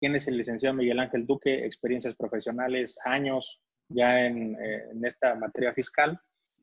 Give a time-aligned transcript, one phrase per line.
[0.00, 1.66] ¿Quién es el licenciado Miguel Ángel Duque?
[1.66, 6.18] Experiencias profesionales, años ya en, eh, esta materia fiscal.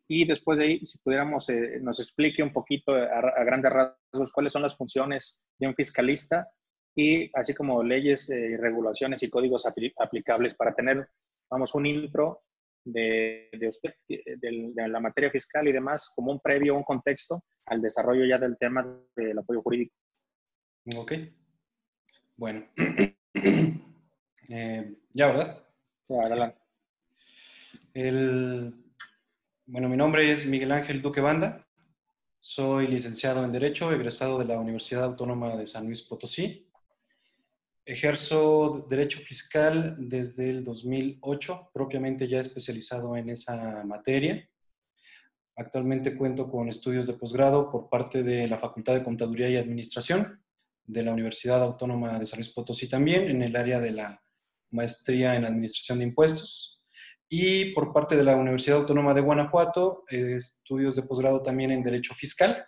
[0.08, 4.54] Y después de ahí, si pudiéramos, eh, nos explique un poquito a, grandes rasgos cuáles
[4.54, 6.50] son las funciones de un fiscalista
[6.96, 11.08] y así como leyes, eh, regulaciones y códigos aplicables para tener,
[11.51, 12.42] vamos, un intro
[12.83, 17.44] de, de usted, de, de, la materia fiscal y demás, como un previo, un contexto
[17.67, 19.94] al desarrollo ya del tema del apoyo jurídico.
[20.95, 21.13] Ok.
[22.38, 22.66] Bueno.
[24.49, 25.62] Eh, ya, ¿verdad?
[26.23, 26.58] Adelante.
[27.94, 28.73] El,
[29.66, 31.68] bueno, mi nombre es Miguel Ángel Duque Banda.
[32.40, 36.66] Soy licenciado en Derecho, egresado de la Universidad Autónoma de San Luis Potosí.
[37.86, 44.49] Ejerzo Derecho Fiscal desde el 2008, propiamente ya especializado en esa materia.
[45.58, 50.41] Actualmente cuento con estudios de posgrado por parte de la Facultad de Contaduría y Administración
[50.88, 54.23] de la Universidad Autónoma de San Luis Potosí también, en el área de la
[54.72, 56.82] maestría en Administración de Impuestos.
[57.30, 62.15] Y por parte de la Universidad Autónoma de Guanajuato, estudios de posgrado también en Derecho
[62.15, 62.65] Fiscal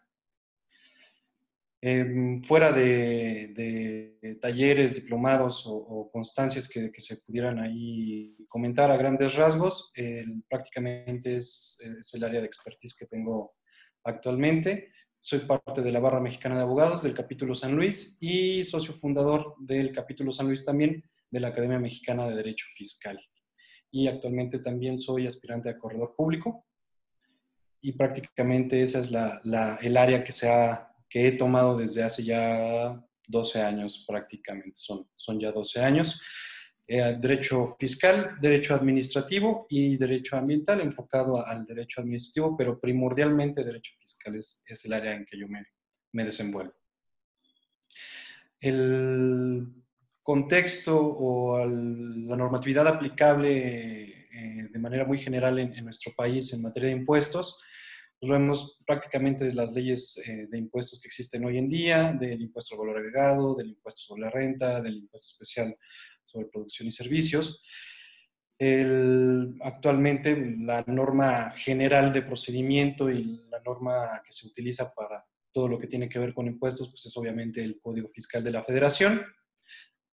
[1.81, 9.93] Em, fuera de, talleres, diplomados o, constancias que, se pudieran ahí comentar a grandes rasgos,
[10.49, 11.77] prácticamente es,
[12.13, 13.53] el área de expertise que tengo
[14.03, 14.91] actualmente.
[15.21, 19.55] Soy parte de la Barra Mexicana de Abogados del capítulo San Luis y socio fundador
[19.59, 23.19] del capítulo San Luis también de la Academia Mexicana de Derecho Fiscal.
[23.91, 26.65] Y actualmente también soy aspirante a corredor público
[27.81, 29.11] y prácticamente esa es
[29.81, 35.09] el área que se ha que he tomado desde hace ya 12 años prácticamente, son,
[35.15, 36.21] son ya 12 años.
[36.91, 43.93] Eh, derecho fiscal, derecho administrativo y derecho ambiental enfocado al derecho administrativo, pero primordialmente derecho
[43.99, 45.63] fiscal es, es el área en que yo me,
[46.13, 46.73] me desenvuelvo.
[48.59, 49.67] El
[50.23, 56.63] contexto o la normatividad aplicable eh, de manera muy general en, en, nuestro país en
[56.63, 57.61] materia de impuestos
[58.21, 62.41] lo vemos prácticamente de las leyes eh, de impuestos que existen hoy en día, del
[62.41, 65.75] impuesto al valor agregado, del impuesto sobre la renta, del impuesto especial
[66.29, 67.63] sobre producción y servicios.
[69.61, 75.79] actualmente la norma general de procedimiento y la norma que se utiliza para todo lo
[75.79, 79.21] que tiene que ver con impuestos, pues es obviamente el Código Fiscal de la Federación.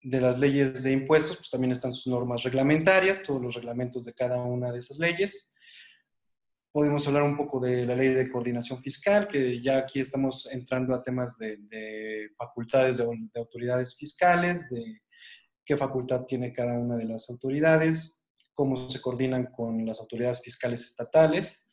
[0.02, 4.14] De las leyes de impuestos, pues también están sus normas reglamentarias, todos los reglamentos de
[4.14, 5.56] cada una de esas leyes
[6.76, 10.94] podemos hablar un poco de la ley de coordinación fiscal, que ya aquí estamos entrando
[10.94, 13.06] a temas de, facultades de,
[13.40, 15.02] autoridades fiscales, de
[15.66, 20.86] qué facultad tiene cada una de las autoridades, cómo se coordinan con las autoridades fiscales
[20.86, 21.66] estatales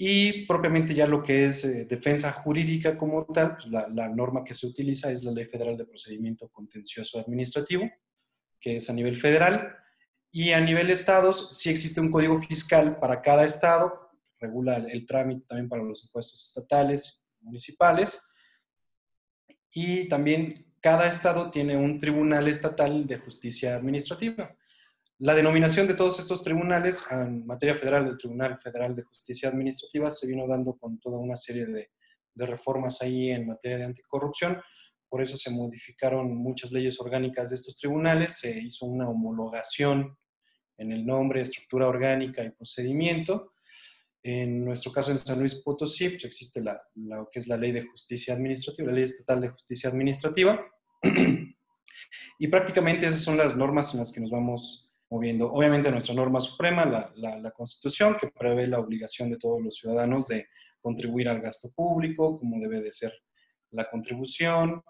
[0.00, 4.54] y propiamente ya lo que es eh, defensa jurídica como tal, pues la, norma que
[4.54, 7.90] se utiliza es la Ley Federal de Procedimiento Contencioso Administrativo,
[8.60, 9.76] que es a nivel federal
[10.30, 15.44] y a nivel estados, sí existe un código fiscal para cada estado, regula el trámite
[15.48, 18.22] también para los impuestos estatales, municipales.
[19.72, 24.54] Y también cada estado tiene un tribunal estatal de justicia administrativa.
[25.20, 30.10] La denominación de todos estos tribunales en materia federal del Tribunal Federal de Justicia Administrativa
[30.10, 31.90] se vino dando con toda una serie de,
[32.36, 34.62] reformas ahí en materia de anticorrupción.
[35.08, 40.16] Por eso se modificaron muchas leyes orgánicas de estos tribunales, se hizo una homologación
[40.76, 43.54] en el nombre, estructura orgánica y procedimiento.
[44.22, 47.72] En nuestro caso en San Luis Potosí pues, existe la, lo que es la Ley
[47.72, 50.60] de Justicia Administrativa, la Ley Estatal de Justicia Administrativa.
[52.38, 55.50] y prácticamente esas son las normas en las que nos vamos moviendo.
[55.50, 59.76] Obviamente nuestra norma suprema, la, la, la Constitución, que prevé la obligación de todos los
[59.76, 60.46] ciudadanos de
[60.80, 63.12] contribuir al gasto público, como debe de ser
[63.70, 64.82] la contribución,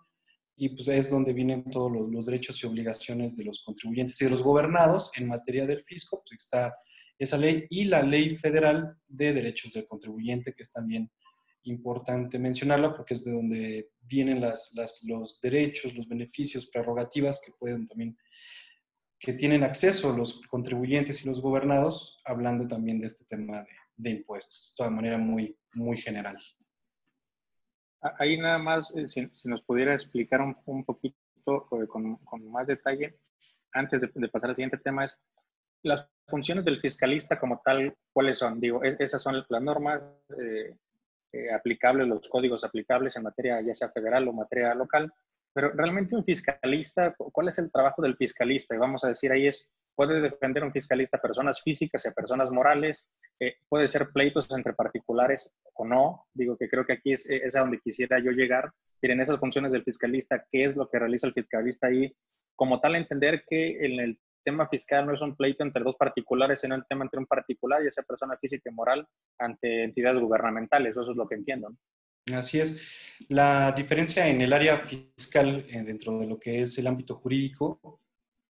[0.60, 4.32] y pues es donde vienen todos los, derechos y obligaciones de los contribuyentes y de
[4.32, 6.74] los gobernados en materia del fisco, pues está
[7.18, 11.10] esa ley y la ley federal de derechos del contribuyente, que es también
[11.64, 14.72] importante mencionarla porque es de donde vienen las,
[15.06, 18.16] los derechos, los beneficios, prerrogativas que pueden también,
[19.18, 24.10] que tienen acceso los contribuyentes y los gobernados, hablando también de este tema de, de
[24.10, 26.38] impuestos, de manera muy, muy general.
[28.00, 31.16] Ahí nada más, eh, si, nos pudiera explicar un, un poquito
[31.46, 33.18] eh, con, con, más detalle,
[33.72, 35.18] antes de, pasar al siguiente tema, es
[35.82, 38.60] las funciones del fiscalista como tal, ¿cuáles son?
[38.60, 40.04] Digo, esas son las normas
[40.40, 40.74] eh,
[41.52, 45.12] aplicables, los códigos aplicables en materia ya sea federal o materia local,
[45.52, 48.74] pero realmente un fiscalista, ¿cuál es el trabajo del fiscalista?
[48.74, 53.04] Y vamos a decir ahí es puede defender un fiscalista personas físicas y personas morales,
[53.40, 56.26] eh, puede ser pleitos entre particulares o no.
[56.32, 58.70] Digo que creo que aquí es, es a donde quisiera yo llegar.
[59.02, 62.14] Miren, esas funciones del fiscalista, ¿qué es lo que realiza el fiscalista ahí?
[62.58, 64.18] como tal entender que en el
[64.48, 67.82] tema fiscal no es un pleito entre dos particulares, sino el tema entre un particular
[67.82, 69.06] y esa persona física y moral
[69.38, 70.92] ante entidades gubernamentales.
[70.92, 71.76] Eso es lo que entiendo.
[72.34, 72.82] Así es.
[73.28, 78.00] La diferencia en el área fiscal eh, dentro de lo que es el ámbito jurídico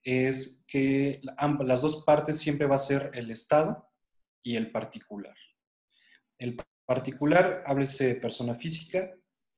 [0.03, 3.87] es que las dos partes siempre va a ser el Estado
[4.43, 5.37] y el particular.
[6.39, 6.57] El
[6.87, 9.11] particular, háblese persona física,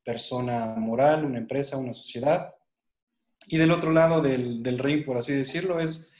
[0.02, 2.52] persona moral, una empresa, una sociedad.
[3.46, 6.10] Y del otro lado del, del ring, por así decirlo, es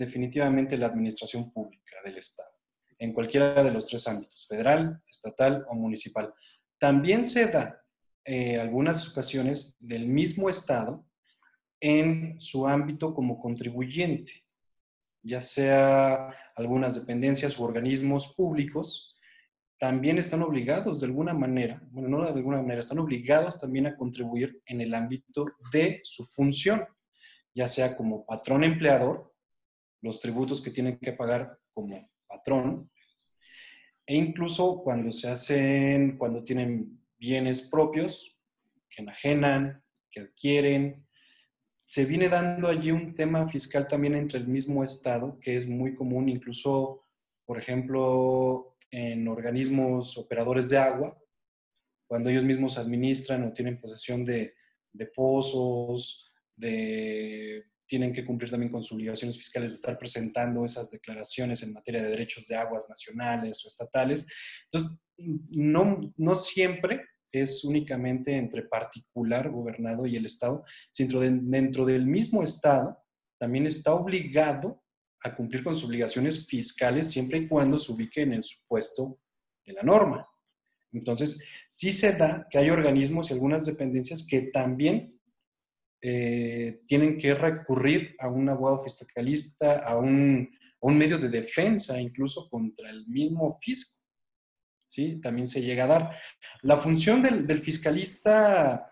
[0.00, 2.52] definitivamente la administración pública del Estado,
[2.98, 6.32] en cualquiera de los tres ámbitos, federal, estatal o municipal.
[6.78, 7.84] También se da
[8.24, 11.04] eh, algunas ocasiones del mismo Estado
[11.80, 14.32] en su ámbito como contribuyente,
[15.22, 19.14] ya sea algunas dependencias u organismos públicos,
[19.78, 23.96] también están obligados de alguna manera, bueno, no de alguna manera, están obligados también a
[23.96, 26.86] contribuir en el ámbito de su función,
[27.54, 29.29] ya sea como patrón empleador,
[30.02, 32.90] los tributos que tienen que pagar como patrón,
[34.06, 38.36] e incluso cuando se hacen, cuando tienen bienes propios,
[38.88, 41.06] que enajenan, que adquieren,
[41.84, 45.94] se viene dando allí un tema fiscal también entre el mismo Estado, que es muy
[45.94, 47.04] común, incluso,
[47.44, 51.16] por ejemplo, en organismos operadores de agua,
[52.06, 54.54] cuando ellos mismos administran o tienen posesión de,
[54.92, 60.92] de pozos, de tienen que cumplir también con sus obligaciones fiscales de estar presentando esas
[60.92, 64.28] declaraciones en materia de derechos de aguas nacionales o estatales.
[64.66, 72.06] Entonces, no, no siempre es únicamente entre particular, gobernado y el Estado, sino dentro del
[72.06, 72.96] mismo Estado
[73.40, 74.84] también está obligado
[75.24, 79.18] a cumplir con sus obligaciones fiscales siempre y cuando se ubique en el supuesto
[79.66, 80.24] de la norma.
[80.92, 85.19] Entonces, sí se da que hay organismos y algunas dependencias que también
[86.02, 90.50] eh, tienen que recurrir a un abogado fiscalista, a un,
[90.82, 94.00] medio de defensa incluso contra el mismo fisco.
[94.88, 95.20] ¿Sí?
[95.20, 96.16] También se llega a dar.
[96.62, 98.90] La función del, fiscalista,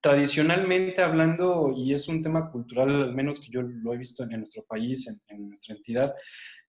[0.00, 4.40] tradicionalmente hablando, y es un tema cultural, al menos que yo lo he visto en,
[4.40, 6.14] nuestro país, en, nuestra entidad,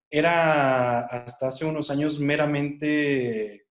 [0.10, 3.66] era hasta hace unos años meramente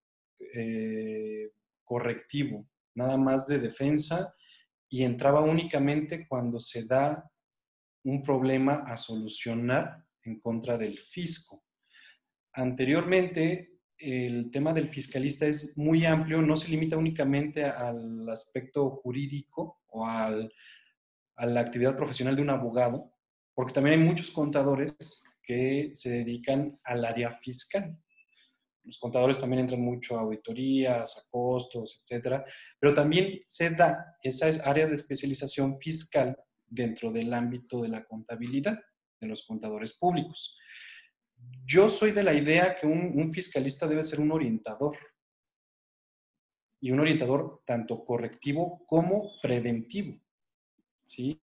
[0.55, 1.51] eh,
[1.85, 4.35] correctivo, nada más de defensa
[4.89, 7.29] y entraba únicamente cuando se da
[8.05, 11.65] un problema a solucionar en contra del fisco.
[12.53, 19.81] Anteriormente, el tema del fiscalista es muy amplio, no se limita únicamente al aspecto jurídico
[19.89, 20.53] o al,
[21.37, 23.13] a la actividad profesional de un abogado,
[23.55, 27.99] porque también hay muchos contadores que se dedican al área fiscal
[28.87, 32.45] los contadores también entran mucho a auditorías, a costos, etcétera,
[32.79, 38.79] pero también se da esa área de especialización fiscal dentro del ámbito de la contabilidad
[39.21, 40.57] de los contadores públicos.
[41.65, 44.97] Yo soy de la idea que un, fiscalista debe ser un orientador
[46.81, 50.21] y un orientador tanto correctivo como preventivo.
[50.95, 51.43] ¿sí?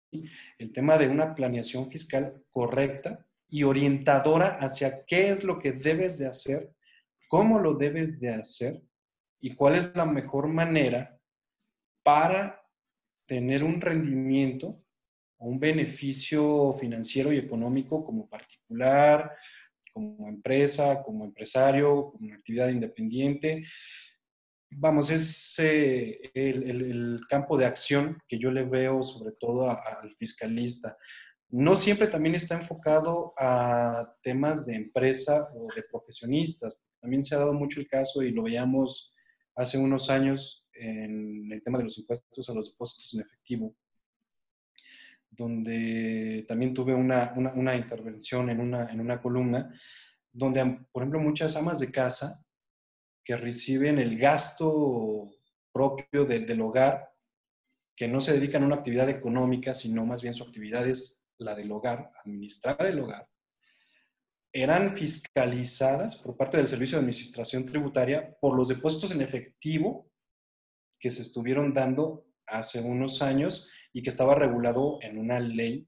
[0.57, 6.17] El tema de una planeación fiscal correcta y orientadora hacia qué es lo que debes
[6.17, 6.76] de hacer
[7.27, 8.81] cómo lo debes de hacer
[9.39, 11.19] y cuál es la mejor manera
[12.03, 12.61] para
[13.27, 14.81] tener un rendimiento
[15.37, 19.35] o un beneficio financiero y económico como particular,
[19.93, 23.65] como empresa, como empresario, como actividad independiente.
[24.69, 30.95] Vamos, es eh, el, campo de acción que yo le veo sobre todo al fiscalista.
[31.49, 36.86] No siempre también está enfocado a temas de empresa o de profesionistas.
[37.07, 39.15] También se ha dado mucho el caso y lo veíamos
[39.55, 43.77] hace unos años en el tema de los impuestos a los depósitos en efectivo,
[45.29, 49.73] donde también tuve una, intervención en una, en una columna,
[50.33, 52.45] donde, por ejemplo, muchas amas de casa
[53.23, 55.31] que reciben el gasto
[55.71, 57.07] propio del hogar,
[57.95, 61.55] que no se dedican a una actividad económica, sino más bien su actividad es la
[61.55, 63.29] del hogar, administrar el hogar,
[64.53, 70.09] eran fiscalizadas por parte del Servicio de Administración Tributaria por los depósitos en efectivo
[70.99, 75.87] que se estuvieron dando hace unos años y que estaba regulado en una ley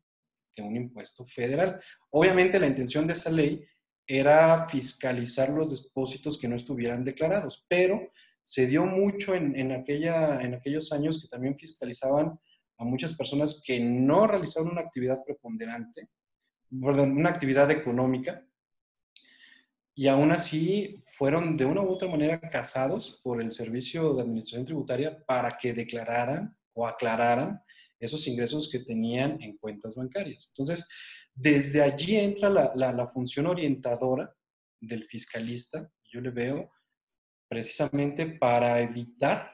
[0.56, 1.82] de un impuesto federal.
[2.12, 3.66] Obviamente la intención de esa ley
[4.06, 8.12] era fiscalizar los depósitos que no estuvieran declarados, pero
[8.42, 12.39] se dio mucho en, aquella, en aquellos años que también fiscalizaban
[12.80, 16.10] a muchas personas que no realizaron una actividad preponderante,
[16.72, 18.44] una actividad económica,
[20.00, 24.63] y aún así fueron de una u otra manera casados por el Servicio de Administración
[24.63, 27.62] Tributaria para que declararan o aclararan
[28.00, 30.53] esos ingresos que tenían en cuentas bancarias.
[30.53, 30.88] Entonces,
[31.36, 34.34] desde allí entra la, la función orientadora
[34.79, 36.72] del fiscalista, yo le veo
[37.50, 39.51] precisamente para evitar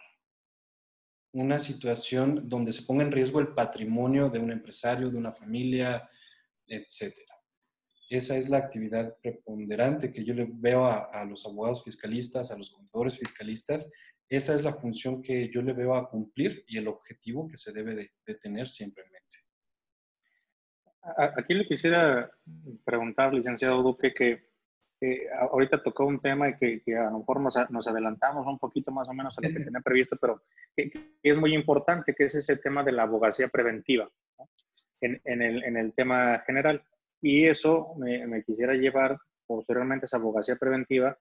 [1.34, 6.08] una situación donde se ponga en riesgo el patrimonio de un empresario, de una familia,
[6.68, 7.25] etc.
[8.10, 12.70] Esa es la actividad preponderante que yo le veo a, los abogados fiscalistas, a los
[12.72, 13.92] contadores fiscalistas.
[14.30, 17.72] Esa es la función que yo le veo a cumplir y el objetivo que se
[17.72, 19.38] debe de, tener siempre en mente.
[21.38, 22.32] Aquí le quisiera
[22.84, 24.50] preguntar, licenciado Duque, que
[25.52, 29.14] ahorita tocó un tema que, que a lo mejor nos, adelantamos un poquito más o
[29.14, 30.42] menos a lo que tenía previsto, pero
[30.76, 34.10] que, es muy importante, que es ese tema de la abogacía preventiva
[35.02, 36.84] en, en, el, en, el, tema general.
[37.26, 39.18] Y eso me, quisiera llevar
[39.48, 41.18] posteriormente esa abogacía preventiva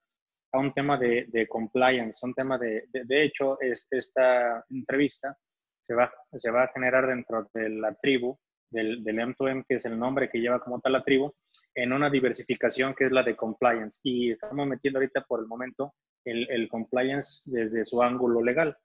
[0.53, 5.35] a un tema de, de compliance, un tema de, de, hecho, este, esta entrevista
[5.81, 8.39] se va, se va a generar dentro de la tribu
[8.71, 11.33] del, del M2M, que es el nombre que lleva como tal la tribu,
[11.75, 13.99] en una diversificación que es la de compliance.
[14.03, 15.95] Y estamos metiendo ahorita por el momento
[16.27, 18.77] el, el compliance desde su ángulo legal.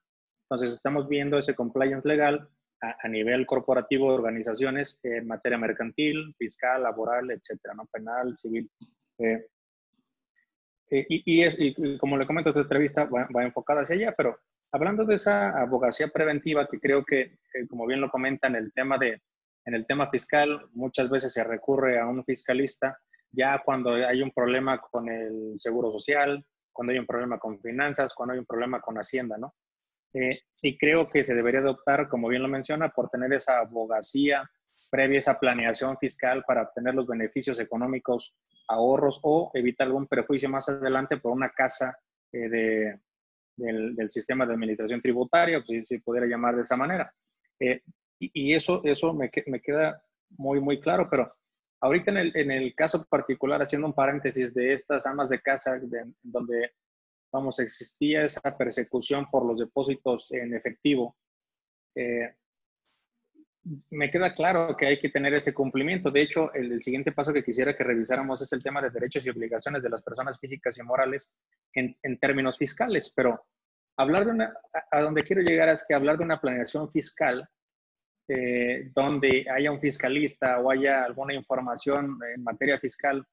[0.45, 2.47] Entonces, estamos viendo ese compliance legal
[2.81, 7.85] a, a nivel corporativo de organizaciones en materia mercantil, fiscal, laboral, etcétera, ¿no?
[7.91, 8.69] penal, civil.
[9.17, 9.47] Eh,
[10.91, 14.13] eh, y, y, es, y, como le comento, esta entrevista va, va, enfocada hacia allá,
[14.17, 14.39] pero
[14.71, 18.97] hablando de esa abogacía preventiva, que creo que, eh, como bien lo comentan, el tema
[18.97, 19.21] de
[19.65, 22.97] en el tema fiscal, muchas veces se recurre a un fiscalista
[23.31, 26.43] ya cuando hay un problema con el seguro social,
[26.73, 29.53] cuando hay un problema con finanzas, cuando hay un problema con Hacienda, ¿no?
[30.13, 34.49] Eh, y creo que se debería adoptar, como bien lo menciona, por tener esa abogacía
[34.89, 38.35] previa, esa planeación fiscal para obtener los beneficios económicos,
[38.67, 41.97] ahorros o evitar algún perjuicio más adelante por una casa
[42.31, 42.99] eh, de,
[43.55, 47.13] del, del, sistema de administración tributaria, si se pudiera llamar de esa manera.
[47.59, 47.81] Eh,
[48.19, 51.33] y, eso, eso me, me, queda muy, muy claro, pero
[51.81, 55.79] ahorita en el, en el, caso particular, haciendo un paréntesis de estas amas de casa,
[56.21, 56.73] donde,
[57.31, 61.15] vamos, existía esa persecución por los depósitos en efectivo,
[61.95, 62.33] eh,
[63.89, 66.09] me queda claro que hay que tener ese cumplimiento.
[66.09, 69.25] De hecho, el, el, siguiente paso que quisiera que revisáramos es el tema de derechos
[69.25, 71.31] y obligaciones de las personas físicas y morales
[71.73, 73.11] en, en términos fiscales.
[73.15, 73.45] Pero
[73.97, 74.53] hablar de una,
[74.91, 77.47] a, donde quiero llegar es que hablar de una planeación fiscal
[78.27, 83.25] eh, donde haya un fiscalista o haya alguna información en materia fiscal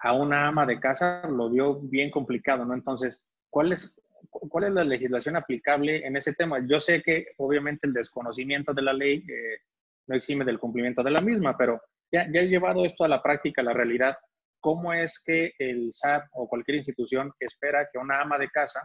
[0.00, 2.74] a una ama de casa, lo vio bien complicado, ¿no?
[2.74, 6.64] Entonces, ¿cuál es, cuál es la legislación aplicable en ese tema?
[6.66, 9.58] Yo sé que obviamente el desconocimiento de la ley eh,
[10.06, 11.80] no exime del cumplimiento de la misma, pero
[12.12, 14.16] ya, ya he llevado esto a la práctica, a la realidad.
[14.60, 18.80] ¿Cómo es que el SAT o cualquier institución espera que una ama de casa,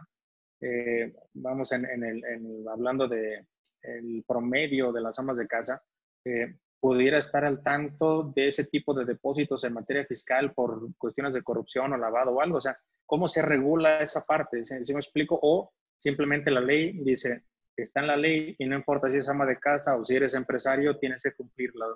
[0.60, 3.46] eh, vamos en, en el, en, hablando de,
[3.82, 5.82] el promedio de las amas de casa
[6.24, 6.56] eh,
[6.86, 11.42] pudiera estar al tanto de ese tipo de depósitos en materia fiscal por cuestiones de
[11.42, 12.58] corrupción o lavado o algo.
[12.58, 14.64] O sea, ¿cómo se regula esa parte?
[14.64, 15.36] ¿Si, me explico?
[15.42, 17.42] O simplemente la ley dice,
[17.76, 20.34] está en la ley y no importa si es ama de casa o si eres
[20.34, 21.86] empresario, tienes que cumplirla.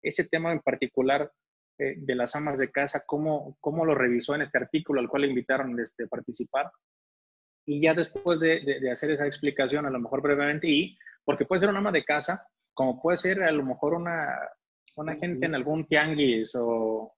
[0.00, 1.30] Ese tema en particular
[1.78, 5.22] eh, de las amas de casa, ¿cómo, ¿cómo lo revisó en este artículo al cual
[5.22, 6.72] le invitaron este, a participar?
[7.66, 11.44] Y ya después de, de, de, hacer esa explicación, a lo mejor brevemente, y porque
[11.44, 14.38] puede ser una ama de casa, como puede ser a lo mejor una,
[14.96, 17.12] una gente en algún tianguis o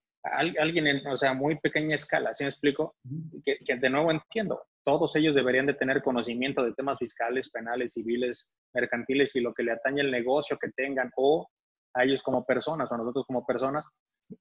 [0.59, 2.97] alguien en, o sea, muy pequeña escala, ¿sí me explico?
[3.45, 7.93] Que, que, de nuevo entiendo, todos ellos deberían de tener conocimiento de temas fiscales, penales,
[7.93, 11.47] civiles, mercantiles y lo que le atañe el negocio que tengan o
[11.93, 13.87] a ellos como personas o a nosotros como personas,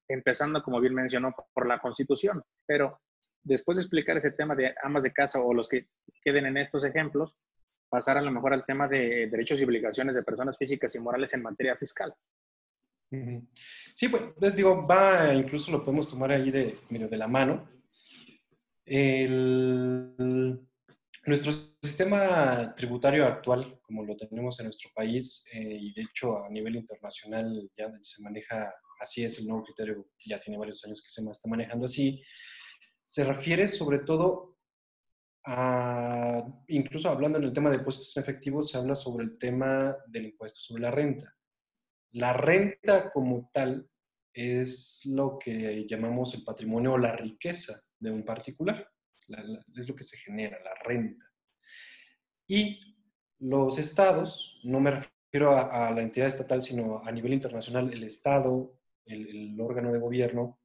[0.08, 2.42] empezando, como bien mencionó, por la Constitución.
[2.66, 2.98] Pero
[3.44, 5.90] después de explicar ese tema de amas de casa o los que
[6.24, 7.36] queden en estos ejemplos,
[7.90, 11.34] pasar a lo mejor al tema de derechos y obligaciones de personas físicas y morales
[11.34, 12.14] en materia fiscal.
[13.96, 17.68] Sí, pues digo, va, incluso lo podemos tomar ahí de, de la mano.
[18.86, 20.16] El,
[21.26, 21.54] nuestro
[21.84, 26.76] sistema tributario actual, como lo tenemos en nuestro país, eh, y de hecho a nivel
[26.76, 31.22] internacional ya se maneja así, es el nuevo criterio, ya tiene varios años que se
[31.30, 32.24] está manejando así,
[33.06, 34.59] se refiere sobre todo
[35.46, 39.96] a, incluso hablando en el tema de impuestos en efectivo, se habla sobre el tema
[40.08, 41.36] del impuesto sobre la renta.
[42.12, 43.90] La renta como tal
[44.34, 48.90] es lo que llamamos el patrimonio o la riqueza de un particular.
[49.28, 51.26] La, la, es lo que se genera, la renta.
[52.48, 52.98] Y
[53.40, 58.80] los estados, no me refiero a, la entidad estatal, sino a nivel internacional, el estado,
[59.06, 60.60] el órgano de gobierno,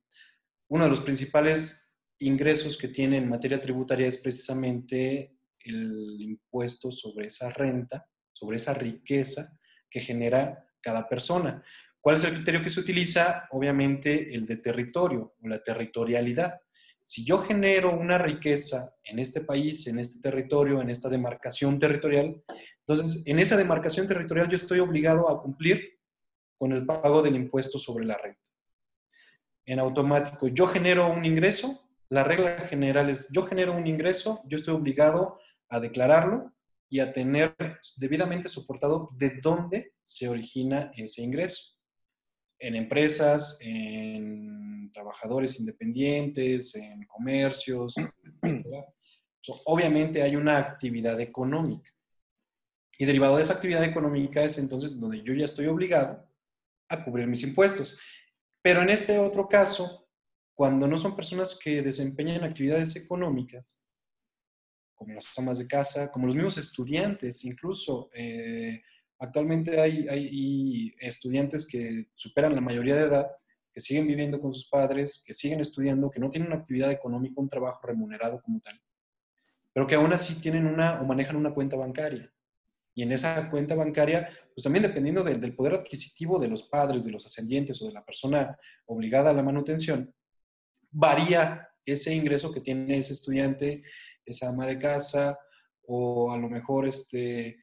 [0.68, 7.26] uno de los principales ingresos que tiene en materia tributaria es precisamente el impuesto sobre
[7.26, 9.58] esa renta, sobre esa riqueza
[9.90, 11.62] que genera cada persona.
[12.00, 13.48] ¿Cuál es el criterio que se utiliza?
[13.50, 16.60] Obviamente el de territorio o la territorialidad.
[17.02, 22.42] Si yo genero una riqueza en este país, en este territorio, en esta demarcación territorial,
[22.80, 25.98] entonces en esa demarcación territorial yo estoy obligado a cumplir
[26.58, 28.50] con el pago del impuesto sobre la renta.
[29.66, 31.83] En automático, yo genero un ingreso,
[32.14, 36.52] la regla general es, yo genero un ingreso, yo estoy obligado a declararlo
[36.88, 37.54] y a tener
[37.96, 41.74] debidamente soportado de dónde se origina ese ingreso
[42.58, 47.94] en empresas, en trabajadores independientes, en comercios,
[49.66, 51.90] obviamente hay una actividad económica.
[52.96, 56.26] Y derivado de esa actividad económica es entonces donde yo ya estoy obligado
[56.88, 57.98] a cubrir mis impuestos.
[58.62, 60.03] Pero en este otro caso,
[60.54, 63.88] cuando no son personas que desempeñan actividades económicas,
[64.94, 68.80] como las amas de casa, como los mismos estudiantes, incluso eh,
[69.18, 73.30] Actualmente hay, estudiantes que superan la mayoría de edad,
[73.72, 77.40] que siguen viviendo con sus padres, que siguen estudiando, que no tienen una actividad económica,
[77.40, 78.78] un trabajo remunerado como tal,
[79.72, 82.30] pero que aún así tienen una o manejan una cuenta bancaria.
[82.94, 87.10] Y en esa cuenta bancaria, pues también dependiendo del poder adquisitivo de los padres, de
[87.10, 88.56] los ascendientes o de la persona
[88.86, 90.14] obligada a la manutención,
[90.94, 93.82] varía ese ingreso que tiene ese estudiante,
[94.24, 95.38] esa ama de casa,
[95.86, 97.58] o a lo mejor este,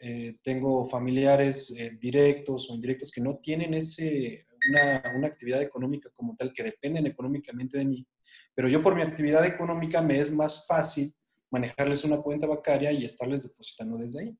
[0.00, 6.10] eh, tengo familiares eh, directos o indirectos que no tienen ese, una, una, actividad económica
[6.12, 8.06] como tal, que dependen económicamente de mí,
[8.54, 11.14] pero yo por mi actividad económica me es más fácil
[11.50, 14.36] manejarles una cuenta bancaria y estarles depositando desde ahí.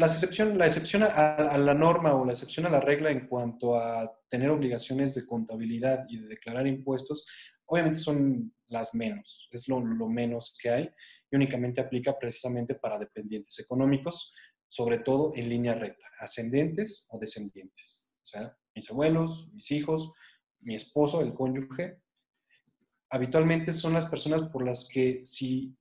[0.00, 3.26] La excepción, la excepción a, a, la norma o la excepción a la regla en
[3.28, 7.26] cuanto a tener obligaciones de contabilidad y de declarar impuestos,
[7.66, 10.90] obviamente son las menos, es lo, lo menos que hay
[11.30, 14.34] y únicamente aplica precisamente para dependientes económicos,
[14.66, 18.16] sobre todo en línea recta, ascendentes o descendientes.
[18.22, 20.12] O sea, mis abuelos, mis hijos,
[20.60, 22.00] mi esposo, el cónyuge,
[23.10, 25.76] habitualmente son las personas por las que si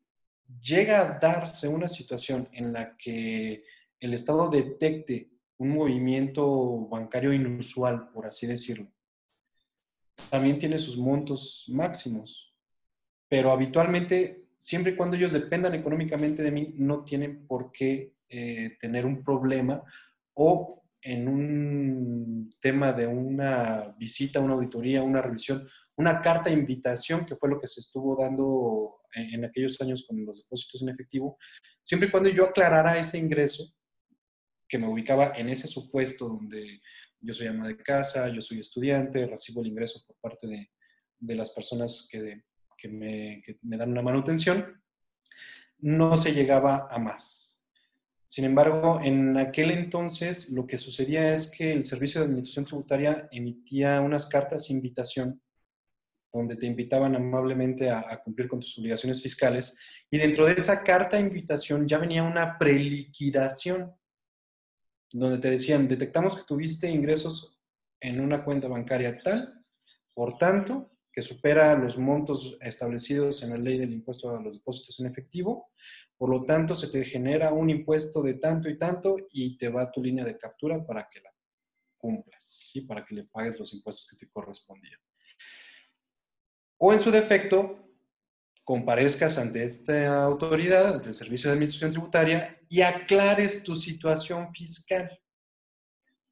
[0.60, 3.63] llega a darse una situación en la que
[4.00, 8.88] el Estado detecte un movimiento bancario inusual, por así decirlo,
[10.30, 12.54] también tiene sus montos máximos,
[13.28, 18.78] pero habitualmente siempre y cuando ellos dependan económicamente de mí, no tienen por qué eh,
[18.80, 19.82] tener un problema
[20.34, 27.26] o en un tema de una visita, una auditoría, una revisión, una carta de invitación,
[27.26, 30.90] que fue lo que se estuvo dando en, en, aquellos años con los depósitos en
[30.90, 31.38] efectivo,
[31.82, 33.79] siempre y cuando yo aclarara ese ingreso,
[34.70, 36.82] que me ubicaba en ese supuesto donde
[37.20, 40.70] yo soy ama de casa, yo soy estudiante, recibo el ingreso por parte de,
[41.20, 42.44] de las personas que,
[42.78, 43.44] que me,
[43.78, 44.82] dan una manutención,
[45.80, 47.68] no se llegaba a más.
[48.26, 53.28] Sin embargo, en aquel entonces lo que sucedía es que el Servicio de Administración Tributaria
[53.32, 55.42] emitía unas cartas de invitación
[56.32, 59.80] donde te invitaban amablemente a, a, cumplir con tus obligaciones fiscales
[60.12, 63.92] y dentro de esa carta de invitación ya venía una preliquidación
[65.12, 67.62] donde te decían, detectamos que tuviste ingresos
[68.00, 69.65] en una cuenta bancaria tal,
[70.13, 75.00] por tanto, que supera los montos establecidos en la ley del impuesto a los depósitos
[75.00, 75.72] en efectivo.
[76.17, 79.91] Por lo tanto, se te genera un impuesto de tanto y tanto y te va
[79.91, 81.30] tu línea de captura para que la
[82.00, 85.00] cumplas y para que le pagues los impuestos que te correspondían.
[86.78, 87.89] O en su defecto,
[88.63, 95.20] comparezcas ante esta autoridad, ante el Servicio de Administración Tributaria y aclares tu situación fiscal.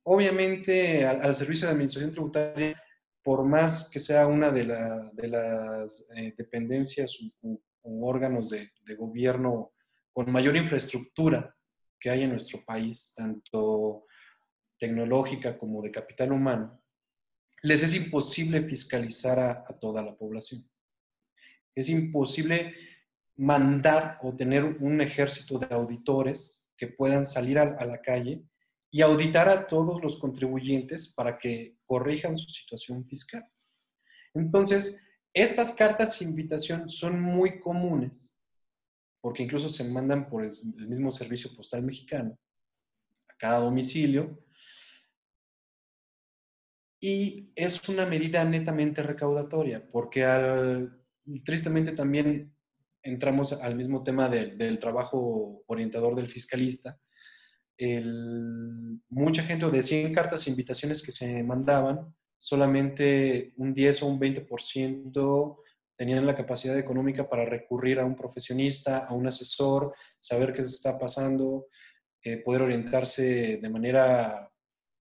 [0.03, 2.81] Obviamente, al, Servicio de Administración Tributaria
[3.27, 9.73] por más que sea una de, las eh, dependencias u, órganos de, gobierno
[10.13, 11.53] con mayor infraestructura
[11.99, 14.05] que hay en nuestro país, tanto
[14.79, 16.81] tecnológica como de capital humano,
[17.63, 20.61] les es imposible fiscalizar a, toda la población.
[21.75, 22.73] Es imposible
[23.37, 28.43] mandar o tener un ejército de auditores que puedan salir a la calle
[28.91, 33.47] y auditar a todos los contribuyentes para que corrijan su situación fiscal.
[34.33, 38.37] Entonces, estas cartas de invitación son muy comunes,
[39.21, 40.51] porque incluso se mandan por el,
[40.87, 42.37] mismo servicio postal mexicano
[43.29, 44.43] a cada domicilio,
[46.99, 50.89] y es una medida netamente recaudatoria, porque
[51.45, 52.56] tristemente también
[53.01, 56.99] entramos al mismo tema del trabajo orientador del fiscalista,
[57.77, 64.07] el, mucha gente, de 100 cartas e invitaciones que se mandaban, solamente un 10 o
[64.07, 65.57] un 20%
[65.95, 70.75] tenían la capacidad económica para recurrir a un profesionista, a un asesor, saber qué se
[70.75, 71.67] está pasando.
[72.23, 74.51] eh, poder orientarse de manera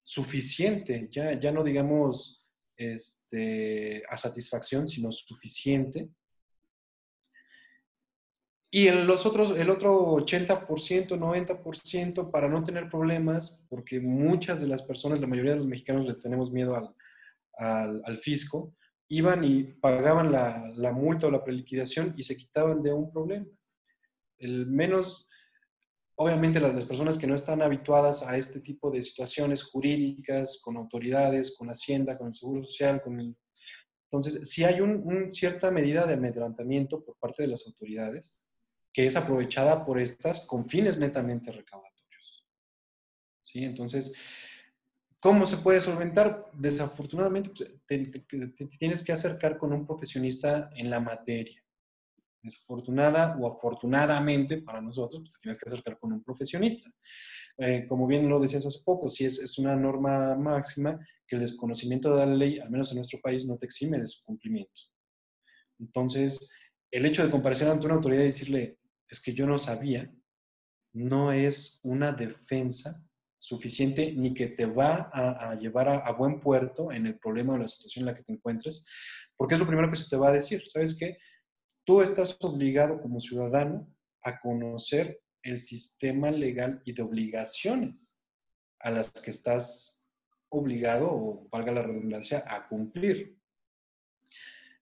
[0.04, 6.10] suficiente, ya, ya no digamos este, a satisfacción, sino suficiente.
[8.76, 14.68] Y el, los otros, el otro 80%, 90% para no tener problemas, porque muchas de
[14.68, 16.94] las personas, la mayoría de los mexicanos les tenemos miedo al,
[17.54, 18.76] al, al fisco,
[19.08, 23.46] iban y pagaban la, la, multa o la preliquidación y se quitaban de un problema.
[24.40, 25.30] El menos,
[26.18, 31.56] obviamente las, personas que no están habituadas a este tipo de situaciones jurídicas, con autoridades,
[31.58, 33.38] con Hacienda, con el Seguro Social, con el...
[34.12, 38.46] Entonces, si hay una un cierta medida de amedrentamiento por parte de las autoridades,
[38.96, 42.48] que es aprovechada por estas con fines netamente recaudatorios.
[43.42, 43.66] ¿Sí?
[43.66, 44.16] Entonces,
[45.20, 46.50] ¿cómo se puede solventar?
[46.54, 51.62] Desafortunadamente, pues, te, te tienes que acercar con un profesionista en la materia
[52.42, 56.90] desafortunada o afortunadamente para nosotros, pues te tienes que acercar con un profesionista.
[57.58, 61.42] Eh, como bien lo decías hace poco, si es, es, una norma máxima que el
[61.42, 64.84] desconocimiento de la ley, al menos en nuestro país, no te exime de su cumplimiento.
[65.80, 66.56] Entonces,
[66.92, 68.78] el hecho de comparecer ante una autoridad y decirle,
[69.10, 70.14] es que yo no sabía,
[70.94, 73.06] no es una defensa
[73.38, 77.68] suficiente ni que te va a, llevar a, buen puerto en el problema o la
[77.68, 78.86] situación en la que te encuentres,
[79.36, 81.18] porque es lo primero que se te va a decir, ¿sabes qué?
[81.86, 83.88] tú estás obligado como ciudadano
[84.24, 88.22] a conocer el sistema legal y de obligaciones
[88.80, 90.12] a las que estás
[90.50, 93.38] obligado, o valga la redundancia, a cumplir.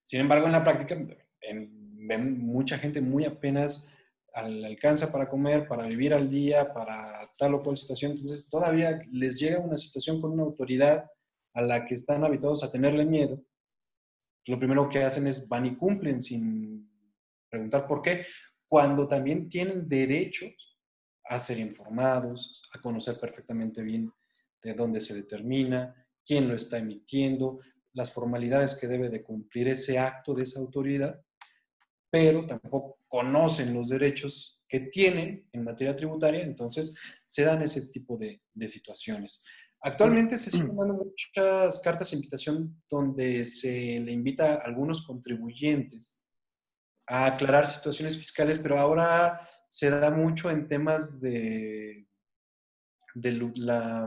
[0.02, 0.96] Sin embargo, en la práctica,
[1.40, 3.90] ven mucha gente muy apenas
[4.34, 8.12] alcanza para comer, para vivir al día, para tal o cual situación.
[8.12, 11.08] Entonces, todavía les llega una situación con una autoridad
[11.52, 13.40] a la que están habituados a tenerle miedo.
[14.46, 16.90] Lo primero que hacen es van y cumplen sin
[17.48, 18.26] preguntar por qué,
[18.66, 20.46] cuando también tienen derecho
[21.24, 24.12] a ser informados, a conocer perfectamente bien
[24.62, 25.94] de dónde se determina,
[26.24, 27.60] quién lo está emitiendo,
[27.92, 31.20] las formalidades que debe de cumplir ese acto de esa autoridad,
[32.14, 36.94] pero tampoco conocen los derechos que tienen en materia tributaria, entonces
[37.26, 39.44] se dan ese tipo de, de situaciones.
[39.80, 46.24] Actualmente se están dando muchas cartas de invitación donde se le invita a algunos contribuyentes
[47.08, 52.06] a aclarar situaciones fiscales, pero ahora se da mucho en temas de,
[53.16, 54.06] de la,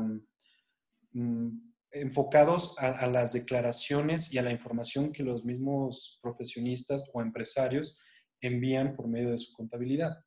[1.12, 1.50] mm,
[1.92, 8.00] enfocados a, las declaraciones y a la información que los mismos profesionistas o empresarios
[8.42, 10.18] envían por medio de su contabilidad.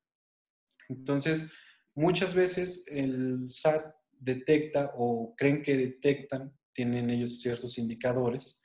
[0.89, 1.53] Entonces,
[1.95, 8.65] muchas veces el SAT detecta o creen que detectan, tienen ellos ciertos indicadores,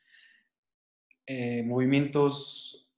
[1.28, 2.90] eh, movimientos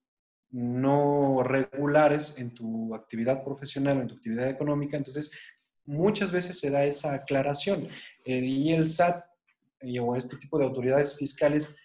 [0.49, 5.31] no regulares en tu actividad profesional o en tu actividad económica, entonces
[5.85, 7.87] muchas veces se da esa aclaración.
[8.25, 9.23] Eh, y el SAT
[10.01, 11.75] o este tipo de autoridades fiscales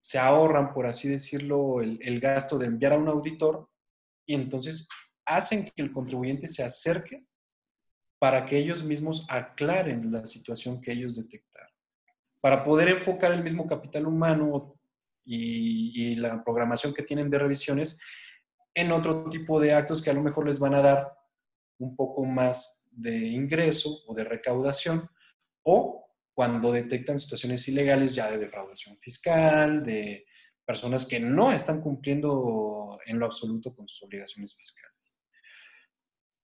[0.00, 3.68] se ahorran, por así decirlo, el, el gasto de enviar a un auditor
[4.26, 4.88] y entonces
[5.26, 7.24] hacen que el contribuyente se acerque
[8.18, 11.72] para que ellos mismos aclaren la situación que ellos detectaron.
[12.40, 14.78] Para poder enfocar el mismo capital humano
[15.24, 18.00] y, y, la programación que tienen de revisiones
[18.74, 21.12] en otro tipo de actos que a lo mejor les van a dar
[21.78, 25.08] un poco más de ingreso o de recaudación
[25.62, 26.09] o
[26.40, 30.24] cuando detectan situaciones ilegales ya de defraudación fiscal, de
[30.64, 35.20] personas que no están cumpliendo en lo absoluto con sus obligaciones fiscales.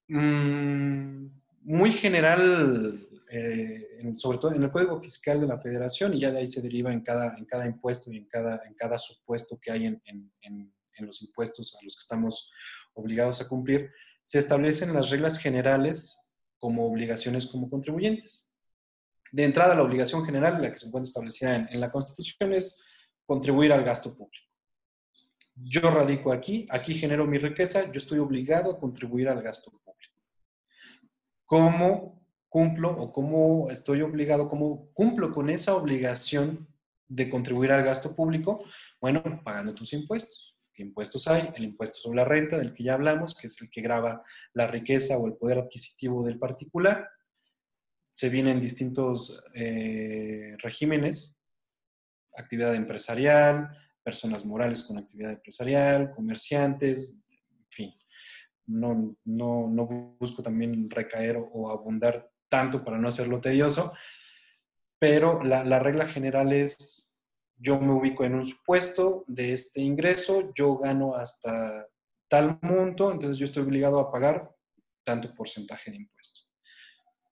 [0.07, 1.29] Mm,
[1.63, 6.41] muy general eh, sobre todo en el Código Fiscal de la Federación, y ya de
[6.41, 9.71] ahí se deriva en cada, en cada impuesto y en cada, en cada supuesto que
[9.71, 9.99] hay en,
[10.43, 12.51] en los impuestos a los que estamos
[12.93, 13.89] obligados a cumplir,
[14.21, 18.46] se establecen las reglas generales como obligaciones como contribuyentes.
[19.31, 22.85] De entrada, la obligación general, la que se encuentra establecida en, la Constitución, es
[23.25, 24.45] contribuir al gasto público.
[25.55, 29.87] Yo radico aquí, aquí genero mi riqueza, yo estoy obligado a contribuir al gasto público.
[31.45, 36.67] ¿Cómo cumplo o cómo estoy obligado, cómo cumplo con esa obligación
[37.07, 38.63] de contribuir al gasto público?
[38.99, 40.57] Bueno, pagando tus impuestos.
[40.73, 41.49] ¿Qué impuestos hay?
[41.55, 44.21] El impuesto sobre la renta, del que ya hablamos, que es el que graba
[44.53, 47.09] la riqueza o el poder adquisitivo del particular.
[48.17, 51.37] Se vienen distintos eh, regímenes,
[52.35, 53.69] actividad empresarial,
[54.01, 57.93] personas morales con actividad empresarial, comerciantes, en fin.
[58.65, 59.85] No, no, no
[60.19, 63.93] busco también recaer o abundar tanto para no hacerlo tedioso,
[64.97, 67.15] pero la, la, regla general es,
[67.55, 71.85] yo me ubico en un supuesto de este ingreso, yo gano hasta
[72.27, 74.49] tal monto, entonces yo estoy obligado a pagar
[75.03, 76.16] tanto porcentaje de impuestos.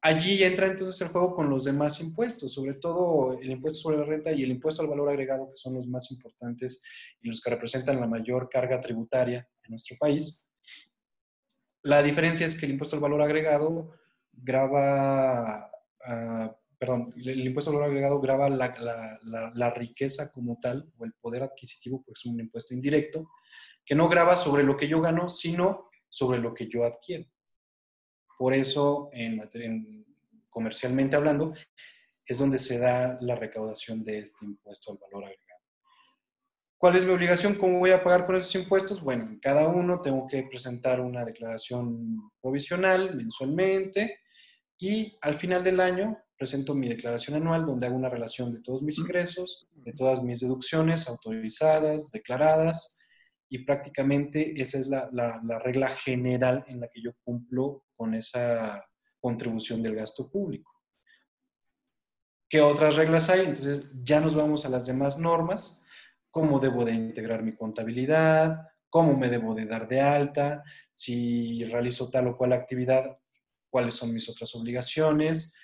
[0.06, 4.06] Allí entra entonces el juego con los demás impuestos, sobre todo el impuesto sobre la
[4.06, 6.84] renta y el impuesto al valor agregado, que son los más importantes
[7.22, 10.48] y los que representan la mayor carga tributaria en nuestro país.
[11.82, 13.96] La diferencia es que el impuesto al valor agregado
[14.32, 15.72] graba,
[16.06, 21.42] ah, perdón, el impuesto al valor agregado graba la, riqueza como tal o el poder
[21.42, 23.32] adquisitivo, porque es un impuesto indirecto,
[23.84, 27.26] que no graba sobre lo que yo gano, sino sobre lo que yo adquiero.
[28.38, 30.06] Por eso, en,
[30.50, 31.54] comercialmente hablando,
[32.26, 35.46] es donde se da la recaudación de este impuesto al valor agregado.
[36.78, 37.56] ¿Cuál es mi obligación?
[37.56, 39.02] ¿Cómo voy a pagar con esos impuestos?
[39.02, 44.20] Bueno, en cada uno tengo que presentar una declaración provisional mensualmente
[44.78, 48.82] y al final del año presento mi declaración anual donde hago una relación de todos
[48.82, 53.00] mis ingresos, de todas mis deducciones autorizadas, declaradas
[53.50, 58.84] y prácticamente esa es la, la regla general en la que yo cumplo con esa
[59.20, 60.72] contribución del gasto público.
[62.48, 63.42] ¿Qué otras reglas hay?
[63.42, 65.84] Entonces ya nos vamos a las demás normas,
[66.30, 72.10] cómo debo de integrar mi contabilidad, cómo me debo de dar de alta, si realizo
[72.12, 73.18] tal o cual actividad,
[73.70, 75.56] cuáles son mis otras obligaciones,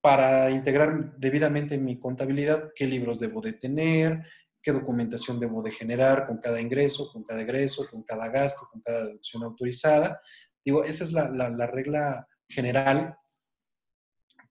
[0.00, 4.24] para integrar debidamente mi contabilidad, qué libros debo de tener,
[4.62, 8.80] qué documentación debo de generar con cada ingreso, con cada egreso, con cada gasto, con
[8.80, 10.20] cada deducción autorizada.
[10.64, 13.16] Digo, esa es la, regla general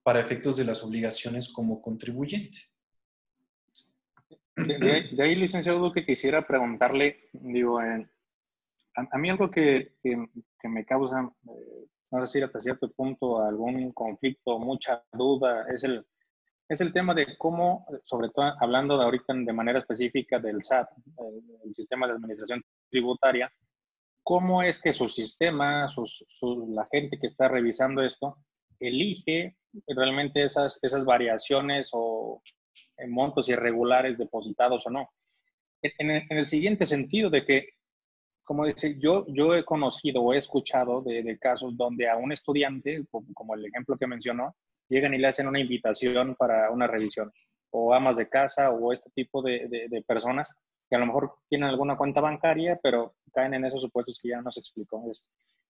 [0.03, 2.59] para efectos de las obligaciones como contribuyente.
[4.55, 9.95] De, ahí, licenciado que quisiera preguntarle, digo, a, mí algo que,
[10.63, 16.03] me causa, eh, no sé si hasta cierto punto algún conflicto, mucha duda, es el,
[16.69, 20.89] es el tema de cómo, sobre todo hablando de ahorita de manera específica del SAT,
[21.63, 23.51] el sistema de administración tributaria,
[24.23, 25.87] cómo es que su sistema,
[26.69, 28.37] la gente que está revisando esto,
[28.79, 29.55] elige
[29.87, 32.41] realmente esas, esas variaciones o
[33.07, 35.09] montos irregulares depositados o no.
[35.81, 37.69] En, el siguiente sentido de que,
[38.43, 43.05] como dice, yo, yo he conocido o he escuchado de, casos donde a un estudiante,
[43.33, 44.55] como el ejemplo que mencionó,
[44.89, 47.31] llegan y le hacen una invitación para una revisión,
[47.71, 50.55] o amas de casa o este tipo de, de personas
[50.89, 54.41] que a lo mejor tienen alguna cuenta bancaria, pero caen en esos supuestos que ya
[54.41, 55.03] nos explicó.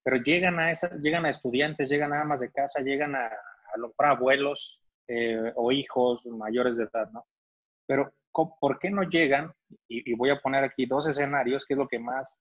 [0.03, 3.77] Pero llegan a, esa, llegan a estudiantes, llegan a amas de casa, llegan a, a
[3.77, 7.25] lo mejor abuelos eh, o hijos mayores de edad, ¿no?
[7.87, 9.51] Pero ¿por qué no llegan?
[9.87, 12.39] Y, voy a poner aquí dos escenarios, que es lo que más,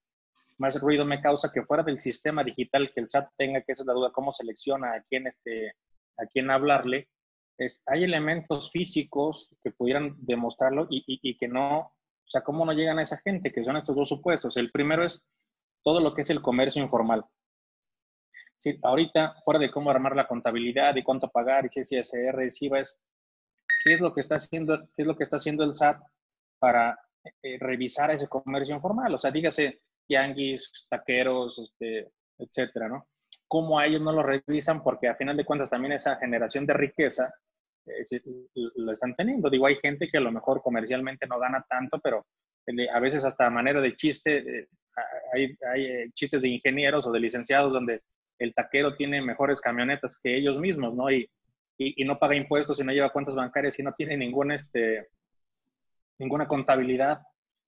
[0.58, 3.82] más ruido me causa, que fuera del sistema digital que el SAT tenga, que esa
[3.82, 5.72] es la duda, cómo selecciona a quién, este,
[6.18, 7.08] a quién hablarle.
[7.58, 12.64] Es, hay elementos físicos que pudieran demostrarlo y, y, y que no o sea, ¿cómo
[12.64, 13.52] no llegan a esa gente?
[13.52, 14.56] Que son estos dos supuestos.
[14.56, 15.24] El primero es
[15.84, 17.24] todo lo que es el comercio informal.
[18.58, 22.50] Sí, ahorita, fuera de cómo armar la contabilidad y cuánto pagar y si es ISR,
[22.50, 22.98] si es
[23.84, 26.02] ¿qué es lo que está haciendo, qué es lo que está haciendo el SAT
[26.58, 26.98] para
[27.42, 29.14] eh, revisar ese comercio informal?
[29.14, 33.06] O sea, dígase yanguis, taqueros, este, etcétera, ¿no?
[33.48, 34.82] ¿Cómo a ellos no lo revisan?
[34.82, 37.32] Porque a final de cuentas también esa generación de riqueza
[37.86, 38.20] eh,
[38.76, 39.50] lo están teniendo.
[39.50, 42.26] Digo, hay gente que a lo mejor comercialmente no gana tanto, pero
[42.92, 44.68] a veces hasta a manera de chiste, eh,
[45.32, 48.02] hay, hay, eh, chistes de ingenieros o de licenciados donde
[48.38, 51.10] el taquero tiene mejores camionetas que ellos mismos, ¿no?
[51.10, 51.30] Y,
[51.78, 55.08] y, no paga impuestos y no lleva cuentas bancarias y no tiene ningún, este,
[56.18, 57.20] ninguna contabilidad,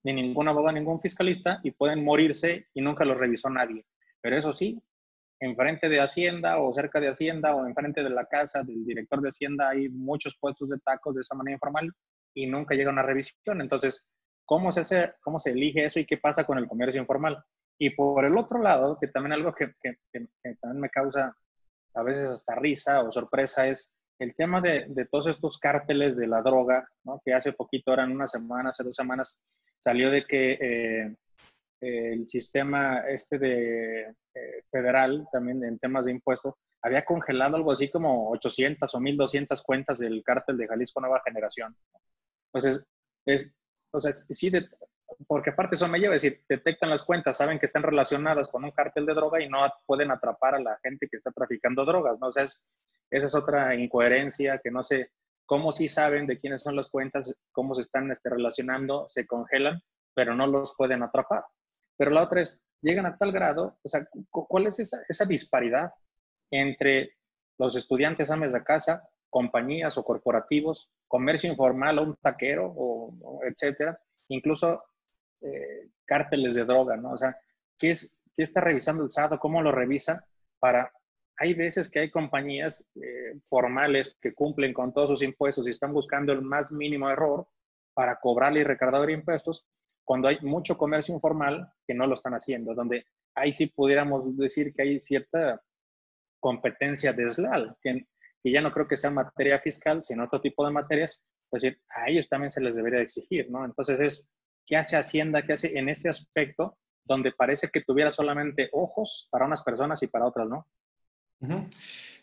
[0.02, 3.84] ni ningún abogado, ningún fiscalista y pueden morirse y nunca los revisó nadie.
[4.20, 4.82] Pero eso sí,
[5.40, 9.28] enfrente de Hacienda o cerca de Hacienda o enfrente de la casa del director de
[9.28, 11.92] Hacienda hay muchos puestos de tacos de esa manera informal
[12.34, 13.60] y nunca llega una revisión.
[13.60, 14.08] Entonces,
[14.44, 17.42] ¿cómo se, hace, cómo se elige eso y qué pasa con el comercio informal?
[17.78, 19.96] Y por el otro lado, que también algo que, que,
[20.60, 21.36] también me causa
[21.94, 26.26] a veces hasta risa o sorpresa es el tema de, de todos estos cárteles de
[26.26, 26.88] la droga,
[27.24, 29.38] que hace poquito, eran una semana, hace dos semanas,
[29.78, 31.16] salió de que eh,
[31.80, 34.00] el sistema este de
[34.34, 39.62] eh, federal, también en temas de impuestos, había congelado algo así como 800 o 1200
[39.62, 41.76] cuentas del cártel de Jalisco Nueva Generación.
[42.52, 42.86] Entonces,
[43.26, 43.58] es,
[43.90, 44.50] o sea, sí,
[45.26, 48.64] porque aparte eso me lleva a decir, detectan las cuentas, saben que están relacionadas con
[48.64, 52.18] un cártel de droga y no pueden atrapar a la gente que está traficando drogas,
[52.20, 52.28] ¿no?
[52.28, 55.10] O sea, esa es otra incoherencia que no sé
[55.46, 59.80] cómo sí saben de quiénes son las cuentas, cómo se están este, relacionando, se congelan,
[60.14, 61.44] pero no los pueden atrapar.
[61.98, 65.92] Pero la otra es, llegan a tal grado, o sea, ¿cuál es esa, esa disparidad
[66.50, 67.16] entre
[67.58, 74.00] los estudiantes ames de casa, compañías o corporativos, comercio informal o un taquero, o, etcétera,
[74.28, 74.82] incluso
[75.42, 77.12] eh, cárteles de droga, ¿no?
[77.12, 77.36] O sea,
[77.76, 80.24] ¿qué, es, ¿qué está revisando el SAT cómo lo revisa
[80.58, 80.90] para
[81.38, 85.92] hay veces que hay compañías eh, formales que cumplen con todos sus impuestos y están
[85.92, 87.46] buscando el más mínimo error
[87.94, 89.66] para cobrarle y recargar impuestos,
[90.08, 94.72] cuando hay mucho comercio informal que no lo están haciendo, donde ahí sí pudiéramos decir
[94.72, 95.60] que hay cierta
[96.40, 98.06] competencia desleal, que,
[98.42, 102.08] que ya no creo que sea materia fiscal, sino otro tipo de materias, pues a
[102.08, 103.66] ellos también se les debería exigir, ¿no?
[103.66, 104.32] Entonces es,
[104.64, 105.42] ¿qué hace Hacienda?
[105.42, 110.06] ¿Qué hace en este aspecto donde parece que tuviera solamente ojos para unas personas y
[110.06, 110.66] para otras, ¿no?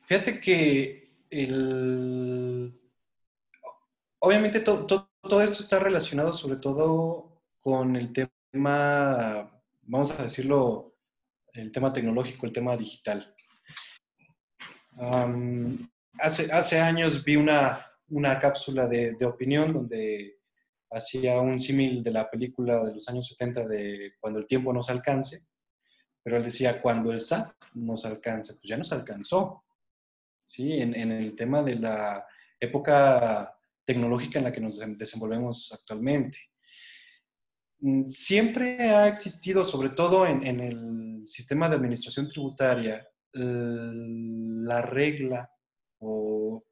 [0.08, 2.82] Fíjate que el...
[4.18, 5.08] obviamente todo
[5.44, 7.35] esto está relacionado sobre todo
[7.66, 9.52] con el tema,
[9.82, 10.98] vamos a decirlo,
[11.52, 13.34] el tema tecnológico, el tema digital.
[16.20, 20.38] hace, hace años vi una, una cápsula de, de, opinión donde
[20.92, 24.92] hacía un símil de la película de los años 70 de Cuando el tiempo nos
[24.92, 25.48] alcance,
[26.22, 29.64] pero él decía, cuando el SAT nos alcance, pues ya nos alcanzó,
[30.46, 30.72] ¿sí?
[30.72, 32.28] En, en el tema de la
[32.60, 36.38] época tecnológica en la que nos desenvolvemos actualmente.
[37.80, 43.08] Mm, siempre ha existido, sobre todo en, en el sistema de administración tributaria,
[43.38, 45.52] la regla
[46.00, 46.64] o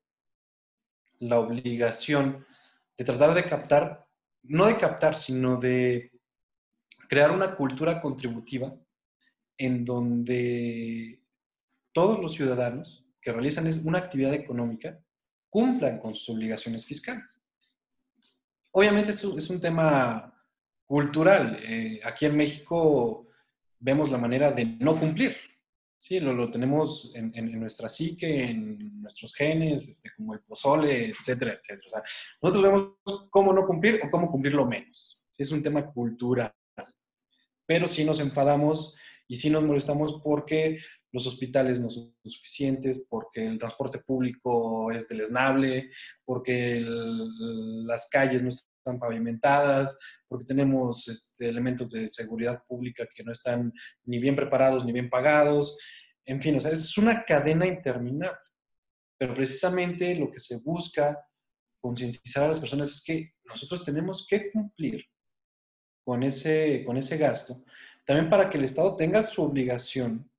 [1.19, 2.45] la obligación
[2.97, 4.07] de tratar de captar,
[4.43, 6.11] no de captar, sino de
[7.09, 8.73] crear una cultura contributiva
[9.57, 11.21] en donde
[11.91, 14.99] todos los ciudadanos que realizan una actividad económica
[15.49, 17.39] cumplan con sus obligaciones fiscales.
[18.71, 20.32] Obviamente esto es un tema
[20.85, 21.59] cultural.
[21.61, 23.27] Eh, aquí en México
[23.79, 25.35] vemos la manera de no cumplir.
[25.97, 31.87] Sí, lo, tenemos en, nuestra psique, en nuestros genes, este, como el pozole, etcétera, etcétera.
[31.87, 32.03] O sea,
[32.41, 35.21] nosotros vemos cómo no cumplir o cómo cumplirlo menos.
[35.37, 36.53] Es un tema cultural.
[37.65, 38.97] Pero si nos enfadamos
[39.29, 40.79] y sí nos molestamos porque
[41.13, 45.91] los hospitales no son suficientes, porque el transporte público es deleznable,
[46.25, 49.97] porque las calles no están pavimentadas,
[50.33, 53.71] porque tenemos este, elementos de seguridad pública que no están
[54.03, 55.77] ni bien preparados ni bien pagados.
[56.25, 58.37] En fin, o sea, es una cadena interminable.
[59.17, 61.17] Pero precisamente lo que se busca
[61.79, 65.05] concientizar a las personas es que nosotros tenemos que cumplir
[66.03, 67.55] con ese, con ese gasto
[68.05, 70.29] también para que el Estado tenga su obligación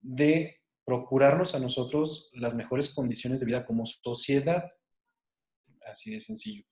[0.00, 4.70] de procurarnos a nosotros las mejores condiciones de vida como sociedad.
[5.86, 6.64] Así de sencillo.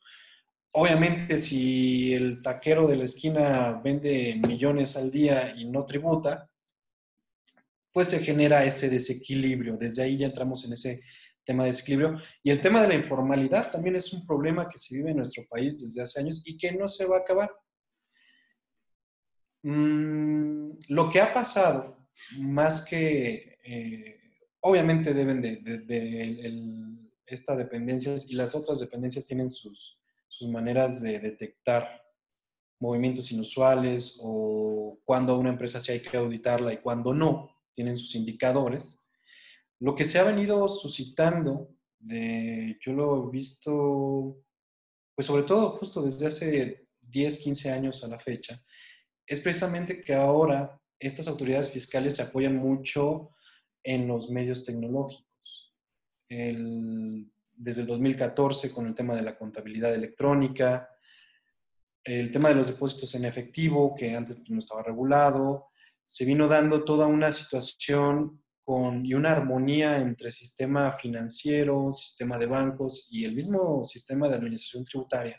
[0.73, 6.49] Obviamente, si el taquero de la esquina vende millones al día y no tributa,
[7.93, 9.77] pues se genera ese desequilibrio.
[9.77, 11.01] Desde ahí ya entramos en ese
[11.45, 12.21] tema de desequilibrio.
[12.43, 15.45] Y el tema de la informalidad también es un problema que se vive en nuestro
[15.51, 17.51] país desde hace años y que no se va a acabar.
[19.63, 24.21] Mm, lo que ha pasado, más que, eh,
[24.61, 25.61] obviamente deben de,
[27.27, 30.00] esta dependencia y las otras dependencias tienen sus,
[30.31, 32.03] sus maneras de detectar
[32.81, 38.15] movimientos inusuales o cuando una empresa sí hay que auditarla y cuando no, tienen sus
[38.15, 39.07] indicadores.
[39.81, 44.43] Lo que se ha venido suscitando, de, yo lo he visto,
[45.15, 48.63] pues sobre todo justo desde hace 10, 15 años a la fecha,
[49.27, 53.31] es precisamente que ahora estas autoridades fiscales se apoyan mucho
[53.83, 55.75] en los medios tecnológicos.
[57.61, 60.89] Desde el 2014 con el tema de la contabilidad electrónica,
[62.03, 65.69] el tema de los depósitos en efectivo, que antes pues, no estaba regulado,
[66.03, 72.47] se vino dando toda una situación con, y una armonía entre sistema financiero, sistema de
[72.47, 75.39] bancos y el mismo sistema de administración tributaria,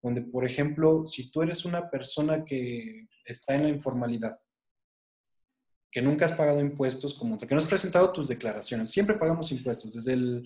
[0.00, 4.40] donde, por ejemplo, si tú eres una persona que está en la informalidad,
[5.90, 9.92] que nunca has pagado impuestos, como que no has presentado tus declaraciones, siempre pagamos impuestos.
[9.92, 10.42] Desde el,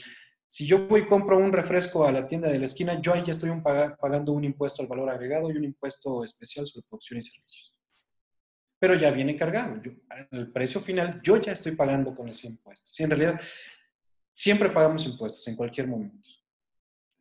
[0.49, 3.25] si yo voy y compro un refresco a la tienda de la esquina, yo ahí
[3.27, 7.23] ya estoy pagando un impuesto al valor agregado y un impuesto especial sobre producción y
[7.23, 7.73] servicios.
[8.79, 9.81] Pero ya viene cargado.
[10.31, 12.89] El precio final, yo ya estoy pagando con ese impuesto.
[12.89, 13.41] Sí, en realidad,
[14.33, 16.29] siempre pagamos impuestos en cualquier momento.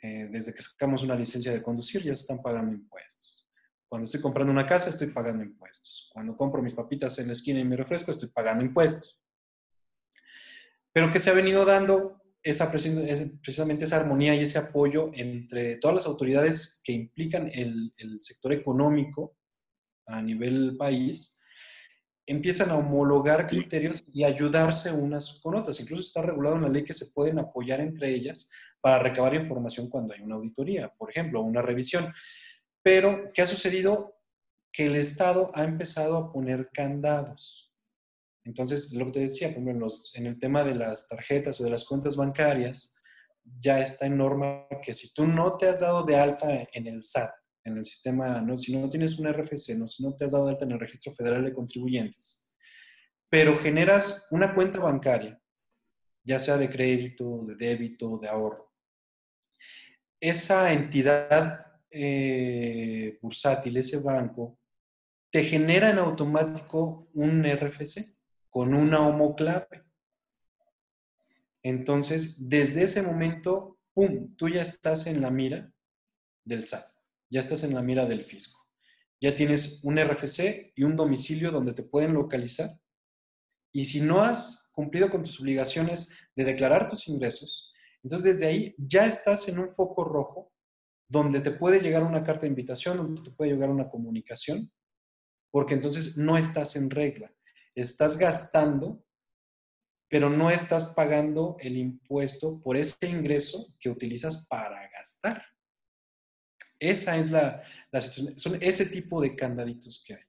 [0.01, 3.47] Eh, desde que sacamos una licencia de conducir ya se están pagando impuestos.
[3.87, 6.11] Cuando estoy comprando una casa estoy pagando impuestos.
[6.13, 9.19] Cuando compro mis papitas en la esquina y mi refresco estoy pagando impuestos.
[10.91, 15.95] Pero que se ha venido dando esa, precisamente esa armonía y ese apoyo entre todas
[15.95, 19.35] las autoridades que implican el, el sector económico
[20.05, 21.41] a nivel país,
[22.27, 25.79] empiezan a homologar criterios y ayudarse unas con otras.
[25.79, 29.89] Incluso está regulado en la ley que se pueden apoyar entre ellas para recabar información
[29.89, 32.13] cuando hay una auditoría, por ejemplo, una revisión.
[32.83, 34.19] Pero, ¿qué ha sucedido?
[34.71, 37.64] Que el Estado ha empezado a poner candados.
[38.45, 41.71] Entonces, lo que te decía, en, los, en el tema de las tarjetas o de
[41.71, 42.95] las cuentas bancarias,
[43.59, 47.03] ya está en norma que si tú no te has dado de alta en el
[47.03, 47.31] SAT,
[47.63, 50.45] en el sistema, no, si no tienes un RFC, no, si no te has dado
[50.45, 52.53] de alta en el Registro Federal de Contribuyentes,
[53.29, 55.39] pero generas una cuenta bancaria,
[56.23, 58.71] ya sea de crédito, de débito, de ahorro,
[60.21, 64.59] esa entidad eh, bursátil, ese banco,
[65.31, 68.24] te genera en automático un RFC
[68.55, 69.83] con una homoclave.
[71.61, 75.73] Entonces, desde ese momento, ¡pum!, tú ya estás en la mira
[76.45, 76.85] del SAT,
[77.29, 78.65] ya estás en la mira del fisco.
[79.19, 82.69] Ya tienes un RFC y un domicilio donde te pueden localizar.
[83.73, 88.73] Y si no has cumplido con tus obligaciones de declarar tus ingresos, entonces desde ahí
[88.77, 90.53] ya estás en un foco rojo
[91.09, 94.71] donde te puede llegar una carta de invitación, donde te puede llegar una comunicación,
[95.51, 97.35] porque entonces no estás en regla.
[97.75, 99.05] Estás gastando
[100.15, 105.43] pero no estás pagando el impuesto por ese ingreso que utilizas para gastar.
[106.79, 110.23] Esa es la, situación, son ese tipo de candaditos que hay.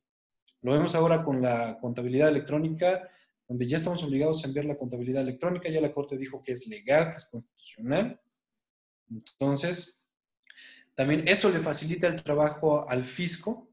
[0.62, 3.09] Lo vemos ahora con la contabilidad electrónica,
[3.47, 6.66] donde ya estamos obligados a enviar la contabilidad electrónica, ya la Corte dijo que es
[6.66, 8.20] legal, que es constitucional.
[9.09, 10.05] Entonces,
[10.94, 13.65] también eso le facilita el trabajo al fisco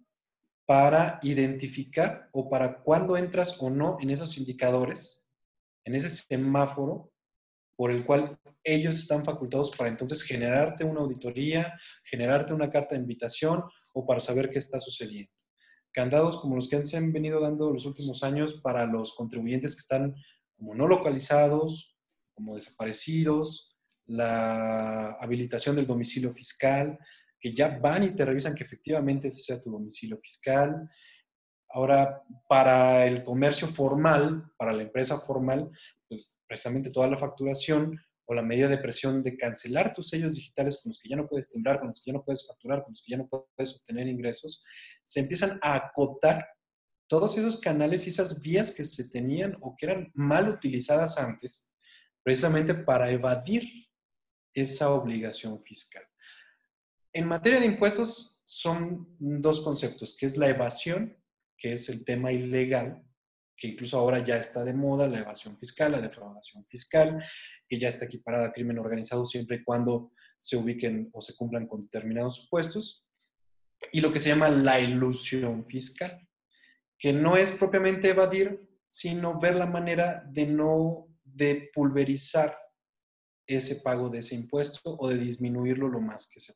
[0.66, 5.24] para identificar o para cuándo entras o no en esos indicadores
[5.86, 7.12] en ese semáforo
[7.76, 13.02] por el cual ellos están facultados para entonces generarte una auditoría, generarte una carta de
[13.02, 15.32] invitación o para saber qué está sucediendo.
[15.92, 19.82] Candados como los que se han venido dando los últimos años para los contribuyentes que
[19.82, 20.16] están
[20.56, 21.96] como no localizados,
[22.34, 26.98] como desaparecidos, la habilitación del domicilio fiscal,
[27.44, 30.90] que ya van y te revisan que efectivamente ese sea tu domicilio fiscal,
[31.76, 35.72] Ahora, para el comercio formal, para la empresa formal,
[36.08, 40.80] pues precisamente toda la facturación o la medida de presión de cancelar tus sellos digitales
[40.82, 42.94] con los que ya no puedes timbrar, con los que ya no puedes facturar, con
[42.94, 44.64] los que ya no puedes obtener ingresos,
[45.02, 46.48] se empiezan a acotar
[47.08, 51.74] todos esos canales y esas vías que se tenían o que eran mal utilizadas antes,
[52.22, 53.64] precisamente para evadir
[54.54, 56.04] esa obligación fiscal.
[57.14, 61.16] En materia de impuestos son dos conceptos, que es la evasión
[61.64, 63.02] que es el tema ilegal,
[63.56, 67.24] que incluso ahora ya está de moda, la evasión fiscal, la defraudación fiscal,
[67.70, 71.66] que ya está equiparada a crimen organizado siempre y cuando se ubiquen o se cumplan
[71.66, 73.08] con determinados supuestos,
[73.94, 76.28] y lo que se llama la ilusión fiscal,
[77.00, 82.58] que no es propiamente evadir, sino ver la manera de no, de pulverizar
[83.48, 86.52] ese pago de ese impuesto o de disminuirlo lo más que se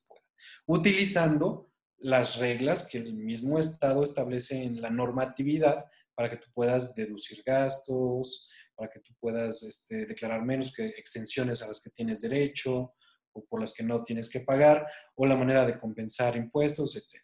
[0.66, 6.96] utilizando las reglas que el mismo Estado establece en la normatividad para que tú puedas
[6.96, 12.22] deducir gastos, para que tú puedas este, declarar menos que exenciones a las que tienes
[12.22, 12.94] derecho
[13.34, 14.86] o por las que no tienes que pagar,
[15.16, 17.24] o la manera de compensar impuestos, etc.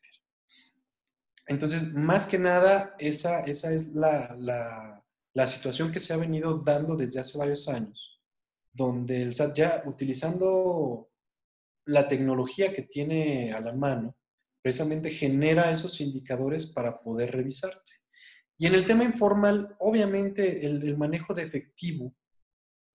[1.48, 5.04] Entonces, más que nada, esa, esa es la, la,
[5.34, 8.22] la situación que se ha venido dando desde hace varios años,
[8.72, 11.10] donde el SAT ya utilizando
[11.86, 14.16] la tecnología que tiene a la mano,
[14.62, 17.94] precisamente genera esos indicadores para poder revisarte.
[18.58, 22.16] Y en el tema informal, obviamente el, manejo de efectivo,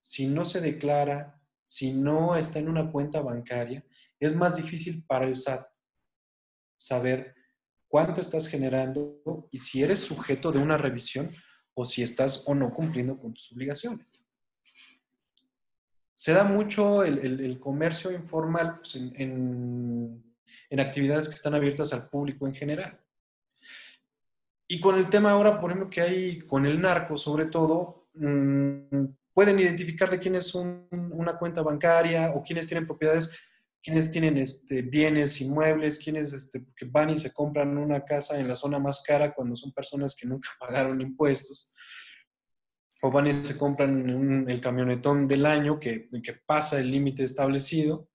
[0.01, 3.85] si no se declara, si no está en una cuenta bancaria,
[4.19, 5.67] es más difícil para el SAT
[6.77, 7.35] saber
[7.89, 11.31] cuánto estás generando y si eres sujeto de una revisión
[11.75, 14.28] o si estás o no cumpliendo con tus obligaciones.
[16.19, 22.55] Se da mucho el, comercio informal pues, en actividades que están abiertas al público en
[22.55, 22.99] general.
[24.71, 29.07] Y con el tema ahora, por ejemplo, que hay con el narco, sobre todo, mm,
[29.33, 33.31] pueden identificar de quién es una cuenta bancaria o quiénes tienen propiedades,
[33.83, 38.57] quiénes tienen este, bienes inmuebles, quiénes este, van y se compran una casa en la
[38.57, 41.75] zona más cara cuando son personas que nunca pagaron impuestos.
[43.03, 48.09] O van y se compran el camionetón del año que, que pasa el límite establecido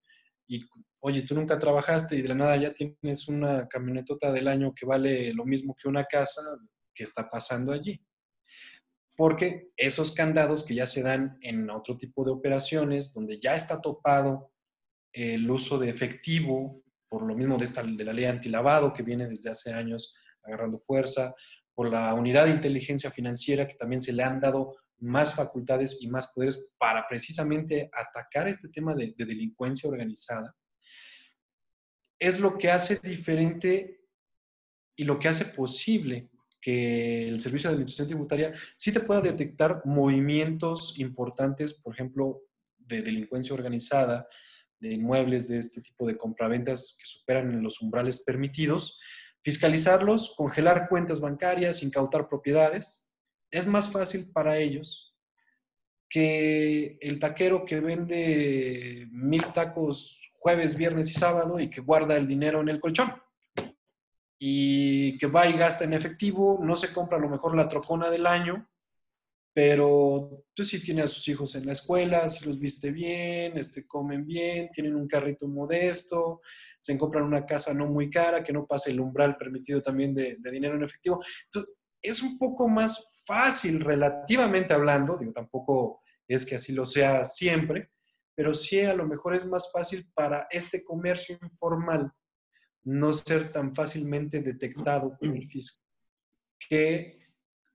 [0.48, 0.66] y
[1.06, 4.86] oye, tú nunca trabajaste y de la nada ya tienes una camionetota del año que
[4.86, 6.42] vale lo mismo que una casa,
[6.94, 8.02] ¿qué está pasando allí?
[9.16, 13.82] Porque esos candados que ya se dan en otro tipo de operaciones, donde ya está
[13.82, 14.52] topado
[15.12, 19.28] el uso de efectivo, por lo mismo de, esta, de la ley antilavado que viene
[19.28, 21.36] desde hace años agarrando fuerza,
[21.76, 26.08] por la unidad de inteligencia financiera que también se le han dado más facultades y
[26.08, 30.56] más poderes para precisamente atacar este tema de delincuencia organizada,
[32.20, 34.02] es lo que hace diferente
[34.96, 36.30] y lo que hace posible
[36.62, 42.42] que el Servicio de Administración Tributaria sí te pueda detectar movimientos importantes, por ejemplo,
[42.78, 44.28] de delincuencia organizada,
[44.80, 49.00] de inmuebles, de este tipo de compraventas que superan los umbrales permitidos,
[49.44, 53.12] fiscalizarlos, congelar cuentas bancarias, incautar propiedades.
[53.52, 55.16] Es más fácil para ellos
[56.10, 62.28] que el taquero que vende mil tacos jueves, viernes y sábado y que guarda el
[62.28, 63.12] dinero en el colchón
[64.38, 68.10] y que va y gasta en efectivo, no se compra a lo mejor la trocona
[68.10, 68.70] del año,
[69.54, 73.88] pero tú sí tiene a sus hijos en la escuela, si los viste bien, este,
[73.88, 76.42] comen bien, tienen un carrito modesto,
[76.84, 80.36] se compran una casa no muy cara, que no pase el umbral permitido también de,
[80.38, 81.24] de dinero en efectivo.
[81.46, 87.24] Entonces, es un poco más fácil relativamente hablando, digo, tampoco es que así lo sea
[87.24, 87.92] siempre,
[88.36, 92.12] pero sí a lo mejor es más fácil para este comercio informal
[92.84, 95.82] no ser tan fácilmente detectado por el fisco
[96.68, 97.20] que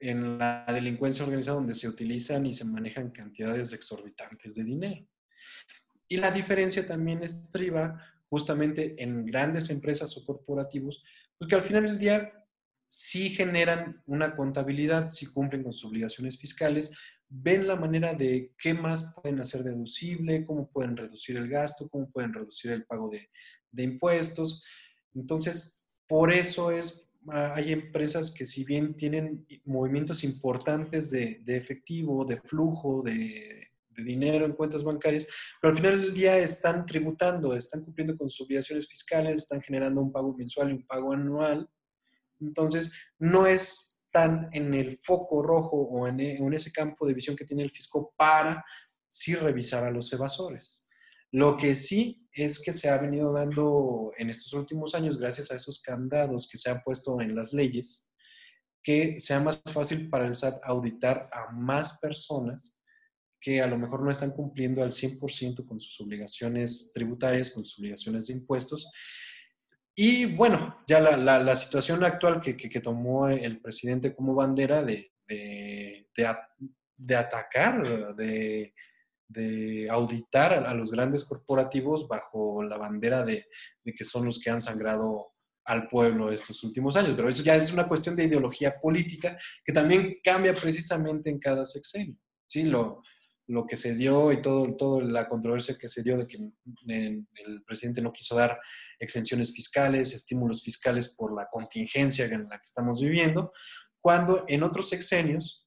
[0.00, 5.06] en la delincuencia organizada donde se utilizan y se manejan cantidades exorbitantes de dinero.
[6.08, 11.02] Y la diferencia también estriba justamente en grandes empresas o corporativos,
[11.38, 12.32] pues que al final del día
[12.86, 16.92] sí generan una contabilidad, sí cumplen con sus obligaciones fiscales,
[17.28, 22.10] ven la manera de qué más pueden hacer deducible, cómo pueden reducir el gasto, cómo
[22.10, 23.30] pueden reducir el pago de,
[23.70, 24.64] de impuestos.
[25.14, 31.56] Entonces, por eso es, ah, hay empresas que si bien tienen movimientos importantes de, de
[31.56, 33.57] efectivo, de flujo, de,
[33.98, 35.26] de, dinero en cuentas bancarias,
[35.60, 40.00] pero al final del día están tributando, están cumpliendo con sus obligaciones fiscales, están generando
[40.00, 41.68] un pago mensual y un pago anual.
[42.40, 47.36] Entonces, no es tan en el foco rojo o en, en ese campo de visión
[47.36, 48.64] que tiene el fisco para
[49.06, 50.88] sí revisar a los evasores.
[51.30, 55.56] Lo que sí es que se ha venido dando en estos últimos años, gracias a
[55.56, 58.10] esos candados que se han puesto en las leyes,
[58.82, 62.77] que sea más fácil para el SAT auditar a más personas
[63.40, 67.78] que a lo mejor no están cumpliendo al 100% con sus obligaciones tributarias, con sus
[67.78, 68.90] obligaciones de impuestos.
[69.94, 75.12] Y bueno, ya la, la, situación actual que, que, tomó el presidente como bandera de,
[75.26, 76.36] de, de,
[76.96, 78.74] de atacar, de
[79.28, 83.46] de auditar a, los grandes corporativos bajo la bandera de,
[83.84, 85.34] que son los que han sangrado
[85.66, 87.12] al pueblo estos últimos años.
[87.14, 91.66] Pero eso ya es una cuestión de ideología política que también cambia precisamente en cada
[91.66, 92.16] sexenio.
[92.46, 92.62] ¿sí?
[92.62, 93.02] Lo,
[93.48, 96.38] lo que se dio y todo, todo la controversia que se dio de que
[96.86, 98.58] el presidente no quiso dar
[98.98, 103.52] exenciones fiscales, estímulos fiscales por la contingencia en la que estamos viviendo,
[104.00, 105.66] cuando en otros sexenios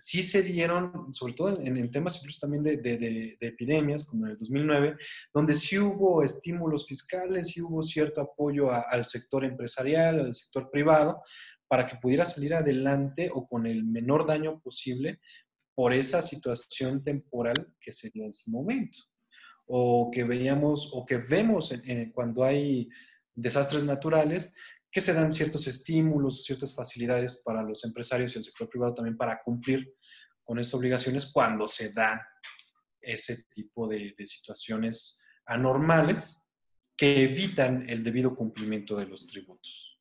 [0.00, 4.96] sí se dieron, sobre todo en, temas incluso también de, epidemias, como en el 2009,
[5.34, 11.22] donde sí hubo estímulos fiscales, sí hubo cierto apoyo al sector empresarial, al sector privado,
[11.68, 15.20] para que pudiera salir adelante o con el menor daño posible
[15.80, 18.98] por esa situación temporal que se dio en su momento.
[19.64, 21.72] O que veíamos, o que vemos
[22.12, 22.86] cuando hay
[23.34, 24.54] desastres naturales,
[24.92, 29.16] que se dan ciertos estímulos, ciertas facilidades para los empresarios y el sector privado también
[29.16, 29.94] para cumplir
[30.44, 32.20] con esas obligaciones cuando se dan
[33.00, 36.46] ese tipo de, situaciones anormales
[36.94, 39.98] que evitan el debido cumplimiento de los tributos.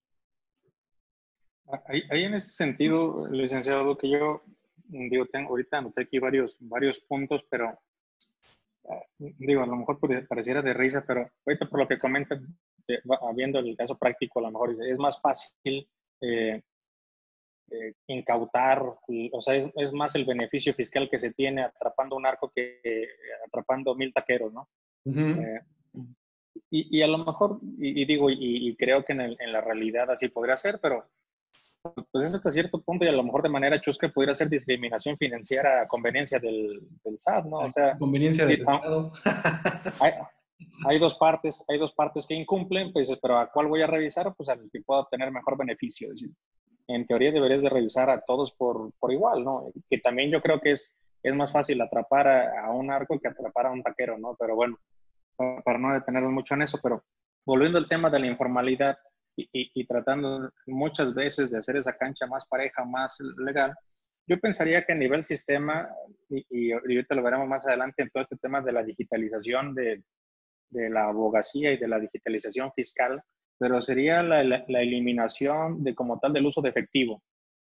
[1.87, 4.43] Ahí, en ese sentido, licenciado, que yo
[4.89, 7.79] digo, tengo ahorita anoté aquí varios, varios puntos, pero
[8.89, 12.45] ah, digo, a lo mejor pareciera de risa, pero ahorita por lo que comentan,
[13.35, 15.87] viendo el caso práctico, a lo mejor es más fácil
[16.21, 16.61] eh,
[17.71, 22.51] eh, incautar, o sea, es, más el beneficio fiscal que se tiene atrapando un arco
[22.53, 23.07] que
[23.45, 24.67] atrapando mil taqueros, ¿no?
[25.05, 25.61] Eh,
[26.71, 30.79] y, a lo mejor, y, digo, y, creo que en, la realidad así podría ser,
[30.81, 31.05] pero
[31.81, 35.17] pues es hasta cierto punto y a lo mejor de manera chusca pudiera ser discriminación
[35.17, 36.81] financiera a conveniencia del,
[37.15, 37.57] SAT, ¿no?
[37.59, 39.11] O sea, conveniencia del Estado.
[40.85, 44.33] hay dos partes, hay dos partes que incumplen, pues, pero ¿a cuál voy a revisar?
[44.35, 46.09] Pues al que pueda obtener mejor beneficio.
[46.87, 49.71] en teoría deberías de revisar a todos por, por igual, ¿no?
[49.89, 53.67] Que también yo creo que es, es más fácil atrapar a, un arco que atrapar
[53.67, 54.35] a un taquero, ¿no?
[54.37, 54.77] Pero bueno,
[55.63, 57.03] para, no detenernos mucho en eso, pero
[57.45, 58.97] volviendo al tema de la informalidad
[59.51, 63.73] y, y, tratando muchas veces de hacer esa cancha más pareja, más legal,
[64.27, 65.89] yo pensaría que a nivel sistema,
[66.29, 70.03] y, y, ahorita lo veremos más adelante en todo este tema de la digitalización de,
[70.69, 73.21] de la abogacía y de la digitalización fiscal,
[73.57, 77.21] pero sería la, la, eliminación de como tal del uso de efectivo,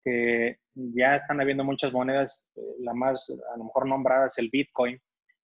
[0.05, 4.51] que ya están habiendo muchas monedas, eh, la más a lo mejor nombrada es el
[4.51, 5.01] Bitcoin,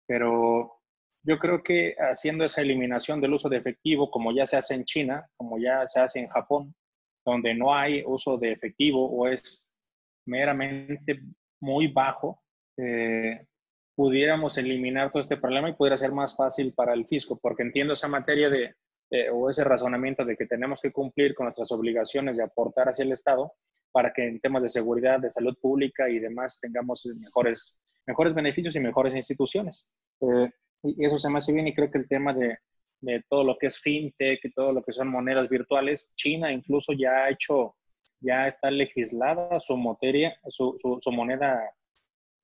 [0.07, 0.78] pero
[1.23, 4.85] yo creo que haciendo esa eliminación del uso de efectivo, como ya se hace en
[4.85, 6.73] China, como ya se hace en Japón,
[7.25, 9.67] donde no hay uso de efectivo o es
[10.25, 11.21] meramente
[11.59, 12.41] muy bajo,
[12.77, 13.45] eh,
[13.95, 17.93] pudiéramos eliminar todo este problema y pudiera ser más fácil para el fisco, porque entiendo
[17.93, 18.73] esa materia de,
[19.33, 23.11] o ese razonamiento de que tenemos que cumplir con nuestras obligaciones de aportar hacia el
[23.11, 23.53] Estado
[23.91, 28.75] para que en temas de seguridad, de salud pública y demás tengamos mejores, mejores beneficios
[28.75, 29.89] y mejores instituciones.
[30.21, 30.49] Eh,
[30.83, 32.57] y eso se me hace bien y creo que el tema de,
[33.01, 36.93] de todo lo que es fintech y todo lo que son monedas virtuales, China incluso
[36.93, 37.75] ya ha hecho,
[38.19, 41.59] ya está legislada su materia, su, su, moneda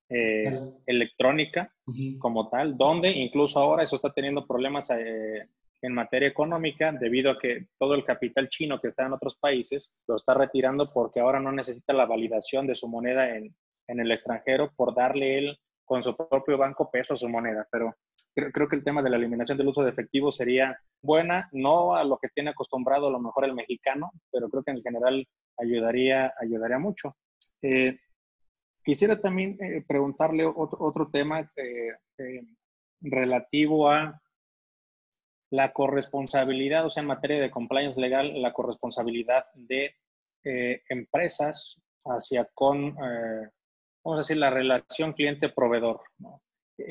[0.08, 1.72] eh, electrónica
[2.18, 5.48] como tal, donde incluso ahora eso está teniendo problemas eh,
[5.82, 9.94] en materia económica debido a que todo el capital chino que está en otros países
[10.06, 13.54] lo está retirando porque ahora no necesita la validación de su moneda en,
[13.88, 17.66] en el extranjero por darle él con su propio banco peso a su moneda.
[17.70, 17.94] Pero
[18.36, 22.04] creo, que el tema de la eliminación del uso de efectivo sería buena, no a
[22.04, 25.26] lo que tiene acostumbrado a lo mejor el mexicano, pero creo que en general
[25.56, 27.16] ayudaría, ayudaría mucho.
[27.62, 27.98] Eh,
[28.84, 32.42] quisiera también eh, preguntarle otro, otro tema eh,
[33.00, 34.20] relativo a
[35.50, 39.94] la corresponsabilidad, o sea, en materia de compliance legal, la corresponsabilidad de
[40.88, 46.02] empresas hacia con, vamos a decir, la relación cliente-proveedor.
[46.18, 46.40] ¿no?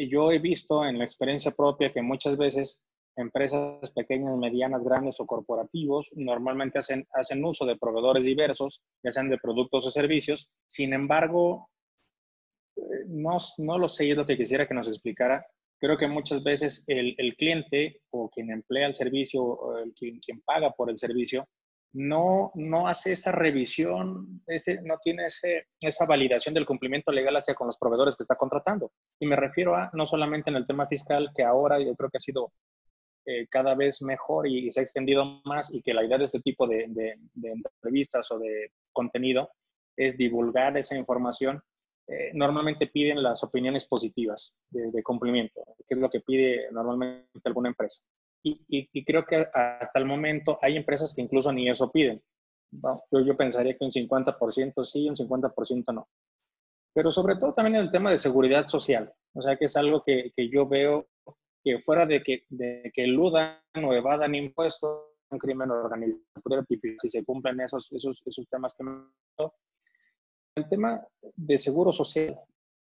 [0.09, 2.81] Yo he visto en la experiencia propia que muchas veces
[3.15, 9.29] empresas pequeñas, medianas, grandes o corporativos normalmente hacen, hacen uso de proveedores diversos, ya sean
[9.29, 10.49] de productos o servicios.
[10.67, 11.69] Sin embargo,
[12.75, 15.45] eh, no, no lo sé, es lo que quisiera que nos explicara.
[15.79, 20.19] Creo que muchas veces el, el cliente o quien emplea el servicio o el, quien,
[20.19, 21.47] quien paga por el servicio
[21.95, 27.55] no, no hace esa revisión, ese, no tiene ese, esa validación del cumplimiento legal hacia
[27.55, 28.91] con los proveedores que está contratando.
[29.17, 32.17] Y me refiero a no solamente en el tema fiscal, que ahora yo creo que
[32.17, 32.51] ha sido
[33.25, 36.41] eh, cada vez mejor y, se ha extendido más y que la idea de este
[36.41, 36.85] tipo de,
[37.41, 39.49] entrevistas o de contenido
[39.95, 41.61] es divulgar esa información.
[42.07, 47.69] Eh, normalmente piden las opiniones positivas de cumplimiento, que es lo que pide normalmente alguna
[47.69, 48.03] empresa.
[48.47, 52.21] Y, creo que hasta el momento hay empresas que incluso ni eso piden.
[53.11, 56.07] yo, yo pensaría que un 50% sí, un 50% no.
[56.93, 59.11] Pero sobre todo también el tema de seguridad social.
[59.33, 61.07] O sea, que es algo que, que yo veo
[61.63, 66.23] que fuera de que, de que eludan o evadan impuestos, un crimen organizado,
[67.01, 69.07] si se cumplen esos, esos, esos temas que me...
[70.55, 72.39] El tema de seguro social,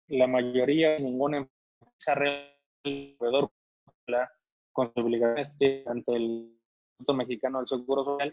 [0.09, 2.13] la mayoría, ninguna empresa
[2.85, 3.51] alrededor
[4.79, 5.53] con sus obligaciones
[5.89, 6.57] ante el
[6.93, 8.33] Instituto Mexicano del Seguro Social,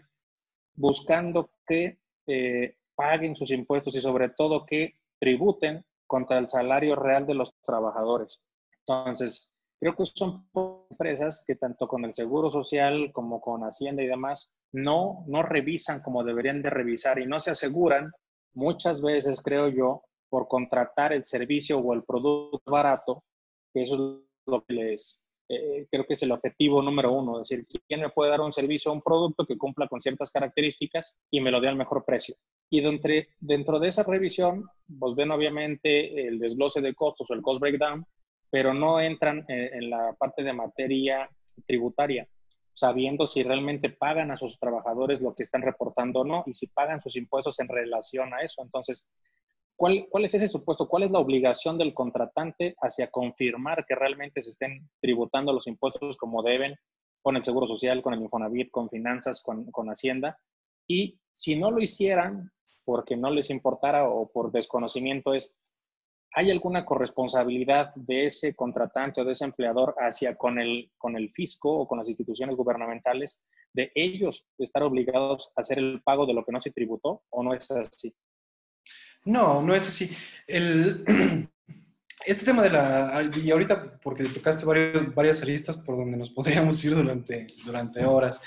[0.76, 7.26] buscando que eh, paguen sus impuestos y sobre todo que tributen contra el salario real
[7.26, 8.40] de los trabajadores.
[8.86, 10.48] Entonces, creo que son
[10.88, 16.00] empresas que tanto con el Seguro Social como con Hacienda y demás no, no revisan
[16.00, 18.12] como deberían de revisar y no se aseguran
[18.54, 23.24] muchas veces, creo yo, por contratar el servicio o el producto barato,
[23.74, 27.48] que eso es lo que les, eh, creo que es el objetivo número uno, es
[27.48, 31.16] decir, quién me puede dar un servicio o un producto que cumpla con ciertas características
[31.30, 32.34] y me lo dé al mejor precio.
[32.68, 34.68] Y dentro, dentro de esa revisión,
[34.98, 38.04] pues ven obviamente el desglose de costos o el cost breakdown,
[38.50, 41.30] pero no entran en, en la parte de materia
[41.64, 42.28] tributaria,
[42.74, 46.66] sabiendo si realmente pagan a sus trabajadores lo que están reportando o no y si
[46.66, 48.62] pagan sus impuestos en relación a eso.
[48.62, 49.08] Entonces,
[49.76, 50.88] ¿Cuál, es ese supuesto?
[50.88, 56.16] ¿Cuál es la obligación del contratante hacia confirmar que realmente se estén tributando los impuestos
[56.16, 56.76] como deben
[57.20, 60.38] con el Seguro Social, con el Infonavit, con finanzas, con, con Hacienda?
[60.86, 62.50] Y si no lo hicieran
[62.84, 65.58] porque no les importara o por desconocimiento es,
[66.32, 71.30] ¿hay alguna corresponsabilidad de ese contratante o de ese empleador hacia con el, con el
[71.32, 73.42] fisco o con las instituciones gubernamentales
[73.74, 77.42] de ellos estar obligados a hacer el pago de lo que no se tributó o
[77.42, 78.14] no es así?
[79.26, 80.16] No, no es así.
[82.24, 83.30] Este tema de la...
[83.36, 88.40] Y ahorita, porque tocaste varios, varias aristas por donde nos podríamos ir durante, durante horas.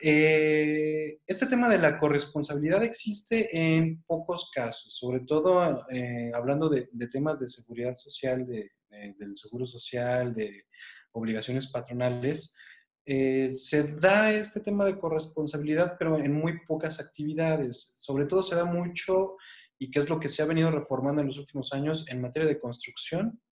[0.00, 6.88] Eh, este tema de la corresponsabilidad existe en pocos casos, sobre todo eh, hablando de,
[7.06, 10.64] temas de seguridad social, de, del seguro social, de
[11.12, 12.56] obligaciones patronales.
[13.04, 17.94] Eh, se da este tema de corresponsabilidad, pero en muy pocas actividades.
[17.98, 19.36] Sobre todo se da mucho
[19.82, 22.48] y qué es lo que se ha venido reformando en los últimos años en materia
[22.48, 23.42] de construcción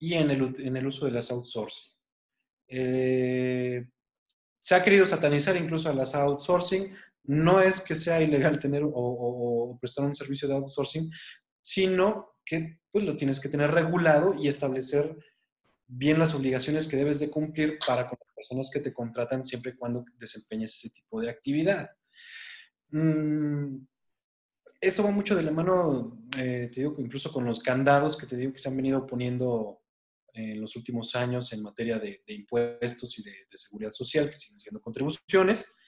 [0.00, 1.92] y en el, en el uso de las outsourcing.
[2.66, 3.86] Eh,
[4.60, 6.92] se ha querido satanizar incluso a las outsourcing.
[7.22, 11.08] No es que sea ilegal tener o, prestar un servicio de outsourcing,
[11.60, 15.16] sino que pues, lo tienes que tener regulado y establecer
[15.86, 19.70] bien las obligaciones que debes de cumplir para con las personas que te contratan siempre
[19.70, 21.90] y cuando desempeñes ese tipo de actividad.
[22.88, 23.86] mm,
[24.80, 28.36] esto va mucho de la mano, eh, te digo incluso con los candados que te
[28.36, 29.82] digo que se han venido poniendo
[30.32, 34.80] en los últimos años en materia de, impuestos y de, seguridad social, que siguen siendo
[34.80, 35.78] contribuciones,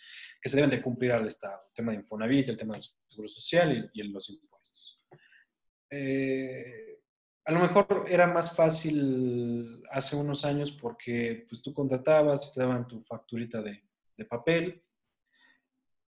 [0.41, 1.63] que se deben de cumplir al Estado.
[1.69, 4.99] El tema de Infonavit, el tema de seguro social y, los impuestos.
[5.91, 6.93] Eh,
[7.45, 12.61] a lo mejor era más fácil hace unos años porque pues, tú contratabas y te
[12.61, 13.83] daban tu facturita de,
[14.29, 14.81] papel.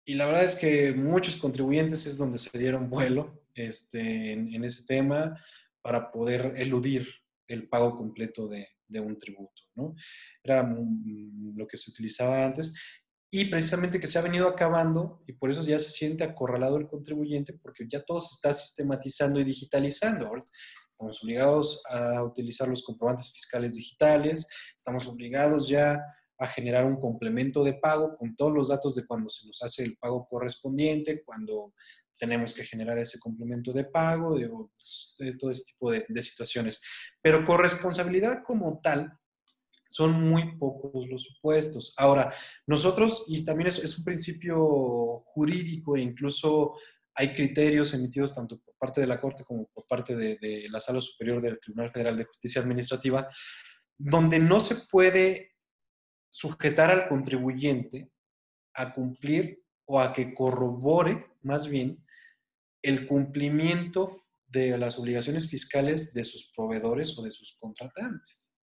[0.04, 4.84] Y la verdad es que muchos contribuyentes es donde se dieron vuelo este, en, ese
[4.86, 5.38] tema
[5.82, 7.06] para poder eludir
[7.46, 8.66] el pago completo de,
[9.00, 9.62] un tributo.
[9.76, 9.94] ¿no?
[10.42, 12.74] Era lo que se utilizaba antes
[13.32, 16.88] y precisamente que se ha venido acabando y por eso ya se siente acorralado el
[16.88, 20.32] contribuyente porque ya todo se está sistematizando y digitalizando.
[20.90, 26.00] Estamos obligados a utilizar los comprobantes fiscales digitales, estamos obligados ya
[26.40, 29.84] a generar un complemento de pago con todos los datos de cuando se nos hace
[29.84, 31.74] el pago correspondiente, cuando
[32.18, 34.48] tenemos que generar ese complemento de pago, de,
[35.38, 36.82] todo ese tipo de, de, situaciones.
[37.22, 39.12] Pero corresponsabilidad como tal,
[39.90, 41.94] son muy pocos los supuestos.
[41.98, 42.32] Ahora,
[42.66, 46.76] nosotros, y también es, un principio jurídico e incluso
[47.12, 51.00] hay criterios emitidos tanto por parte de la Corte como por parte de, la Sala
[51.00, 53.28] Superior del Tribunal Federal de Justicia Administrativa,
[53.98, 55.56] donde no se puede
[56.30, 58.10] sujetar al contribuyente
[58.74, 62.04] a cumplir o a que corrobore más bien
[62.82, 68.56] el cumplimiento de las obligaciones fiscales de sus proveedores o de sus contratantes.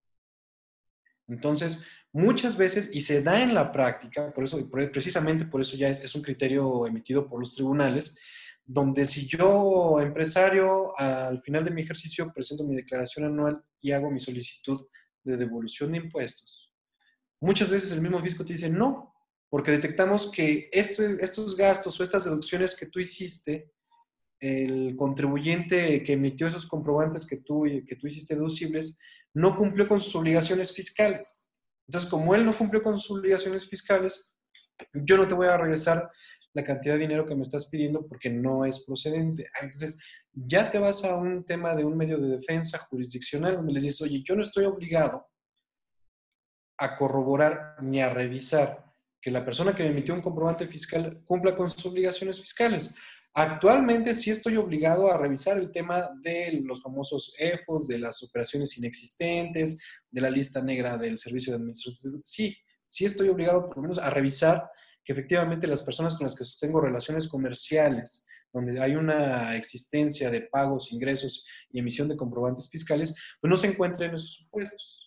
[1.27, 5.89] Entonces, muchas veces, y se da en la práctica, por eso, precisamente por eso ya
[5.89, 8.17] es, un criterio emitido por los tribunales,
[8.65, 14.11] donde si yo, empresario, al final de mi ejercicio presento mi declaración anual y hago
[14.11, 14.87] mi solicitud
[15.23, 16.66] de devolución de impuestos,
[17.41, 19.13] muchas veces el mismo fisco te dice no,
[19.49, 23.71] porque detectamos que este, estos gastos o estas deducciones que tú hiciste,
[24.39, 28.99] el contribuyente que emitió esos comprobantes que tú, que tú hiciste deducibles,
[29.33, 31.47] no cumplió con sus obligaciones fiscales.
[31.87, 34.33] Entonces, como él no cumplió con sus obligaciones fiscales,
[34.93, 36.09] yo no te voy a regresar
[36.53, 39.49] la cantidad de dinero que me estás pidiendo porque no es procedente.
[39.61, 43.83] Entonces, ya te vas a un tema de un medio de defensa jurisdiccional donde les
[43.83, 45.27] dices, oye, yo no estoy obligado
[46.77, 48.85] a corroborar ni a revisar
[49.21, 52.95] que la persona que me emitió un comprobante fiscal cumpla con sus obligaciones fiscales.
[53.33, 58.77] Actualmente sí estoy obligado a revisar el tema de los famosos EFOS, de las operaciones
[58.77, 62.21] inexistentes, de la lista negra del Servicio de Administración.
[62.23, 64.69] Sí, sí estoy obligado por lo menos a revisar
[65.03, 70.41] que efectivamente las personas con las que sostengo relaciones comerciales, donde hay una existencia de
[70.41, 75.06] pagos, ingresos y emisión de comprobantes fiscales, pues no se encuentren en esos supuestos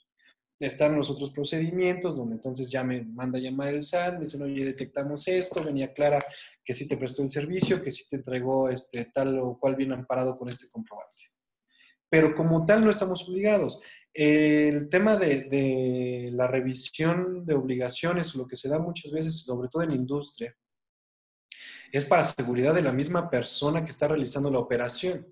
[0.67, 4.43] están los otros procedimientos, donde entonces ya me manda a llamar el SAT, me dicen,
[4.43, 6.25] oye, detectamos esto, venía clara
[6.63, 9.93] que sí te prestó el servicio, que sí te entregó este, tal o cual bien
[9.93, 11.23] amparado con este comprobante.
[12.11, 13.81] Pero como tal no estamos obligados.
[14.13, 19.83] El tema de, la revisión de obligaciones, lo que se da muchas veces, sobre todo
[19.83, 20.55] en industria,
[21.91, 25.27] es para seguridad de la misma persona que está realizando la operación.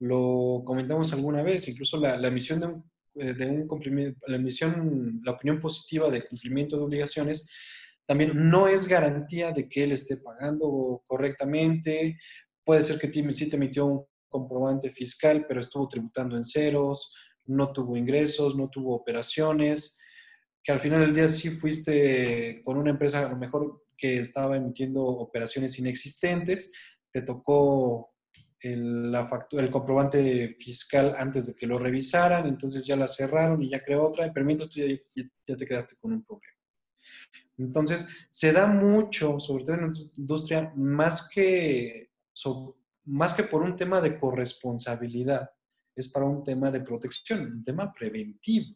[0.00, 5.20] Lo comentamos alguna vez, incluso la, la emisión de un de un cumplimiento, la emisión,
[5.24, 7.48] la opinión positiva de cumplimiento de obligaciones,
[8.06, 12.18] también no es garantía de que él esté pagando correctamente.
[12.64, 17.14] Puede ser que sí te emitió un comprobante fiscal, pero estuvo tributando en ceros,
[17.46, 19.98] no tuvo ingresos, no tuvo operaciones,
[20.62, 24.56] que al final del día sí fuiste con una empresa a lo mejor que estaba
[24.56, 26.72] emitiendo operaciones inexistentes,
[27.12, 28.10] te tocó
[28.60, 33.62] el, la factura, el comprobante fiscal antes de que lo revisaran, entonces ya la cerraron
[33.62, 36.54] y ya creó otra, pero mientras tú ya, te quedaste con un problema.
[37.58, 42.10] Entonces, se da mucho, sobre todo en nuestra industria, más que,
[43.04, 45.50] más que por un tema de corresponsabilidad,
[45.94, 48.74] es para un tema de protección, un tema preventivo,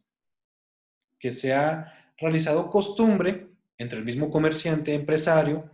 [1.19, 5.71] que se ha realizado costumbre entre el mismo comerciante, empresario,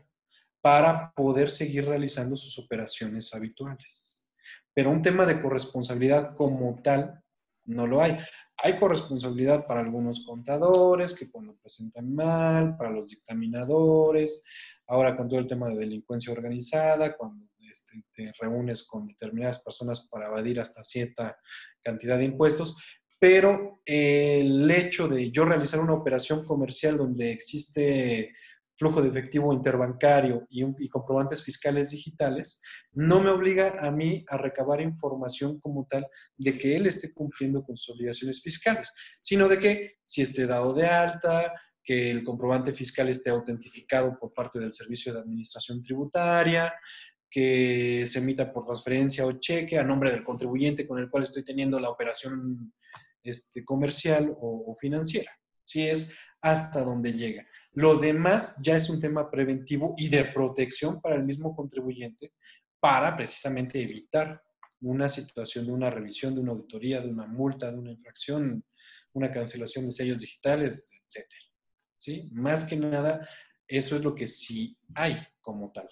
[0.61, 4.29] para poder seguir realizando sus operaciones habituales.
[4.75, 7.23] Pero un tema de corresponsabilidad como tal
[7.65, 8.19] no lo hay.
[8.63, 14.45] Hay corresponsabilidad para algunos contadores que cuando presentan mal, para los dictaminadores,
[14.87, 20.09] ahora con todo el tema de delincuencia organizada, cuando este, te reúnes con determinadas personas
[20.11, 21.39] para evadir hasta cierta
[21.83, 22.77] cantidad de impuestos,
[23.19, 28.35] pero el hecho de yo realizar una operación comercial donde existe
[28.81, 32.63] flujo de efectivo interbancario y, comprobantes fiscales digitales,
[32.93, 36.07] no me obliga a mí a recabar información como tal
[36.39, 40.73] de que él esté cumpliendo con sus obligaciones fiscales, sino de que si esté dado
[40.73, 41.53] de alta,
[41.85, 46.73] que el comprobante fiscal esté autentificado por parte del Servicio de Administración Tributaria,
[47.31, 51.45] que se emita por transferencia o cheque a nombre del contribuyente con el cual estoy
[51.45, 52.73] teniendo la operación
[53.23, 55.31] este, comercial o, financiera.
[55.67, 57.47] Sí, es hasta donde llega.
[57.73, 62.33] Lo demás ya es un tema preventivo y de protección para el mismo contribuyente
[62.81, 64.43] para precisamente evitar
[64.81, 68.65] una situación de una revisión, de una auditoría, de una multa, de una infracción,
[69.13, 71.27] una cancelación de sellos digitales, etc.
[71.99, 72.29] ¿Sí?
[72.33, 73.29] Más que nada,
[73.69, 75.89] eso es lo que sí hay como tal.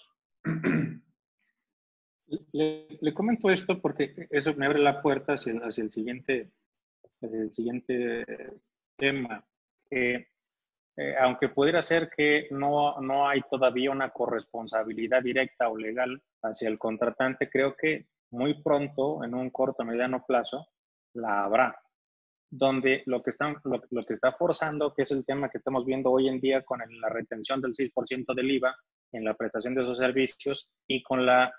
[2.52, 6.50] Le, comento esto porque eso me abre la puerta hacia, el, siguiente,
[7.20, 8.24] hacia el siguiente
[8.96, 9.46] tema.
[9.90, 10.26] Eh,
[11.18, 16.78] aunque pudiera ser que no, no hay todavía una corresponsabilidad directa o legal hacia el
[16.78, 20.66] contratante, creo que muy pronto, en un corto o mediano plazo,
[21.14, 21.76] la habrá.
[22.50, 26.10] Donde lo que, están, lo, que está forzando, que es el tema que estamos viendo
[26.10, 28.74] hoy en día con la retención del 6% del IVA
[29.12, 31.52] en la prestación de esos servicios y con la,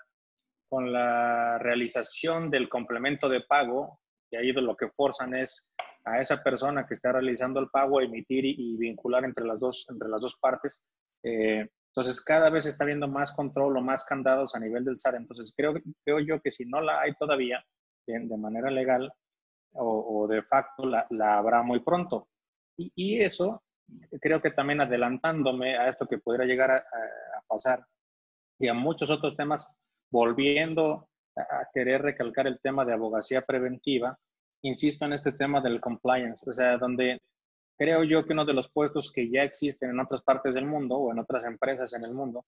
[0.68, 3.99] con la realización del complemento de pago,
[4.30, 5.68] que ahí lo que forzan es
[6.04, 10.08] a esa persona que está realizando el pago emitir y, vincular entre las dos, entre
[10.08, 10.82] las dos partes.
[11.22, 15.16] Eh, entonces, cada vez está habiendo más control o más candados a nivel del SAR.
[15.16, 15.74] Entonces, creo,
[16.04, 17.64] creo yo que si no la hay todavía
[18.06, 19.12] de, de manera legal
[19.72, 21.06] o, de facto, la,
[21.38, 22.28] habrá muy pronto.
[22.76, 23.62] Y, y, eso,
[24.20, 27.84] creo que también adelantándome a esto que pudiera llegar a, a, pasar
[28.58, 29.72] y a muchos otros temas,
[30.10, 31.08] volviendo
[31.40, 34.18] a querer recalcar el tema de abogacía preventiva,
[34.62, 37.18] insisto en este tema del compliance, o sea, donde
[37.78, 40.96] creo yo que uno de los puestos que ya existen en otras partes del mundo
[40.96, 42.44] o en otras empresas en el mundo,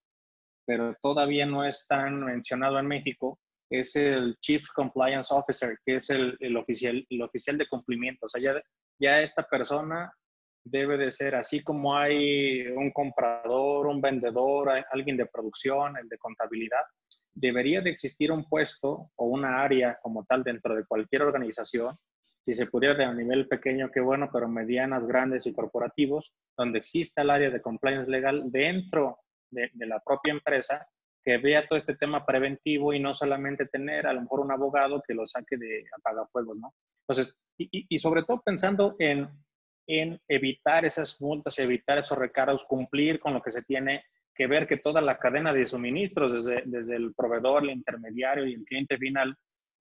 [0.67, 3.39] pero todavía no es tan mencionado en México,
[3.71, 8.27] es el Chief Compliance Officer, que es el, el oficial, el oficial de cumplimiento.
[8.27, 8.63] O sea, ya,
[9.01, 10.13] ya esta persona
[10.65, 16.19] debe de ser, así como hay un comprador, un vendedor, alguien de producción, el de
[16.19, 16.83] contabilidad,
[17.35, 21.99] debería de existir un puesto o una área como tal dentro de cualquier organización
[22.43, 27.23] si se pudiera a nivel pequeño, qué bueno, pero medianas, grandes y corporativos, donde exista
[27.23, 29.21] el área de compliance legal dentro
[29.51, 30.87] de, la propia empresa,
[31.25, 35.01] que vea todo este tema preventivo y no solamente tener a lo mejor un abogado
[35.07, 36.75] que lo saque de apagafuegos, ¿no?
[37.07, 39.29] Entonces, y, y sobre todo pensando en,
[39.87, 44.05] en evitar esas multas, evitar esos recargos, cumplir con lo que se tiene
[44.35, 48.55] que ver que toda la cadena de suministros, desde, desde el proveedor, el intermediario y
[48.55, 49.37] el cliente final,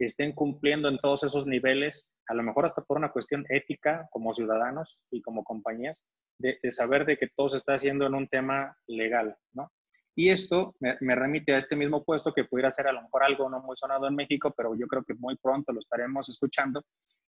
[0.06, 4.34] estén cumpliendo en todos esos niveles, a lo mejor hasta por una cuestión ética como
[4.34, 6.06] ciudadanos y como compañías,
[6.39, 9.72] de, saber de que todo se está haciendo en un tema legal, ¿no?
[10.14, 13.24] Y esto me, me, remite a este mismo puesto que pudiera ser a lo mejor
[13.24, 16.84] algo no muy sonado en México, pero yo creo que muy pronto lo estaremos escuchando,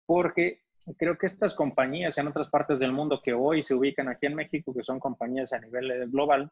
[0.04, 0.62] porque
[0.96, 4.34] creo que estas compañías en otras partes del mundo que hoy se ubican aquí en
[4.34, 6.50] México, que son compañías a nivel eh, global,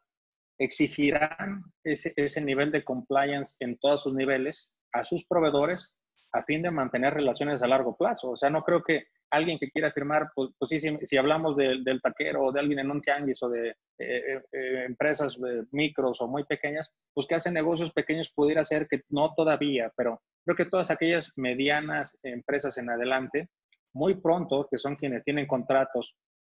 [0.63, 5.97] exigirán ese, ese nivel de compliance en todos sus niveles a sus proveedores
[6.33, 8.31] a fin de mantener relaciones a largo plazo.
[8.31, 12.01] O sea, no creo que alguien que quiera firmar, pues, pues sí, si, hablamos del
[12.01, 15.39] taquero o de alguien en un tianguis o de eh, eh, eh, empresas
[15.71, 20.21] micros o muy pequeñas, pues que hacen negocios pequeños pudiera ser que no todavía, pero
[20.45, 23.49] creo que todas aquellas medianas empresas en adelante,
[23.93, 26.15] muy pronto, que son quienes tienen contratos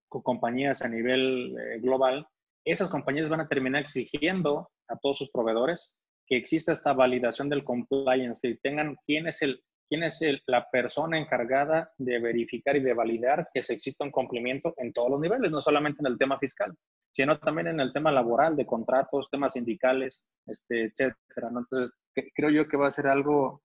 [0.08, 2.26] con compañías a nivel global,
[2.64, 5.96] esas compañías van a terminar exigiendo a todos sus proveedores
[6.26, 11.18] que exista esta validación del compliance, que tengan quién es, el, quién es la persona
[11.18, 15.50] encargada de verificar y de validar que se exista un cumplimiento en todos los niveles,
[15.50, 16.74] no solamente en el tema fiscal,
[17.12, 21.48] sino también en el tema laboral, de contratos, temas sindicales, este, etcétera.
[21.48, 21.92] Entonces,
[22.34, 23.62] creo yo que va a ser algo,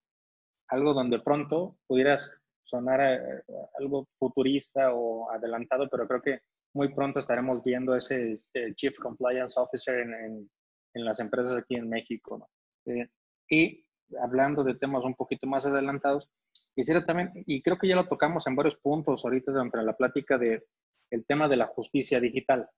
[0.69, 2.31] algo donde pronto pudieras
[2.63, 3.43] sonar eh,
[3.79, 6.39] algo futurista o adelantado, pero creo que
[6.73, 10.49] muy pronto estaremos viendo ese este, Chief Compliance Officer en,
[10.93, 12.37] en las empresas aquí en México.
[12.37, 12.49] ¿no?
[12.93, 13.09] Eh,
[13.49, 13.85] y
[14.21, 16.29] hablando de temas un poquito más adelantados,
[16.75, 20.37] quisiera también, y creo que ya lo tocamos en varios puntos ahorita de la plática
[20.37, 20.65] de
[21.09, 22.69] el tema de la justicia digital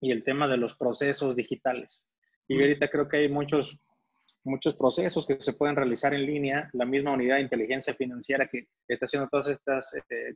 [0.00, 2.08] y el tema de los procesos digitales.
[2.46, 3.78] Y ahorita creo que hay muchos,
[4.48, 6.68] muchos procesos que se pueden realizar en línea.
[6.72, 10.34] La misma unidad de inteligencia financiera que está haciendo todas estas eh,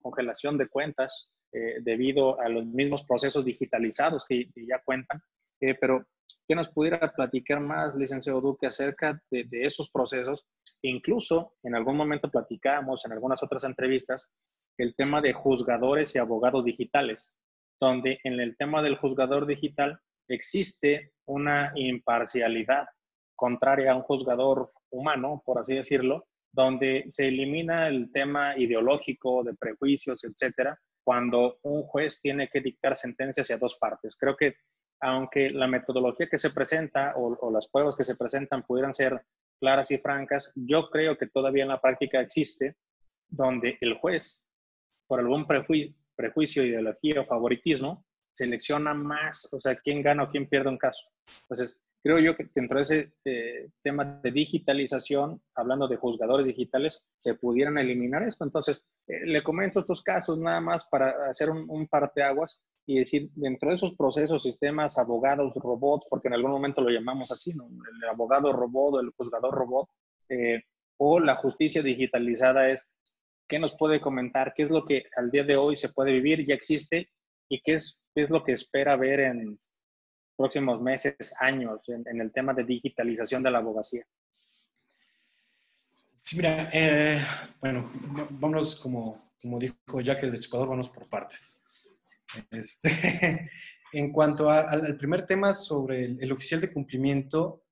[0.00, 5.20] congelación de cuentas eh, debido a los mismos procesos digitalizados que, que ya cuentan.
[5.80, 6.04] pero
[6.50, 10.48] ¿Qué nos pudiera platicar más, licenciado Duque, acerca de, esos procesos?
[10.82, 14.28] Incluso en algún momento platicamos en algunas otras entrevistas
[14.76, 17.36] el tema de juzgadores y abogados digitales,
[17.80, 22.86] donde en el tema del juzgador digital existe una imparcialidad
[23.40, 29.54] contraria a un juzgador humano, por así decirlo, donde se elimina el tema ideológico de
[29.54, 34.14] prejuicios, etcétera, cuando un juez tiene que dictar sentencias hacia dos partes.
[34.14, 34.56] Creo que
[35.00, 39.24] aunque la metodología que se presenta o, las pruebas que se presentan pudieran ser
[39.58, 42.76] claras y francas, yo creo que todavía en la práctica existe
[43.26, 44.44] donde el juez,
[45.08, 50.46] por algún prejuicio, prejuicio ideología o favoritismo, selecciona más, o sea, quién gana o quién
[50.46, 51.02] pierde un caso.
[51.42, 57.06] Entonces, creo yo que dentro de ese eh, tema de digitalización, hablando de juzgadores digitales,
[57.16, 58.44] se pudieran eliminar esto.
[58.44, 63.30] Entonces, eh, le comento estos casos nada más para hacer un, un parteaguas y decir,
[63.34, 67.68] dentro de esos procesos, sistemas, abogados, robots, porque en algún momento lo llamamos así, ¿no?
[67.68, 69.88] El abogado robot, el juzgador robot,
[70.28, 70.62] eh,
[70.96, 72.90] o la justicia digitalizada es,
[73.48, 74.52] ¿qué nos puede comentar?
[74.54, 77.10] ¿Qué es lo que al día de hoy se puede vivir, ya existe,
[77.48, 79.58] y qué es, qué es lo que espera ver en,
[80.40, 84.06] próximos meses, años en, el tema de digitalización de la abogacía?
[86.18, 87.22] Sí, mira, eh,
[87.60, 87.90] bueno,
[88.30, 91.62] vamos como, como dijo Jack el Ecuador, vamos por partes.
[92.50, 93.50] Este,
[93.92, 97.64] en cuanto al primer tema sobre el, oficial de cumplimiento,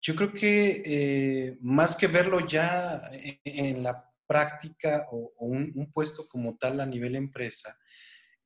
[0.00, 3.08] yo creo que eh, más que verlo ya
[3.44, 7.78] en, la práctica o, un, un, puesto como tal a nivel empresa,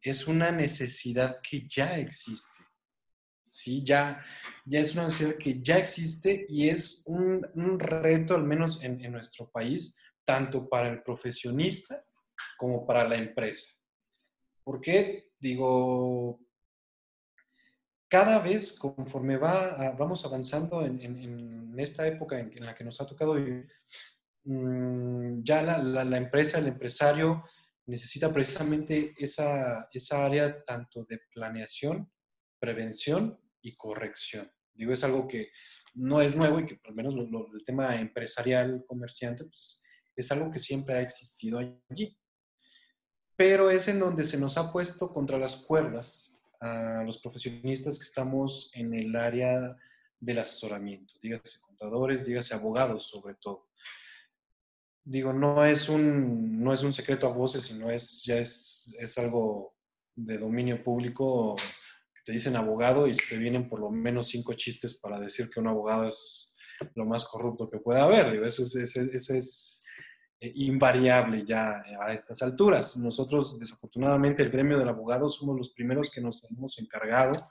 [0.02, 2.65] es una necesidad que ya existe.
[3.56, 3.82] ¿Sí?
[3.82, 4.22] Ya,
[4.66, 9.50] ya es una necesidad que ya existe y es un, reto, al menos en, nuestro
[9.50, 12.04] país, tanto para el profesionista
[12.58, 13.74] como para la empresa.
[14.62, 15.30] ¿Por qué?
[15.38, 16.38] Digo,
[18.08, 23.34] cada vez conforme va, vamos avanzando en, esta época en, la que nos ha tocado
[23.34, 23.68] vivir,
[24.44, 27.44] mm, ya la, empresa, el empresario
[27.86, 32.10] necesita precisamente esa, esa área tanto de planeación,
[32.58, 34.50] prevención y corrección.
[34.74, 35.50] Digo, es algo que
[35.94, 40.58] no es nuevo y que al menos el tema empresarial, comerciante, pues, es algo que
[40.58, 42.16] siempre ha existido allí.
[43.34, 48.04] Pero es en donde se nos ha puesto contra las cuerdas a los profesionistas que
[48.04, 49.76] estamos en el área
[50.18, 53.68] del asesoramiento, dígase contadores, dígase abogados sobre todo.
[55.04, 59.18] Digo, no es un, no es un secreto a voces, sino es, ya es, es
[59.18, 59.76] algo
[60.14, 61.56] de dominio público
[62.26, 65.68] te dicen abogado y te vienen por lo menos cinco chistes para decir que un
[65.68, 66.56] abogado es
[66.96, 68.32] lo más corrupto que puede haber.
[68.32, 69.84] Digo, eso es, es
[70.40, 72.96] eh, invariable ya a estas alturas.
[72.96, 77.48] Nosotros, desafortunadamente, el gremio del abogado somos los primeros que nos hemos encargado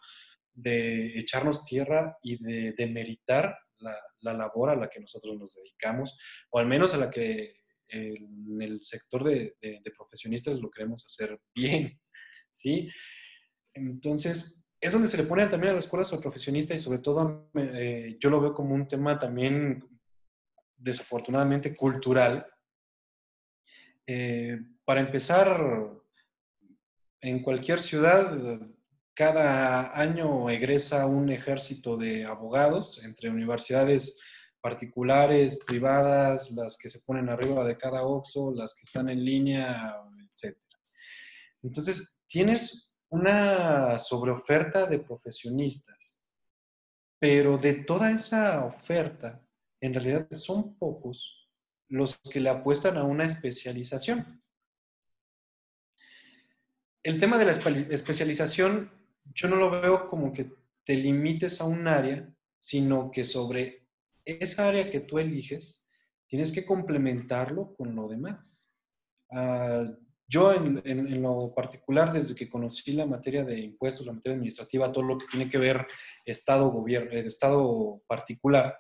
[0.54, 6.18] de echarnos tierra y de demeritar la, la labor a la que nosotros nos dedicamos,
[6.50, 11.06] o al menos a la que en el sector de, de, de profesionistas lo queremos
[11.06, 11.98] hacer bien,
[12.52, 12.90] ¿sí?
[13.74, 17.50] Entonces, es donde se le pone también a las escuelas al profesionista y sobre todo
[17.56, 19.84] eh, yo lo veo como un tema también
[20.78, 22.46] desafortunadamente cultural.
[24.06, 25.90] Eh, para empezar,
[27.20, 28.60] en cualquier ciudad,
[29.16, 34.20] cada año egresa un ejército de abogados entre universidades
[34.62, 39.96] particulares, privadas, las que se ponen arriba de cada OXO, las que están en línea,
[40.32, 40.56] etc.
[41.64, 46.22] Entonces, tienes una sobreoferta de profesionistas,
[47.20, 49.42] pero de toda esa oferta,
[49.82, 51.50] en realidad son pocos
[51.88, 54.42] los que le apuestan a una especialización.
[57.04, 58.92] El tema de la especialización,
[59.34, 60.52] yo no lo veo como que
[60.84, 62.28] te limites a un área,
[62.60, 63.88] sino que sobre
[64.26, 65.88] esa área que tú eliges,
[66.28, 68.74] tienes que complementarlo con lo demás.
[69.32, 69.86] Ah,
[70.28, 75.04] yo en, lo particular, desde que conocí la materia de impuestos, la materia administrativa, todo
[75.04, 75.86] lo que tiene que ver
[76.26, 78.80] Estado, gobierno, eh, Estado particular,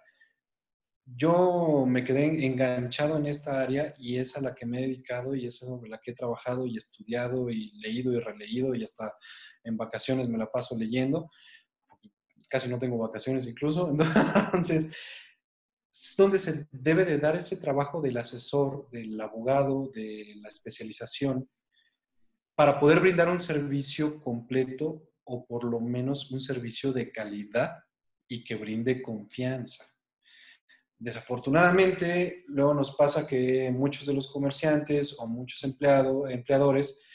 [1.05, 5.35] yo me quedé enganchado en esta área y es a la que me he dedicado
[5.35, 9.13] y es sobre la que he trabajado y estudiado y leído y releído y hasta
[9.63, 11.29] en vacaciones me la paso leyendo.
[12.49, 13.87] Casi no tengo vacaciones incluso.
[14.45, 14.91] Entonces,
[15.95, 21.49] es donde se debe de dar ese trabajo del asesor, del abogado, de la especialización,
[22.53, 27.77] para poder brindar un servicio completo o por lo menos un servicio de calidad
[28.27, 29.85] y que brinde confianza.
[30.97, 37.05] Desafortunadamente, luego nos pasa que muchos de los comerciantes o muchos empleado, empleadores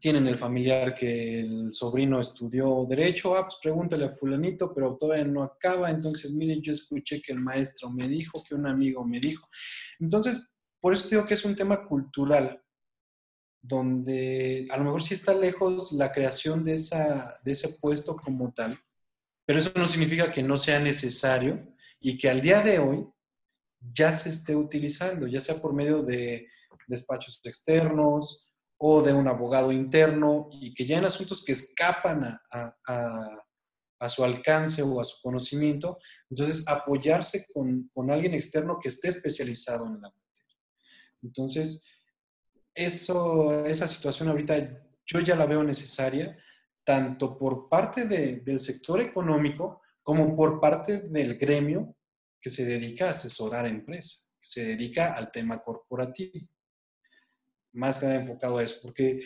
[0.00, 5.24] tienen el familiar que el sobrino estudió derecho, ah, pues pregúntale a fulanito, pero todavía
[5.24, 9.18] no acaba, entonces miren, yo escuché que el maestro me dijo, que un amigo me
[9.18, 9.48] dijo.
[9.98, 12.62] Entonces, por eso digo que es un tema cultural,
[13.60, 18.52] donde a lo mejor sí está lejos la creación de, esa, de ese puesto como
[18.52, 18.78] tal,
[19.44, 23.08] pero eso no significa que no sea necesario y que al día de hoy
[23.80, 26.46] ya se esté utilizando, ya sea por medio de
[26.86, 28.47] despachos externos,
[28.78, 34.82] o de un abogado interno y que ya en asuntos que escapan a, su alcance
[34.82, 35.98] o a su conocimiento,
[36.30, 40.56] entonces apoyarse con, alguien externo que esté especializado en la materia.
[41.22, 41.84] Entonces,
[42.72, 46.38] esa situación ahorita yo ya la veo necesaria,
[46.84, 51.96] tanto por parte del sector económico como por parte del gremio
[52.40, 56.48] que se dedica a asesorar a empresas, se dedica al tema corporativo
[57.72, 59.20] más que nada enfocado a eso, porque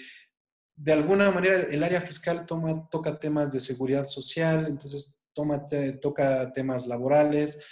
[0.75, 5.69] de alguna manera el área fiscal toma, toca temas de seguridad social, entonces toma,
[6.01, 7.63] toca temas laborales,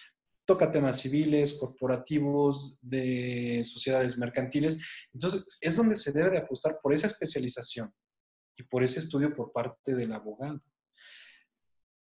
[0.44, 4.78] toca temas civiles, corporativos, de sociedades mercantiles.
[5.12, 7.92] Entonces es donde se debe de apostar por esa especialización
[8.56, 10.60] y por ese estudio por parte del abogado.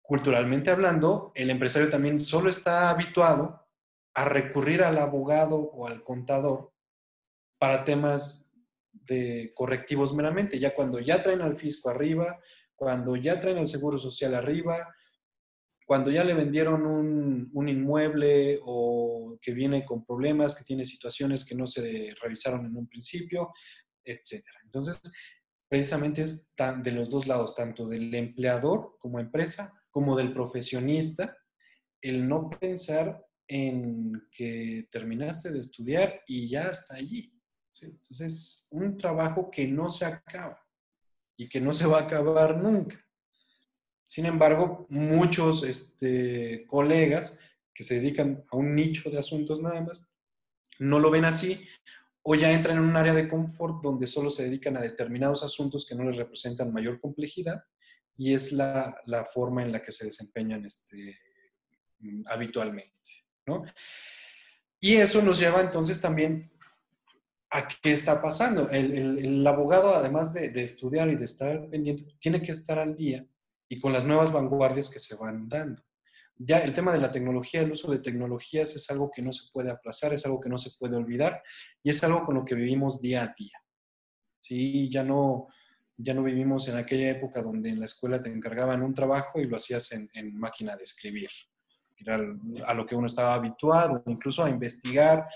[0.01, 3.67] Culturalmente hablando, el empresario también solo está habituado
[4.15, 6.73] a recurrir al abogado o al contador
[7.59, 8.48] para temas
[9.05, 12.39] de correctivos meramente, ya cuando ya traen al fisco arriba,
[12.75, 14.95] cuando ya traen al seguro social arriba,
[15.87, 21.47] cuando ya le vendieron un, un, inmueble o que viene con problemas, que tiene situaciones
[21.47, 23.53] que no se revisaron en un principio,
[24.05, 24.43] etc.
[24.65, 25.01] Entonces,
[25.69, 31.37] precisamente es de los dos lados, tanto del empleador como empresa, como del profesionista,
[32.01, 37.33] el no pensar en que terminaste de estudiar y ya está allí.
[37.87, 40.65] Entonces, un trabajo que no se acaba
[41.37, 43.05] y que no se va a acabar nunca.
[44.05, 47.39] Sin embargo, muchos este, colegas
[47.75, 50.09] que se dedican a un nicho de asuntos nada más,
[50.79, 51.65] no lo ven así
[52.23, 55.87] o ya entran en un área de confort donde solo se dedican a determinados asuntos
[55.87, 57.65] que no les representan mayor complejidad
[58.17, 59.01] y es la,
[59.33, 61.19] forma en la que se desempeñan este,
[62.27, 62.93] habitualmente.
[64.81, 66.53] Y eso nos lleva entonces también
[67.51, 68.69] a qué está pasando.
[68.71, 73.27] El, abogado, además de, estudiar y de estar pendiente, tiene que estar al día
[73.69, 75.83] y con las nuevas vanguardias que se van dando.
[76.37, 79.51] Ya el tema de la tecnología, el uso de tecnologías es algo que no se
[79.53, 81.43] puede aplazar, es algo que no se puede olvidar
[81.83, 83.59] y es algo con lo que vivimos día a día.
[84.41, 85.49] Sí, ya no,
[85.97, 89.47] ya no vivimos en aquella época donde en la escuela te encargaban un trabajo y
[89.47, 91.29] lo hacías en, en máquina de escribir
[92.07, 95.27] a lo que uno estaba habituado, incluso a investigar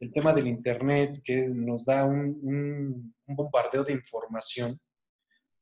[0.00, 4.78] el tema del Internet, que nos da un, bombardeo de información,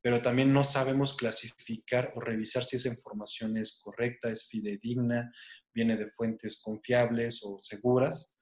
[0.01, 5.31] pero también no sabemos clasificar o revisar si esa información es correcta, es fidedigna,
[5.73, 8.35] viene de fuentes confiables o seguras,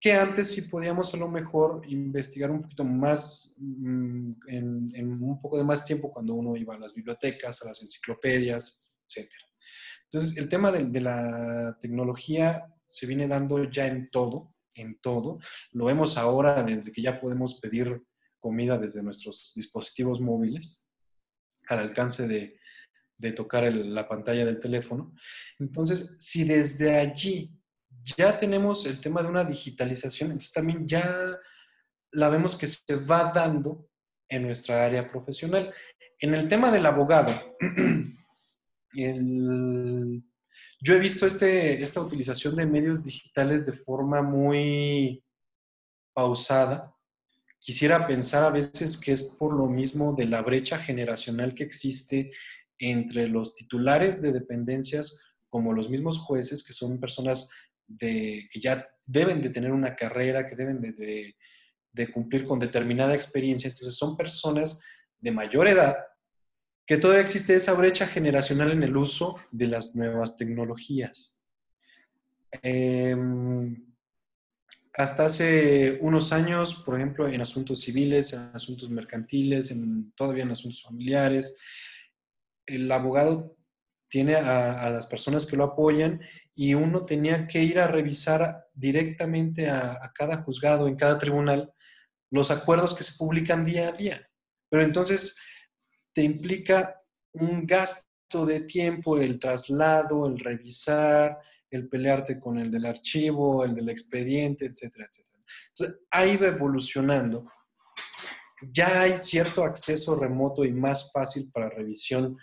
[0.00, 5.56] que antes sí podíamos a lo mejor investigar un poquito más, mm, en, un poco
[5.56, 9.43] de más tiempo cuando uno iba a las bibliotecas, a las enciclopedias, etcétera.
[10.14, 15.40] Entonces, el tema de, la tecnología se viene dando ya en todo, en todo.
[15.72, 18.00] Lo vemos ahora desde que ya podemos pedir
[18.38, 20.88] comida desde nuestros dispositivos móviles,
[21.66, 22.60] al alcance de,
[23.32, 25.12] tocar la pantalla del teléfono.
[25.58, 27.50] Entonces, si desde allí
[28.16, 31.36] ya tenemos el tema de una digitalización, entonces también ya
[32.12, 33.88] la vemos que se va dando
[34.28, 35.74] en nuestra área profesional.
[36.20, 37.56] En el tema del abogado,
[38.94, 45.24] yo he visto este, esta utilización de medios digitales de forma muy
[46.12, 46.94] pausada.
[47.58, 52.32] Quisiera pensar a veces que es por lo mismo de la brecha generacional que existe
[52.78, 57.48] entre los titulares de dependencias como los mismos jueces, que son personas
[57.98, 61.34] que ya deben de tener una carrera, que deben de,
[61.92, 63.68] de cumplir con determinada experiencia.
[63.68, 64.80] Entonces son personas
[65.18, 65.96] de mayor edad
[66.86, 71.44] que todavía existe esa brecha generacional en el uso de las nuevas tecnologías.
[72.62, 73.94] Em,
[74.96, 80.52] hasta hace unos años, por ejemplo, en asuntos civiles, en asuntos mercantiles, en, todavía en
[80.52, 81.56] asuntos familiares,
[82.66, 83.56] el abogado
[84.08, 86.20] tiene a, las personas que lo apoyan
[86.54, 91.72] y uno tenía que ir a revisar directamente a, a cada juzgado, en cada tribunal,
[92.30, 94.28] los acuerdos que se publican día a día.
[94.68, 95.36] Pero entonces,
[96.14, 97.00] te implica
[97.32, 101.38] un gasto de tiempo, el traslado, el revisar,
[101.70, 105.44] el pelearte con el del archivo, el del expediente, etcétera, etcétera.
[105.70, 107.50] Entonces, ha ido evolucionando.
[108.72, 112.38] Ya hay cierto acceso remoto y más fácil para revisión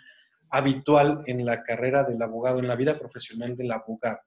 [0.50, 4.20] habitual en la carrera del abogado, en la vida profesional del abogado.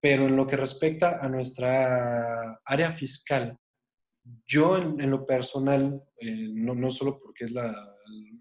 [0.00, 3.56] Pero en lo que respecta a nuestra área fiscal,
[4.46, 7.52] yo en, lo personal, eh, no, no, solo porque es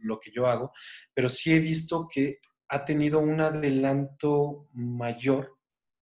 [0.02, 0.72] lo que yo hago,
[1.14, 5.57] pero sí he visto que ha tenido un adelanto mayor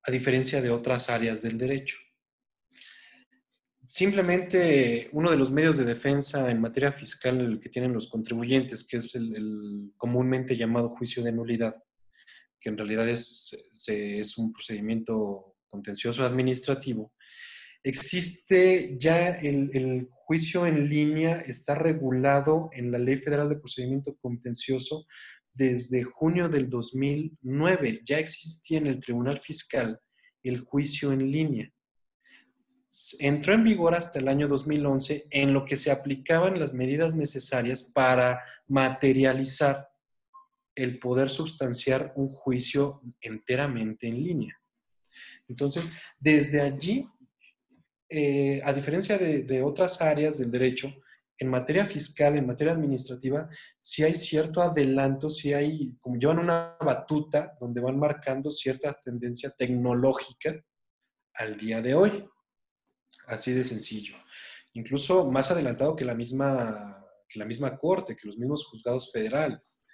[0.04, 1.98] a diferencia de otras áreas del derecho.
[3.84, 8.98] simplemente uno de los medios de defensa en materia fiscal que tienen los contribuyentes, que
[8.98, 11.76] es el, comúnmente llamado juicio de nulidad,
[12.60, 17.12] que en realidad es, es un procedimiento contencioso administrativo,
[17.84, 24.16] existe ya el, el, juicio en línea, está regulado en la Ley Federal de Procedimiento
[24.22, 25.06] Contencioso
[25.54, 28.00] desde junio del 2009.
[28.06, 30.00] Ya existía en el Tribunal Fiscal
[30.42, 31.70] el juicio en línea
[33.20, 37.92] entró en vigor hasta el año 2011 en lo que se aplicaban las medidas necesarias
[37.94, 39.90] para materializar
[40.76, 44.58] el poder sustanciar un juicio enteramente en línea.
[45.48, 45.90] Entonces,
[46.20, 47.06] desde allí,
[48.14, 50.94] eh, a diferencia de, otras áreas del derecho,
[51.38, 56.76] en materia fiscal, en materia administrativa, si hay cierto adelanto, si hay, como llevan una
[56.82, 60.62] batuta donde van marcando cierta tendencia tecnológica
[61.36, 62.30] al día de hoy.
[63.28, 64.18] Así de sencillo.
[64.74, 69.88] Incluso más adelantado que la misma, que la misma corte, que los mismos juzgados federales.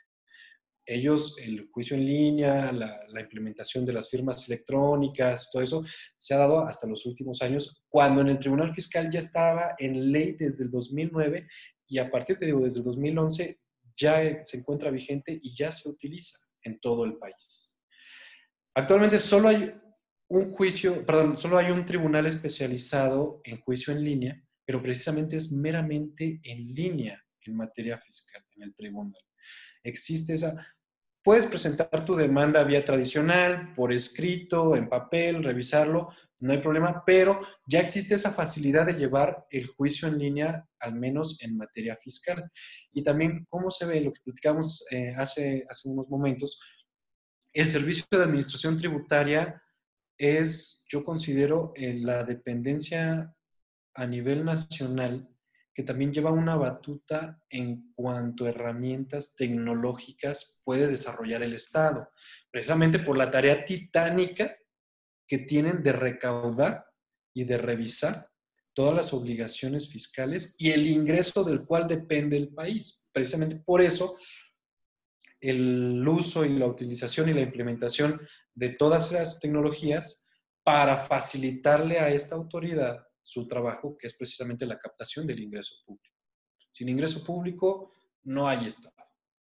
[0.89, 5.85] Ellos, el juicio en línea, la, implementación de las firmas electrónicas, todo eso
[6.15, 10.13] se ha dado hasta los últimos años, cuando en el Tribunal Fiscal ya estaba en
[10.13, 11.45] ley desde el 2009
[11.89, 13.59] y a partir, te digo, desde el 2011
[13.97, 17.81] ya se encuentra vigente y ya se utiliza en todo el país.
[18.73, 19.73] Actualmente solo hay
[20.29, 25.51] un juicio, perdón, solo hay un tribunal especializado en juicio en línea, pero precisamente es
[25.51, 29.21] meramente en línea en materia fiscal, en el tribunal.
[29.83, 30.76] Existe esa,
[31.27, 36.07] puedes presentar tu demanda vía tradicional, por escrito, en papel, revisarlo,
[36.39, 40.95] no hay problema, pero ya existe esa facilidad de llevar el juicio en línea, al
[40.95, 42.49] menos en materia fiscal.
[42.93, 43.99] Y también, ¿cómo se ve?
[43.99, 46.61] Lo que platicamos eh, hace, hace unos momentos,
[47.51, 49.61] el servicio de administración tributaria
[50.17, 53.35] es, yo considero, la dependencia
[53.95, 55.27] a nivel nacional
[55.77, 62.09] que también lleva una batuta en cuanto a herramientas tecnológicas puede desarrollar el Estado,
[62.49, 64.57] precisamente por la tarea titánica
[65.27, 66.83] que tienen de recaudar
[67.31, 68.25] y de revisar
[68.73, 73.11] todas las obligaciones fiscales y el ingreso del cual depende el país.
[73.13, 74.17] Precisamente por eso
[75.39, 78.19] el uso y la utilización y la implementación
[78.55, 80.25] de todas las tecnologías
[80.63, 86.15] para facilitarle a esta autoridad su trabajo, que es precisamente la captación del ingreso público.
[86.71, 87.91] Sin ingreso público
[88.23, 88.95] no hay Estado.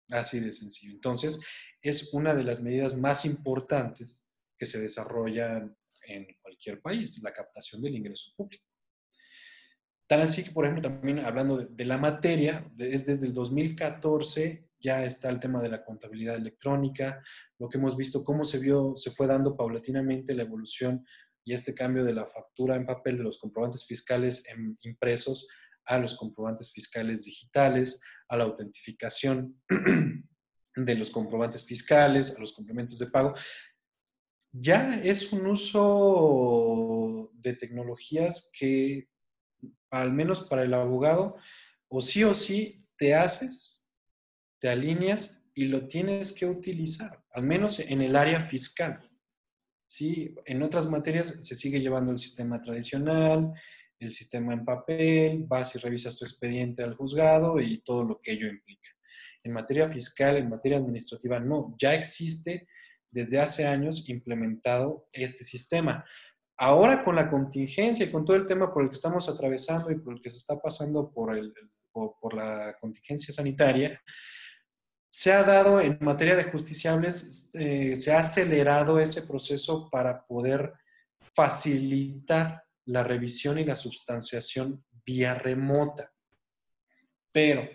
[0.08, 0.94] Así de sencillo.
[0.94, 1.38] Entonces,
[1.82, 4.26] es una de las medidas más importantes
[4.58, 5.76] que se desarrollan
[6.08, 8.66] en cualquier país, la captación del ingreso público.
[10.08, 15.04] Tan así que, por ejemplo, también hablando de, la materia, es desde el 2014 ya
[15.04, 17.22] está el tema de la contabilidad electrónica,
[17.58, 21.06] lo que hemos visto, cómo se vio, se fue dando paulatinamente la evolución
[21.46, 24.46] y este cambio de la factura en papel de los comprobantes fiscales
[24.82, 25.48] impresos
[25.86, 29.62] a los comprobantes fiscales digitales, a la autentificación
[30.76, 33.36] de los comprobantes fiscales, a los complementos de pago.
[34.52, 39.10] Ya es un uso de tecnologías que,
[39.90, 41.36] al menos para el abogado,
[41.90, 43.84] o sí o sí te haces
[44.64, 49.12] te alineas y lo tienes que utilizar, al menos en el área fiscal.
[49.94, 50.34] ¿Sí?
[50.46, 53.54] En otras materias se sigue llevando el sistema tradicional,
[54.00, 58.32] el sistema en papel, vas y revisas tu expediente al juzgado y todo lo que
[58.32, 58.90] ello implica.
[59.44, 62.68] En materia fiscal, en materia administrativa, no, ya existe
[63.12, 66.04] desde hace años implementado este sistema.
[66.58, 70.00] Ahora con la contingencia y con todo el tema por el que estamos atravesando y
[70.00, 71.54] por el que se está pasando por, el,
[71.92, 74.02] por la contingencia sanitaria,
[75.16, 80.74] se ha dado en materia de justiciables, eh, se ha acelerado ese proceso para poder
[81.36, 86.12] facilitar la revisión y la substanciación vía remota.
[87.32, 87.70] Pero,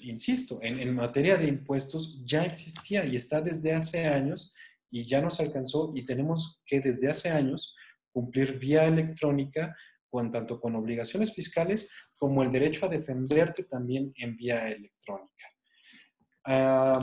[0.00, 4.52] insisto, en, materia de impuestos ya existía y está desde hace años
[4.90, 7.76] y ya nos alcanzó y tenemos que desde hace años
[8.10, 9.76] cumplir vía electrónica
[10.32, 15.47] tanto con obligaciones fiscales como el derecho a defenderte también en vía electrónica
[16.48, 17.00] a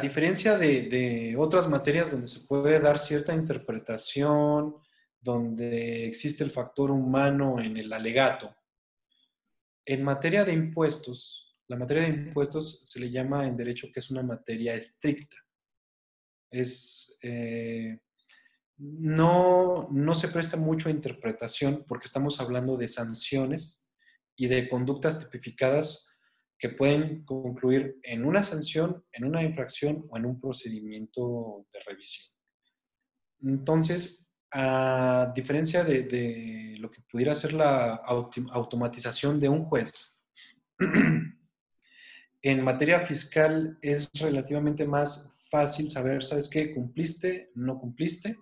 [0.00, 4.74] diferencia de, otras materias donde se puede dar cierta interpretación,
[5.20, 8.54] donde existe el factor humano en el alegato,
[9.84, 14.10] en materia de impuestos, la materia de impuestos se le llama en derecho que es
[14.10, 15.36] una materia estricta.
[16.50, 18.00] Es, eh,
[18.78, 23.92] no, no se presta mucho a interpretación porque estamos hablando de sanciones
[24.34, 26.07] y de conductas tipificadas
[26.58, 32.36] que pueden concluir en una sanción, en una infracción o en un procedimiento de revisión.
[33.42, 40.22] Entonces, a diferencia de, lo que pudiera ser la automatización de un juez,
[42.42, 46.74] en materia fiscal es relativamente más fácil saber, ¿sabes qué?
[46.74, 47.50] ¿Cumpliste?
[47.54, 48.36] ¿No cumpliste?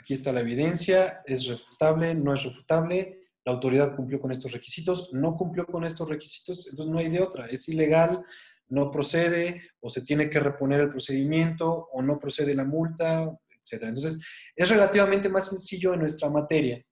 [0.00, 5.08] Aquí está la evidencia, es refutable, no es refutable, la autoridad cumplió con estos requisitos,
[5.14, 8.22] no cumplió con estos requisitos, entonces no hay de otra, es ilegal,
[8.68, 13.34] no procede, o se tiene que reponer el procedimiento, o no procede la multa,
[13.70, 14.18] entonces,
[14.54, 16.82] es relativamente más sencillo en nuestra materia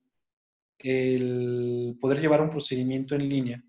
[0.78, 3.65] el poder llevar un procedimiento en línea,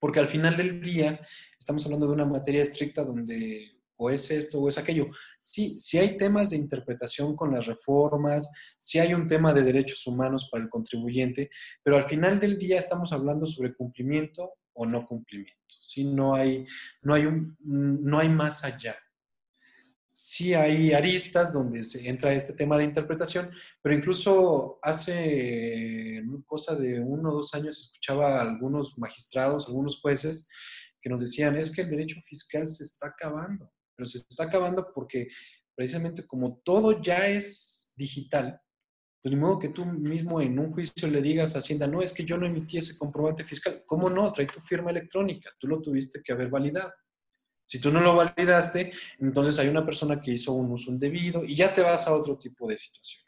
[0.00, 1.20] porque al final del día
[1.58, 3.70] estamos hablando de una materia estricta donde
[4.02, 5.06] o es esto o es aquello.
[5.42, 10.06] Sí, sí hay temas de interpretación con las reformas, sí hay un tema de derechos
[10.06, 11.50] humanos para el contribuyente,
[11.82, 15.76] pero al final del día estamos hablando sobre cumplimiento o no cumplimiento.
[15.82, 16.04] ¿sí?
[16.04, 16.66] No, hay,
[17.02, 18.96] no, hay un, no hay más allá
[20.14, 23.50] sí hay aristas donde se entra este tema de interpretación,
[23.80, 30.48] pero incluso hace cosa de uno o dos años escuchaba a algunos magistrados, algunos jueces,
[31.00, 34.92] que nos decían, es que el derecho fiscal se está acabando, pero se está acabando
[34.92, 35.28] porque
[35.74, 38.60] precisamente como todo ya es digital,
[39.22, 42.12] pues ni modo que tú mismo en un juicio le digas a Hacienda, no, es
[42.12, 43.84] que yo no emití ese comprobante fiscal.
[43.86, 44.32] ¿Cómo no?
[44.32, 46.92] Trae tu firma electrónica, tú lo tuviste que haber validado.
[47.64, 51.54] Si tú no lo validaste, entonces hay una persona que hizo un uso indebido y
[51.54, 53.22] ya te vas a otro tipo de situación.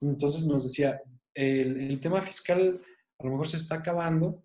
[0.00, 1.02] Entonces nos decía,
[1.34, 2.80] el, tema fiscal
[3.18, 4.42] a lo mejor se está acabando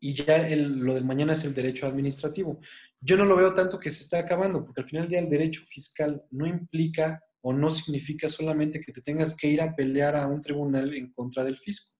[0.00, 2.60] y ya lo del mañana es el derecho administrativo.
[3.00, 5.30] Yo no lo veo tanto que se está acabando, porque al final del día el
[5.30, 10.16] derecho fiscal no implica o no significa solamente que te tengas que ir a pelear
[10.16, 11.98] a un tribunal en contra del fisco.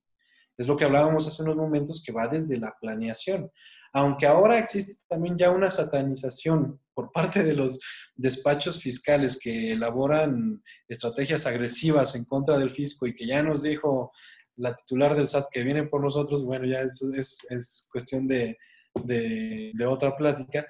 [0.59, 3.51] Es lo que hablábamos hace unos momentos, que va desde la planeación
[3.93, 7.81] aunque ahora existe también ya una satanización por parte de los
[8.15, 14.13] despachos fiscales que elaboran estrategias agresivas en contra del fisco y que ya nos dijo
[14.57, 17.03] la titular del SAT que viene por nosotros, bueno, ya es,
[17.51, 18.59] es, cuestión de,
[18.95, 20.67] de, otra plática,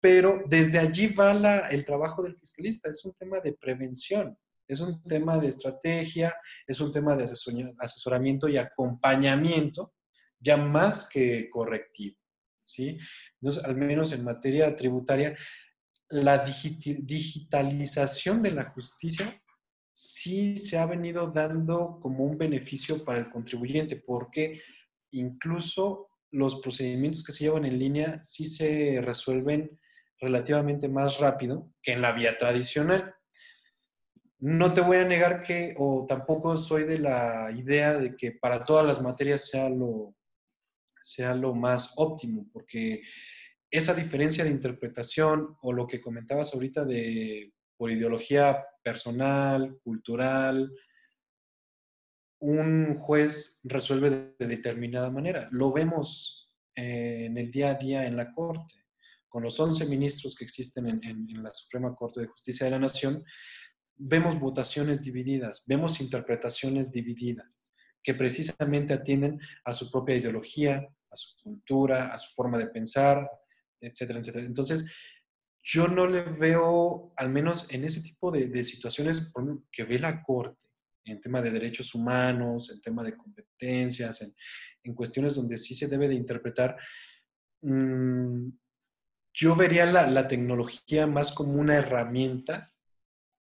[0.00, 1.32] pero desde allí va
[1.68, 4.36] el trabajo del fiscalista, es un tema de prevención,
[4.66, 6.34] es un tema de estrategia,
[6.66, 7.24] es un tema de
[7.78, 9.94] asesoramiento y acompañamiento,
[10.38, 12.16] ya más que correctivo.
[12.64, 12.98] ¿sí?
[13.40, 15.36] Entonces, al menos en materia tributaria,
[16.10, 19.40] la digitalización de la justicia
[19.92, 24.60] sí se ha venido dando como un beneficio para el contribuyente, porque
[25.12, 29.78] incluso los procedimientos que se llevan en línea sí se resuelven
[30.20, 33.14] relativamente más rápido que en la vía tradicional.
[34.40, 38.64] No te voy a negar que, o tampoco soy de la idea de que para
[38.64, 40.16] todas las materias sea lo,
[41.00, 43.02] sea lo más óptimo, porque
[43.70, 50.72] esa diferencia de interpretación o lo que comentabas ahorita de por ideología personal, cultural,
[52.44, 55.48] un juez resuelve de determinada manera.
[55.50, 58.74] Lo vemos en el día a día en la Corte.
[59.28, 62.78] Con los 11 ministros que existen en, en, la Suprema Corte de Justicia de la
[62.78, 63.24] Nación,
[63.96, 67.72] vemos votaciones divididas, vemos interpretaciones divididas
[68.02, 73.26] que precisamente atienden a su propia ideología, a su cultura, a su forma de pensar,
[73.80, 74.44] etcétera, etcétera.
[74.44, 74.92] Entonces,
[75.62, 79.32] yo no le veo, al menos en ese tipo de, situaciones
[79.72, 80.64] que ve la Corte,
[81.04, 86.08] en tema de derechos humanos, en tema de competencias, en, cuestiones donde sí se debe
[86.08, 86.76] de interpretar,
[87.62, 88.48] mm,
[89.32, 92.72] yo vería la, la tecnología más como una herramienta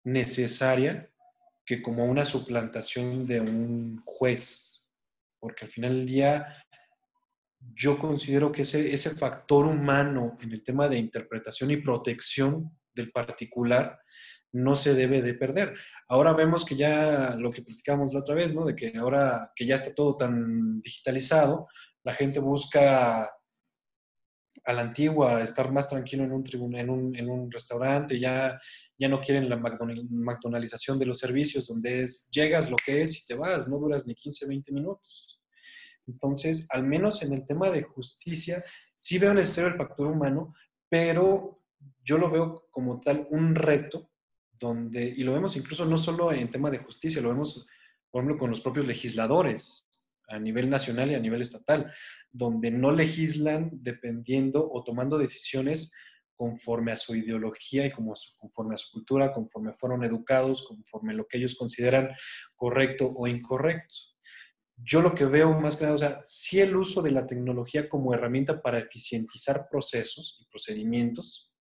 [0.04, 1.10] necesaria
[1.66, 4.86] que como una suplantación de un juez,
[5.38, 6.64] porque al final del día
[7.74, 13.10] yo considero que ese, ese factor humano en el tema de interpretación y protección del
[13.12, 14.01] particular
[14.52, 15.74] no se debe de perder.
[16.08, 18.64] Ahora vemos que ya lo que platicamos la otra vez, ¿no?
[18.64, 21.68] De que ahora que ya está todo tan digitalizado,
[22.04, 23.30] la gente busca
[24.64, 28.60] a la antigua estar más tranquilo en un, en un, en un restaurante, ya
[29.02, 33.26] ya no quieren la McDonaldización de los servicios, donde es, llegas lo que es y
[33.26, 35.40] te vas, no duras ni 15, 20 minutos.
[36.06, 38.62] Entonces, al menos en el tema de justicia,
[38.94, 40.54] sí veo necesario el factor humano,
[40.88, 41.64] pero
[42.04, 44.11] yo lo veo como tal un reto
[44.62, 47.66] donde, y lo vemos incluso no solo en tema de justicia, lo vemos,
[48.10, 49.88] por ejemplo, con los propios legisladores
[50.28, 51.92] a nivel nacional y a nivel estatal,
[52.30, 55.92] donde no legislan dependiendo o tomando decisiones
[56.36, 61.26] conforme a su ideología y como conforme a su cultura, conforme fueron educados, conforme lo
[61.26, 62.10] que ellos consideran
[62.54, 63.94] correcto o incorrecto.
[64.76, 67.88] Yo lo que veo más que nada, o sea, sí el uso de la tecnología
[67.88, 71.51] como herramienta para eficientizar procesos y procedimientos,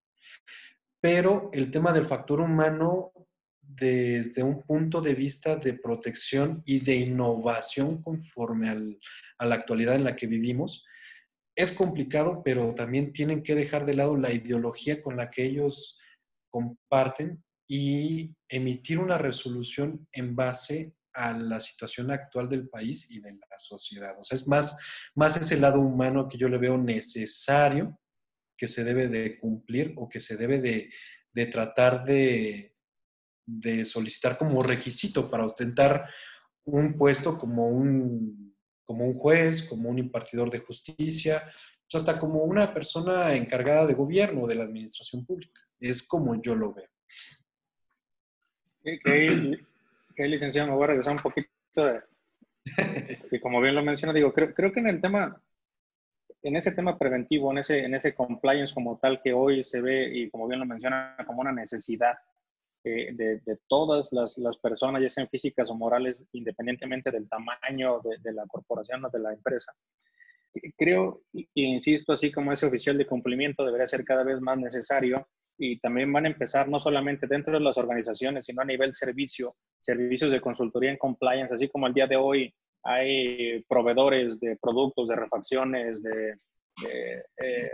[1.02, 3.12] pero el tema del factor humano
[3.60, 10.04] desde un punto de vista de protección y de innovación conforme a la actualidad en
[10.04, 10.86] la que vivimos.
[11.56, 16.00] Es complicado, pero también tienen que dejar de lado la ideología con la que ellos
[16.50, 23.34] comparten y emitir una resolución en base a la situación actual del país y de
[23.34, 24.18] la sociedad.
[24.20, 24.78] O sea, es más,
[25.16, 27.98] más ese lado humano que yo le veo necesario
[28.62, 30.92] que se debe de cumplir o que se debe de,
[31.34, 32.76] de tratar de,
[33.44, 36.08] de, solicitar como requisito para ostentar
[36.66, 38.56] un puesto como un,
[38.86, 41.42] como un juez, como un impartidor de justicia,
[41.90, 45.60] pues hasta como una persona encargada de gobierno de la administración pública.
[45.80, 46.90] Es como yo lo veo.
[48.84, 52.02] Que, licenciado, me voy a regresar un poquito de,
[53.32, 55.42] y como bien lo menciona, digo, creo, creo, que en el tema,
[56.44, 60.10] en ese tema preventivo, en ese, en ese compliance como tal que hoy se ve
[60.12, 62.16] y como bien lo menciona, como una necesidad
[62.84, 68.18] eh, de, todas las, las, personas, ya sean físicas o morales, independientemente del tamaño de,
[68.20, 69.72] de la corporación o de la empresa.
[70.78, 75.28] Creo, e insisto, así como ese oficial de cumplimiento debería ser cada vez más necesario
[75.58, 79.56] y también van a empezar no solamente dentro de las organizaciones, sino a nivel servicio,
[79.80, 82.54] servicios de consultoría en compliance, así como al día de hoy
[82.84, 86.38] hay proveedores de productos, de refacciones, de,
[86.88, 87.72] eh,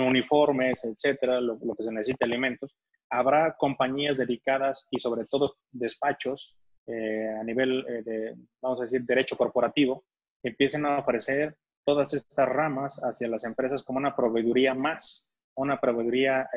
[0.00, 2.74] uniformes, etcétera, lo, que se necesita, alimentos.
[3.10, 6.56] Habrá compañías dedicadas y sobre todo despachos
[6.86, 10.04] eh, a nivel eh, de, vamos a decir, derecho corporativo,
[10.42, 15.80] que empiecen a ofrecer todas estas ramas hacia las empresas como una proveeduría más, una
[15.80, 16.48] proveeduría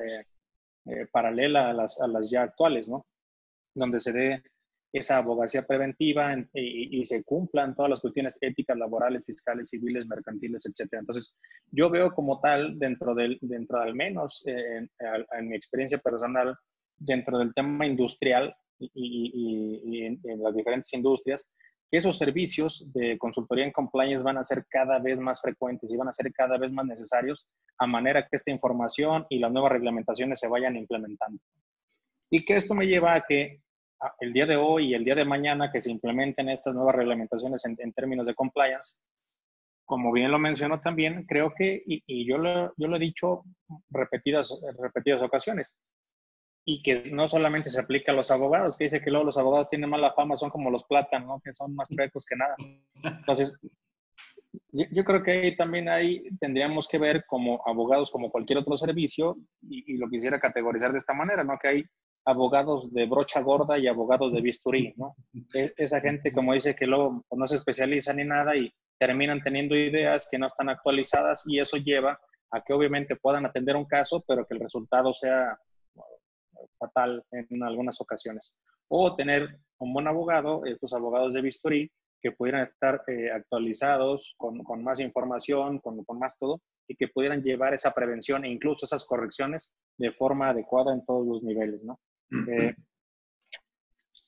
[0.90, 3.06] eh, paralela a las, a las, ya actuales, ¿no?
[3.76, 4.44] Donde se dé
[4.94, 11.02] esa abogacía preventiva y, se cumplan todas las cuestiones éticas, laborales, fiscales, civiles, mercantiles, etcétera.
[11.02, 11.36] Entonces,
[11.72, 14.88] yo veo como tal, dentro del, dentro al menos, eh,
[15.38, 16.56] en, mi experiencia personal,
[16.98, 21.48] dentro del tema industrial y, y en, en, las diferentes industrias,
[21.90, 25.98] que esos servicios de consultoría en compliance van a ser cada vez más frecuentes y
[25.98, 27.48] van a ser cada vez más necesarios
[27.78, 31.40] a manera que esta información y las nuevas reglamentaciones se vayan implementando.
[32.30, 33.62] Y que esto me lleva a que
[34.20, 37.64] el día de hoy y el día de mañana que se implementen estas nuevas reglamentaciones
[37.66, 38.96] en, términos de compliance,
[39.86, 43.44] como bien lo mencionó también, creo que, y, yo, lo, he dicho
[43.90, 45.78] repetidas, repetidas ocasiones,
[46.66, 49.70] y que no solamente se aplica a los abogados, que dice que luego los abogados
[49.70, 52.56] tienen mala fama, son como los plátanos, que son más chuecos que nada.
[53.04, 53.58] Entonces,
[54.72, 59.38] yo, creo que ahí también ahí tendríamos que ver como abogados, como cualquier otro servicio,
[59.62, 61.58] y, lo quisiera categorizar de esta manera, ¿no?
[61.58, 61.86] Que hay
[62.28, 65.16] abogados de brocha gorda y abogados de bisturí, ¿no?
[65.54, 69.42] E, esa gente, como dice, que luego pues, no se especializa ni nada y terminan
[69.42, 72.20] teniendo ideas que no están actualizadas y eso lleva
[72.52, 75.58] a que obviamente puedan atender un caso, pero que el resultado sea
[76.78, 78.54] fatal en algunas ocasiones.
[78.90, 81.92] O tener un buen abogado, estos abogados de bisturí,
[82.22, 87.08] que pudieran estar eh, actualizados con, con, más información, con, con, más todo, y que
[87.08, 91.84] pudieran llevar esa prevención e incluso esas correcciones de forma adecuada en todos los niveles,
[91.84, 92.00] ¿no?
[92.32, 92.76] Eh,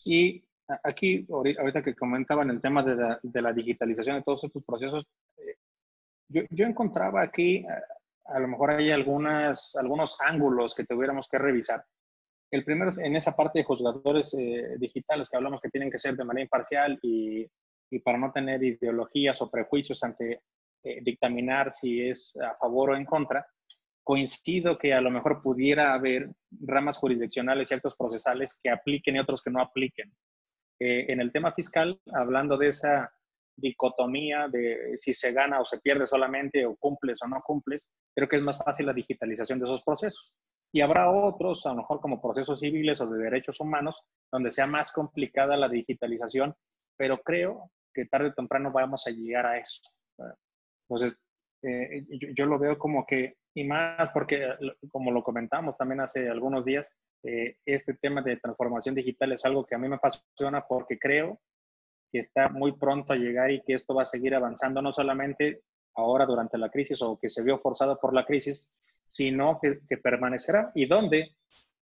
[0.06, 0.44] y
[0.84, 5.06] aquí, ahorita que comentaban el tema de la, de la digitalización de todos estos procesos,
[5.38, 5.56] eh,
[6.28, 11.38] yo, yo, encontraba aquí, a, a lo mejor hay algunas, algunos ángulos que tuviéramos que
[11.38, 11.84] revisar.
[12.52, 16.00] El primero es en esa parte de juzgadores eh, digitales que hablamos que tienen que
[16.00, 17.48] ser de manera imparcial y,
[17.92, 20.42] y para no tener ideologías o prejuicios ante
[20.84, 23.46] eh, dictaminar si es a favor o en contra,
[24.10, 26.32] coincido que a lo mejor pudiera haber
[26.62, 30.12] ramas jurisdiccionales actos procesales que apliquen y otros que no apliquen.
[30.80, 33.14] Eh, en el tema fiscal, hablando de esa
[33.56, 38.28] dicotomía de si se gana o se pierde solamente o cumples o no cumples, creo
[38.28, 40.34] que es más fácil la digitalización de esos procesos.
[40.74, 44.66] Y habrá otros, a lo mejor como procesos civiles o de derechos humanos, donde sea
[44.66, 46.56] más complicada la digitalización,
[46.98, 49.84] pero creo que tarde o temprano vamos a llegar a eso.
[50.88, 51.22] Entonces,
[51.62, 52.06] eh,
[52.36, 54.48] yo, lo veo como que, y más porque,
[54.92, 56.92] como lo comentamos también hace algunos días,
[57.24, 61.40] eh, este tema de transformación digital es algo que a mí me apasiona porque creo
[62.12, 65.64] que está muy pronto a llegar y que esto va a seguir avanzando, no solamente
[65.96, 68.72] ahora durante la crisis o que se vio forzado por la crisis,
[69.06, 70.72] sino que, permanecerá.
[70.76, 71.36] ¿Y dónde?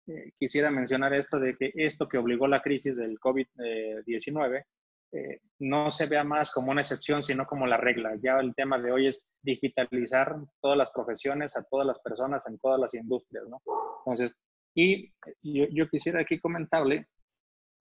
[0.06, 4.64] Eh, quisiera mencionar esto de que esto que obligó la crisis del COVID-19
[5.12, 8.16] eh, no se vea más como una excepción, sino como la regla.
[8.22, 12.58] Ya el tema de hoy es digitalizar todas las profesiones a todas las personas en
[12.58, 13.60] todas las industrias, ¿no?
[13.98, 14.38] Entonces,
[14.74, 15.12] y
[15.42, 17.08] yo, quisiera aquí comentarle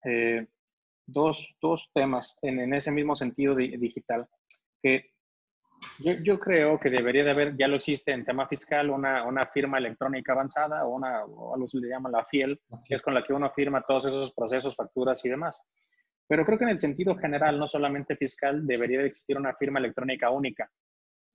[0.04, 0.46] eh,
[1.06, 4.28] dos, dos, temas en, en, ese mismo sentido digital,
[4.82, 5.12] que
[6.00, 9.78] Yo, creo que debería de haber, ya lo existe en tema fiscal, una, una firma
[9.78, 13.24] electrónica avanzada o una, o algo se le llama la FIEL, que es con la
[13.24, 15.66] que uno firma todos esos procesos, facturas y demás.
[16.32, 19.80] Pero creo que en el sentido general, no solamente fiscal, debería de existir una firma
[19.80, 20.72] electrónica única,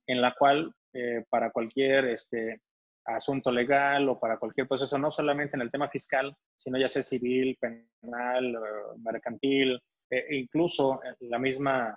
[0.07, 2.61] en la cual eh, para cualquier este,
[3.05, 7.03] asunto legal o para cualquier proceso, no solamente en el tema fiscal, sino ya sea
[7.03, 9.79] civil, penal, eh, mercantil,
[10.09, 11.95] e incluso la misma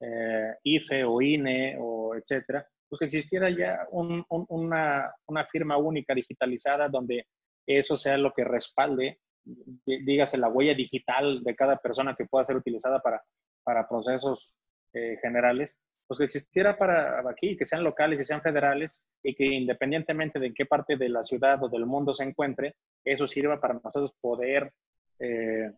[0.00, 6.88] eh, IFE o INE o etcétera, pues que existiera ya una, una, firma única digitalizada
[6.88, 7.28] donde
[7.64, 12.56] eso sea lo que respalde, dígase, la huella digital de cada persona que pueda ser
[12.56, 13.22] utilizada para,
[13.62, 14.56] para procesos
[14.92, 19.46] eh, generales, pues que existiera para aquí, que sean locales y sean federales y que
[19.46, 23.60] independientemente de en qué parte de la ciudad o del mundo se encuentre, eso sirva
[23.60, 24.72] para nosotros poder,
[25.20, 25.70] eh,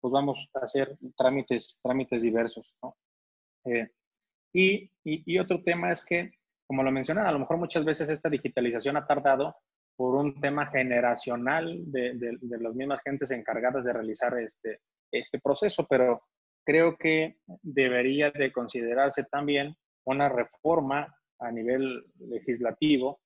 [0.00, 2.74] pues vamos a hacer trámites, trámites diversos.
[3.64, 3.88] Eh,
[4.52, 6.32] y, y, otro tema es que,
[6.66, 9.56] como lo mencionaba, a lo mejor muchas veces esta digitalización ha tardado
[10.02, 14.80] por un tema generacional de, de, las mismas gentes encargadas de realizar este,
[15.12, 16.24] este proceso, pero
[16.66, 21.06] creo que debería de considerarse también una reforma
[21.38, 23.20] a nivel legislativo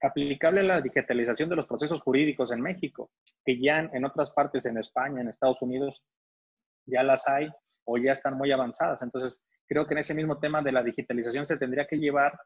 [0.00, 3.10] aplicable a la digitalización de los procesos jurídicos en México,
[3.44, 6.04] que ya en otras partes, en España, en Estados Unidos,
[6.86, 7.48] ya las hay
[7.82, 9.02] o ya están muy avanzadas.
[9.02, 12.38] Entonces, creo que en ese mismo tema de la digitalización se tendría que llevar,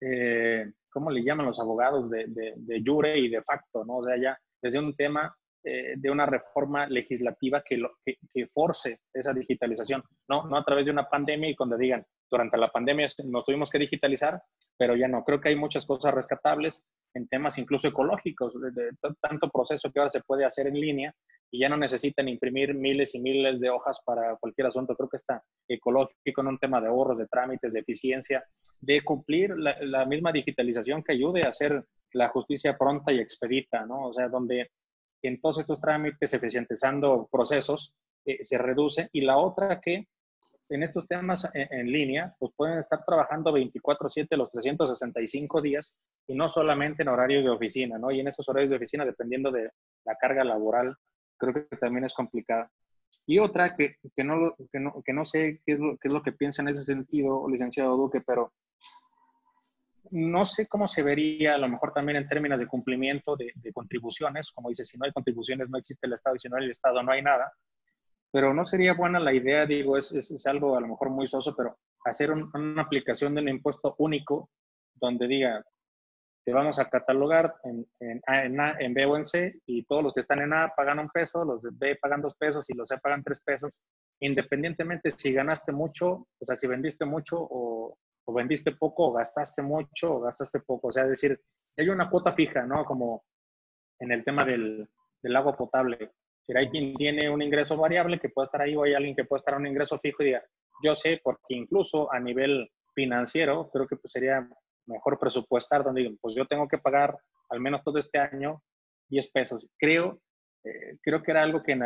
[0.00, 2.10] eh, ¿cómo le llaman los abogados?
[2.10, 3.98] De, de, de, jure y de facto, ¿no?
[3.98, 8.46] O sea, ya desde un tema eh, de una reforma legislativa que, lo, que, que,
[8.46, 10.44] force esa digitalización, ¿no?
[10.46, 13.78] No a través de una pandemia y cuando digan, durante la pandemia nos tuvimos que
[13.78, 14.40] digitalizar,
[14.78, 15.24] pero ya no.
[15.24, 18.90] Creo que hay muchas cosas rescatables en temas incluso ecológicos, de,
[19.20, 21.14] tanto proceso que ahora se puede hacer en línea
[21.50, 24.94] y ya no necesitan imprimir miles y miles de hojas para cualquier asunto.
[24.94, 28.44] Creo que está ecológico en un tema de ahorros, de trámites, de eficiencia,
[28.80, 33.84] de cumplir la, la misma digitalización que ayude a hacer la justicia pronta y expedita,
[33.86, 34.08] ¿no?
[34.08, 34.70] O sea, donde
[35.22, 37.94] en todos estos trámites, eficientizando procesos,
[38.24, 39.08] eh, se reduce.
[39.12, 40.06] Y la otra que
[40.68, 45.96] en estos temas en, línea, pues pueden estar trabajando 24/7 los 365 días
[46.28, 48.10] y no solamente en horarios de oficina, ¿no?
[48.12, 49.70] Y en esos horarios de oficina, dependiendo de
[50.04, 50.96] la carga laboral,
[51.40, 52.70] creo que también es complicada.
[53.26, 56.14] Y otra que, que, no, que, no, que no sé qué es, lo, qué es
[56.14, 58.52] lo que piensa en ese sentido, licenciado Duque, pero
[60.12, 63.72] no sé cómo se vería a lo mejor también en términos de cumplimiento de, de,
[63.72, 66.64] contribuciones, como dice, si no hay contribuciones no existe el Estado y si no hay
[66.64, 67.52] el Estado no hay nada,
[68.32, 71.54] pero no sería buena la idea, digo, es, es, algo a lo mejor muy soso,
[71.56, 74.50] pero hacer una aplicación de un impuesto único
[74.94, 75.64] donde diga,
[76.44, 79.84] te vamos a catalogar en, en, A, en, A, en B o en C y
[79.84, 82.68] todos los que están en A pagan un peso, los de B pagan dos pesos
[82.70, 83.70] y los C pagan tres pesos,
[84.20, 89.62] independientemente si ganaste mucho, o sea, si vendiste mucho o, o vendiste poco o gastaste
[89.62, 90.88] mucho o gastaste poco.
[90.88, 91.40] O sea, es decir,
[91.76, 92.84] hay una cuota fija, ¿no?
[92.84, 93.24] Como
[93.98, 94.88] en el tema del,
[95.22, 96.12] del agua potable
[96.56, 99.40] hay quien tiene un ingreso variable que puede estar ahí o hay alguien que puede
[99.40, 100.44] estar en un ingreso fijo y diga,
[100.82, 104.48] yo sé, porque incluso a nivel financiero, creo que pues sería
[104.90, 107.16] mejor presupuestar donde digan, pues yo tengo que pagar
[107.48, 108.62] al menos todo este año
[109.08, 109.66] 10 pesos.
[109.78, 110.20] Creo,
[110.64, 111.78] eh, creo que era algo que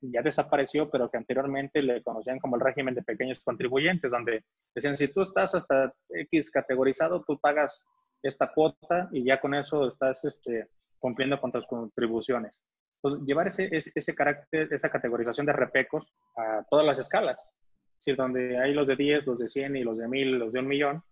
[0.00, 4.44] ya desapareció, pero que anteriormente le conocían como el régimen de pequeños contribuyentes, donde
[4.74, 7.82] decían, si tú estás hasta X categorizado, tú pagas
[8.22, 10.68] esta cuota y ya con eso estás este,
[10.98, 12.64] cumpliendo con tus contribuciones
[13.02, 16.06] pues, llevar ese, ese, carácter, esa categorización de repecos
[16.36, 17.50] a todas las escalas.
[17.98, 20.52] Es decir, donde hay los de 10, los de 100 y los de 1000, los
[20.52, 21.02] de un millón,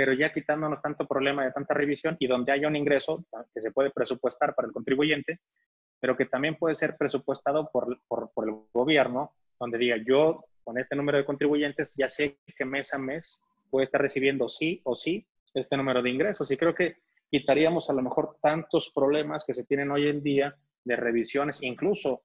[0.00, 3.22] pero ya quitándonos tanto problema de tanta revisión y donde haya un ingreso
[3.52, 5.40] que se puede presupuestar para el contribuyente,
[6.00, 10.78] pero que también puede ser presupuestado por, por, por el gobierno, donde diga yo con
[10.78, 14.94] este número de contribuyentes ya sé que mes a mes puede estar recibiendo sí o
[14.94, 16.50] sí este número de ingresos.
[16.50, 16.96] Y creo que
[17.30, 22.22] quitaríamos a lo mejor tantos problemas que se tienen hoy en día de revisiones, incluso,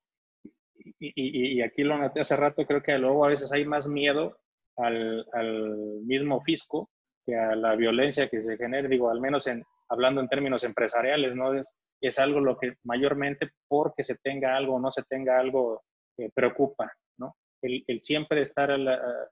[0.97, 4.38] y, y, aquí lo noté hace rato, creo que luego a veces hay más miedo
[4.77, 5.76] al, al,
[6.06, 6.89] mismo fisco
[7.26, 11.35] que a la violencia que se genera, digo, al menos en, hablando en términos empresariales,
[11.35, 11.53] ¿no?
[11.53, 15.84] Es, es algo lo que mayormente porque se tenga algo o no se tenga algo
[16.18, 17.35] eh, preocupa, ¿no?
[17.61, 18.69] El, el siempre estar,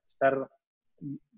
[0.08, 0.48] estar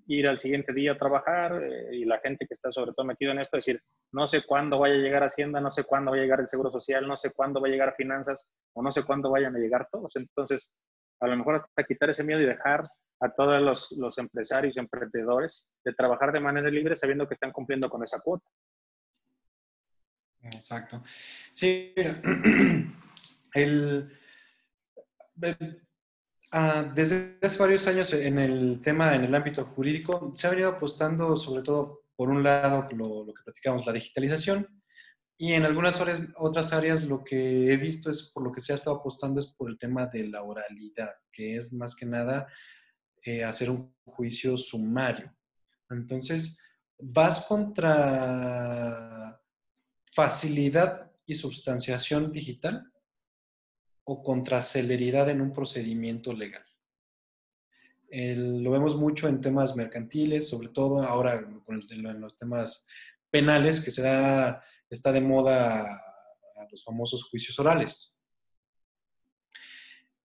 [0.07, 3.32] ir al siguiente día a trabajar eh, y la gente que está sobre todo metido
[3.32, 6.19] en esto, decir, no sé cuándo vaya a llegar Hacienda, no sé cuándo va a
[6.19, 9.30] llegar el Seguro Social, no sé cuándo va a llegar Finanzas o no sé cuándo
[9.30, 10.15] vayan a llegar todos.
[10.15, 10.72] Entonces,
[11.20, 12.84] a lo mejor hasta quitar ese miedo y dejar
[13.22, 17.52] a todos los, los empresarios y emprendedores de trabajar de manera libre sabiendo que están
[17.52, 18.46] cumpliendo con esa cuota.
[20.42, 21.04] Exacto.
[21.54, 21.94] Sí,
[23.54, 24.20] el,
[25.42, 25.86] el
[26.58, 30.70] Ah, desde hace varios años en el tema, en el ámbito jurídico, se ha venido
[30.70, 34.66] apostando sobre todo, por un lado, lo, que platicamos, la digitalización,
[35.38, 36.02] y en algunas
[36.38, 39.48] otras áreas lo que he visto es por lo que se ha estado apostando es
[39.48, 42.48] por el tema de la oralidad, que es más que nada
[43.22, 45.36] eh, hacer un juicio sumario.
[45.90, 46.60] Entonces,
[46.98, 49.41] vas contra
[50.14, 52.90] facilidad y substanciación digital
[54.06, 56.64] o contra celeridad en un procedimiento legal.
[58.10, 62.88] lo vemos mucho en temas mercantiles, sobre todo ahora en los temas
[63.30, 66.02] penales, que se da, está de moda
[66.72, 68.24] los famosos juicios orales.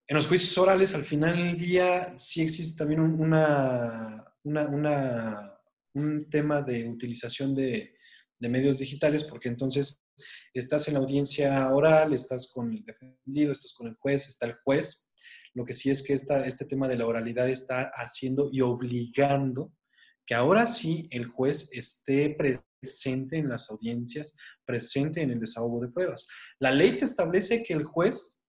[0.07, 3.01] En los juicios orales, al final del día, sí existe también
[5.95, 7.95] un tema de utilización de,
[8.39, 10.03] de medios digitales, porque entonces
[10.53, 14.55] estás en la audiencia oral, estás con el defendido, estás con el juez, está el
[14.65, 15.13] juez.
[15.55, 19.73] Lo que sí es que esta, este tema de la oralidad está haciendo y obligando
[20.27, 25.89] que ahora sí el juez esté presente en las audiencias, presente en el desahogo de
[25.89, 26.29] pruebas.
[26.59, 28.43] La ley te establece que el juez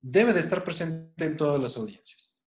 [0.00, 2.44] debe de estar presente en todas las audiencias.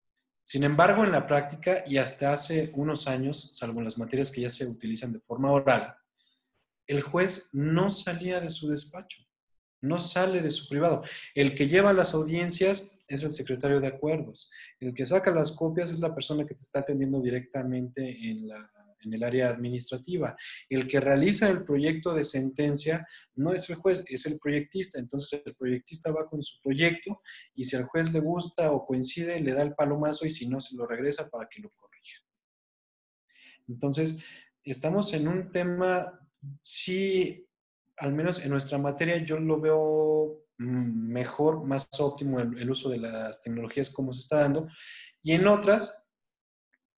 [0.45, 4.43] Sin embargo, en la práctica y hasta hace unos años, salvo en las materias que
[4.43, 5.95] ya se utilizan de forma oral,
[6.87, 9.23] el juez no salía de su despacho,
[9.81, 11.03] no sale de su privado.
[11.35, 14.51] El que lleva las audiencias es el secretario de acuerdos.
[14.81, 18.47] El que saca las copias es la persona que te está atendiendo directamente en,
[19.13, 20.37] el área administrativa.
[20.69, 24.99] El que realiza el proyecto de sentencia no es el juez, es el proyectista.
[24.99, 27.21] Entonces el proyectista va con su proyecto
[27.55, 30.61] y si al juez le gusta o coincide, le da el palomazo y si no,
[30.61, 32.23] se lo regresa para que lo corrija.
[33.69, 34.25] Entonces,
[34.63, 36.21] estamos en un tema
[36.63, 37.47] sí,
[37.97, 42.99] al menos en nuestra materia, yo lo veo mm, mejor, más óptimo el, uso de
[42.99, 44.69] las tecnologías como se está dando.
[45.23, 46.04] Y en otras,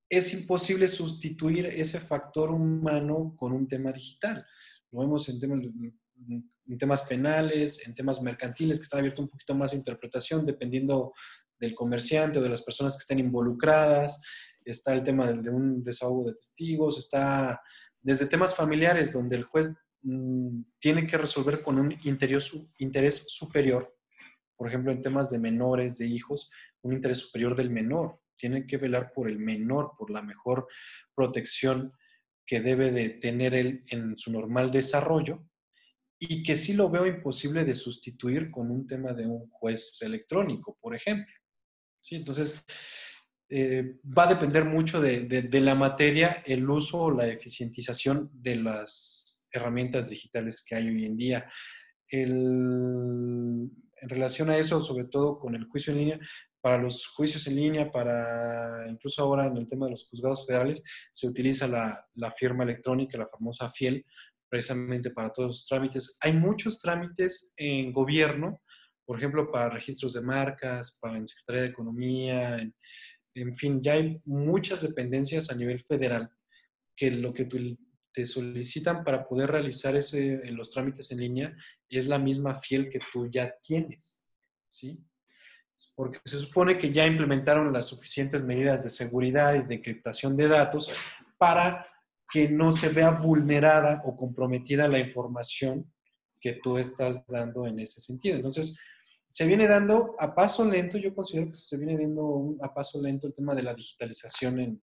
[0.08, 4.46] es imposible sustituir ese factor humano con un tema digital.
[4.92, 9.54] Lo vemos en temas, en temas penales, en temas mercantiles, que están abiertos un poquito
[9.54, 11.12] más a interpretación, dependiendo
[11.58, 14.20] del comerciante o de las personas que estén involucradas.
[14.64, 17.60] Está el tema de un desahogo de testigos, está
[18.00, 23.96] desde temas familiares donde el juez mm, tiene que resolver con un interés superior,
[24.56, 26.50] por ejemplo, en temas de menores, de hijos,
[26.82, 28.20] un interés superior del menor.
[28.36, 30.68] Tiene que velar por el menor, por la mejor
[31.14, 31.92] protección
[32.46, 35.44] que debe de tener él en su normal desarrollo
[36.18, 40.78] y que sí lo veo imposible de sustituir con un tema de un juez electrónico,
[40.80, 41.34] por ejemplo.
[42.00, 42.16] ¿Sí?
[42.16, 42.64] Entonces,
[43.48, 49.48] eh, va a depender mucho de, la materia, el uso o la eficientización de las
[49.52, 51.50] herramientas digitales que hay hoy en día.
[52.08, 53.70] en
[54.02, 56.20] relación a eso, sobre todo con el juicio en línea,
[56.66, 60.82] para los juicios en línea, para incluso ahora en el tema de los juzgados federales,
[61.12, 64.04] se utiliza la, firma electrónica, la famosa FIEL,
[64.48, 66.18] precisamente para todos los trámites.
[66.20, 68.62] Hay muchos trámites en gobierno,
[69.04, 72.58] por ejemplo, para registros de marcas, para en Secretaría de Economía,
[73.36, 76.28] en, fin, ya hay muchas dependencias a nivel federal
[76.96, 77.44] que lo que
[78.12, 81.56] te solicitan para poder realizar los trámites en línea
[81.88, 84.28] es la misma fiel que tú ya tienes,
[84.68, 85.06] ¿sí?
[85.94, 90.48] Porque se supone que ya implementaron las suficientes medidas de seguridad y de encriptación de
[90.48, 90.90] datos
[91.38, 91.86] para
[92.30, 95.92] que no se vea vulnerada o comprometida la información
[96.40, 98.36] que tú estás dando en ese sentido.
[98.36, 98.78] Entonces,
[99.28, 103.26] se viene dando a paso lento, yo considero que se viene dando a paso lento
[103.26, 104.80] el tema de la digitalización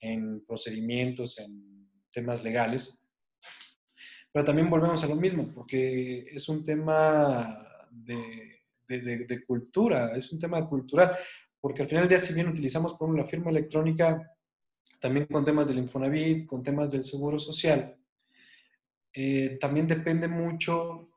[0.00, 3.08] en, procedimientos, en temas legales.
[4.32, 7.58] Pero también volvemos a lo mismo, porque es un tema
[7.90, 8.57] de,
[8.88, 11.16] de, cultura, es un tema cultural,
[11.60, 14.34] porque al final del día, si bien utilizamos por ejemplo la firma electrónica,
[15.00, 17.96] también con temas del Infonavit, con temas del Seguro Social,
[19.12, 21.10] eh, también depende mucho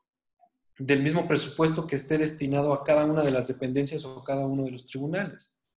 [0.78, 4.46] del mismo presupuesto que esté destinado a cada una de las dependencias o a cada
[4.46, 5.70] uno de los tribunales.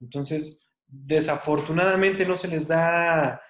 [0.00, 3.40] Entonces, desafortunadamente no se les da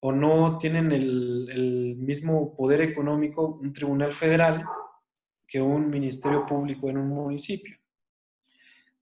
[0.00, 4.64] o no tienen el, mismo poder económico un tribunal federal
[5.46, 7.76] que un ministerio público en un municipio.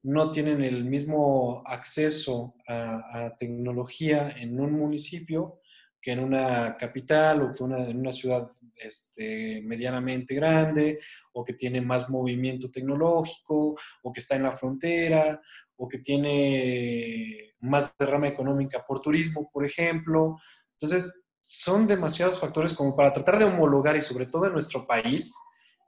[0.03, 5.61] No tienen el mismo acceso a, tecnología en un municipio
[6.01, 11.01] que en una capital o que en una ciudad este, medianamente grande
[11.33, 15.41] o que tiene más movimiento tecnológico o que está en la frontera
[15.77, 20.39] o que tiene más derrama económica por turismo, por ejemplo.
[20.73, 25.35] Entonces, son demasiados factores como para tratar de homologar y sobre todo en nuestro país,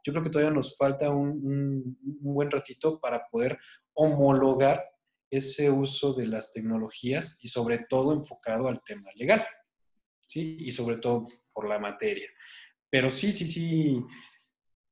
[0.07, 3.59] yo creo que todavía nos falta un, buen ratito para poder
[3.93, 4.85] homologar
[5.29, 9.45] ese uso de las tecnologías y sobre todo enfocado al tema legal,
[10.21, 10.59] ¿sí?
[10.61, 12.29] Y sobre todo por la materia.
[12.89, 14.01] Pero sí, sí, sí,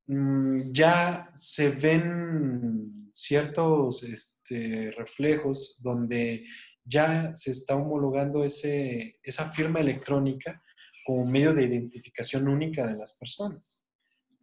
[0.08, 6.44] mm, ya se ven ciertos este, reflejos donde
[6.84, 10.60] ya se está homologando ese, esa firma electrónica
[11.06, 13.83] como medio de identificación única de las personas.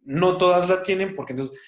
[0.04, 1.58] No todas la tienen porque entonces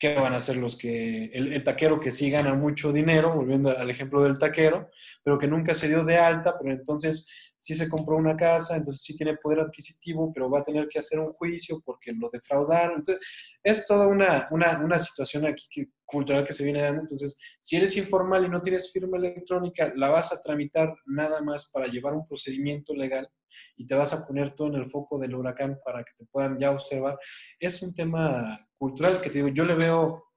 [0.00, 3.90] ¿qué van a hacer los que, el, taquero que sí gana mucho dinero, volviendo al
[3.90, 4.88] ejemplo del taquero,
[5.22, 9.02] pero que nunca se dio de alta, pero entonces sí se compró una casa, entonces
[9.02, 13.00] sí tiene poder adquisitivo, pero va a tener que hacer un juicio porque lo defraudaron.
[13.00, 13.22] Entonces,
[13.62, 15.68] es toda una, una, una situación aquí
[16.06, 17.02] cultural que se viene dando.
[17.02, 21.70] Entonces, si eres informal y no tienes firma electrónica, la vas a tramitar nada más
[21.70, 23.28] para llevar un procedimiento legal
[23.76, 26.58] y te vas a poner todo en el foco del huracán para que te puedan
[26.58, 27.18] ya observar.
[27.58, 30.32] Es un tema cultural que te digo, yo le veo,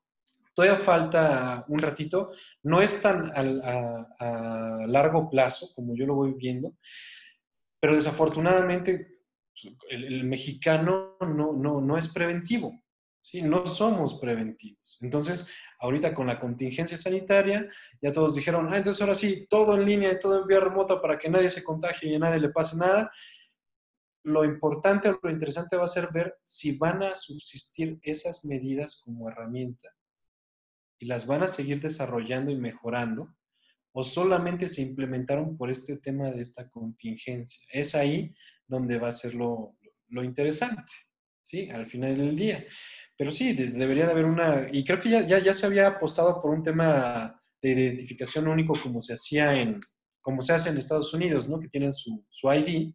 [0.53, 2.31] todavía falta un ratito,
[2.63, 6.77] no es tan a, largo plazo como yo lo voy viendo,
[7.79, 9.19] pero desafortunadamente
[9.49, 12.83] pues, el, mexicano no, no, no es preventivo.
[13.23, 13.41] ¿sí?
[13.41, 14.97] No somos preventivos.
[15.01, 15.51] Entonces,
[15.83, 17.69] ahorita con la contingencia sanitaria,
[18.01, 21.01] ya todos dijeron, ah, entonces ahora sí, todo en línea y todo en vía remota
[21.01, 23.11] para que nadie se contagie y a nadie le pase nada.
[24.23, 29.01] Lo importante o lo interesante va a ser ver si van a subsistir esas medidas
[29.03, 29.89] como herramienta
[30.99, 33.35] y las van a seguir desarrollando y mejorando
[33.91, 37.67] o solamente se implementaron por este tema de esta contingencia.
[37.69, 38.33] Es ahí
[38.65, 39.75] donde va a ser lo,
[40.07, 40.93] lo interesante,
[41.41, 41.69] ¿sí?
[41.69, 42.65] Al final del día.
[43.17, 46.41] Pero sí, debería de haber una, y creo que ya, ya, ya, se había apostado
[46.41, 49.79] por un tema de identificación único como se hacía en,
[50.21, 51.59] como se hace en Estados Unidos, ¿no?
[51.59, 52.93] Que tienen su, su ID,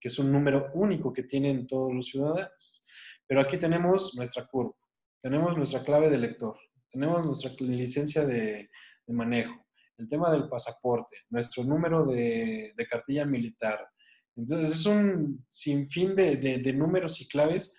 [0.00, 2.82] que es un número único que tienen todos los ciudadanos.
[3.26, 4.76] Pero aquí tenemos nuestra curva,
[5.20, 6.56] tenemos nuestra clave de lector,
[6.88, 8.70] tenemos nuestra licencia de,
[9.06, 9.66] de manejo,
[9.98, 13.88] el tema del pasaporte, nuestro número de, de, cartilla militar.
[14.36, 17.76] Entonces es un sinfín de, de números y claves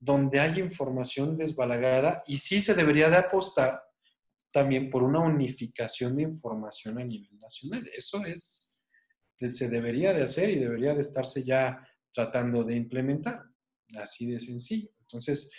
[0.00, 3.82] donde hay información desbalagada y sí se debería de apostar
[4.50, 7.88] también por una unificación de información a nivel nacional.
[7.94, 8.82] Eso es,
[9.38, 13.42] se debería de hacer y debería de estarse ya tratando de implementar.
[13.96, 14.88] Así de sencillo.
[15.02, 15.52] Entonces,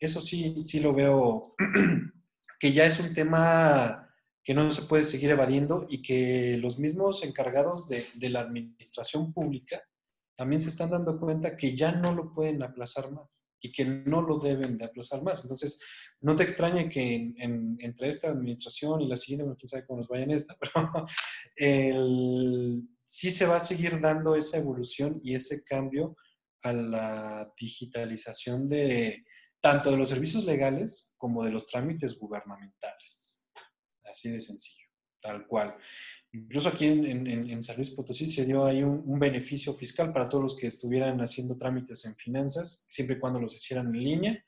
[0.00, 1.54] eso sí, sí lo veo
[2.58, 4.08] que ya es un tema
[4.42, 9.82] que no se puede seguir evadiendo y que los mismos encargados de la administración pública
[10.34, 14.20] también se están dando cuenta que ya no lo pueden aplazar más y que no
[14.20, 15.42] lo deben de aplazar más.
[15.42, 15.80] Entonces,
[16.20, 20.08] no te extrañe que entre esta administración y la siguiente, bueno, quién sabe cómo nos
[20.08, 21.06] vaya en esta, pero
[21.56, 26.16] el, sí se va a seguir dando esa evolución y ese cambio
[26.64, 29.24] a la digitalización de
[29.60, 33.48] tanto de los servicios legales como de los trámites gubernamentales.
[34.04, 34.86] Así de sencillo,
[35.20, 35.76] tal cual.
[36.34, 40.42] Incluso aquí en, en, San Luis Potosí se dio ahí un, beneficio fiscal para todos
[40.42, 44.44] los que estuvieran haciendo trámites en finanzas, siempre y cuando los hicieran en línea.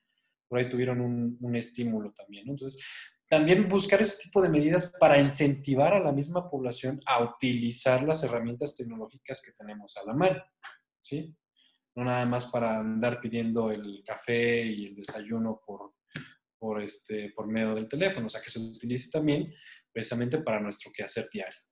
[0.49, 2.49] Por ahí tuvieron un, estímulo también.
[2.49, 2.83] Entonces,
[3.29, 8.25] también buscar ese tipo de medidas para incentivar a la misma población a utilizar las
[8.25, 10.43] herramientas tecnológicas que tenemos a la mano.
[11.03, 11.37] ¿sí?
[11.97, 15.93] No nada más para andar pidiendo el café y el desayuno por,
[16.59, 19.53] por, este, por medio del teléfono, o sea, que se utilice también
[19.93, 21.64] precisamente para nuestro quehacer diario.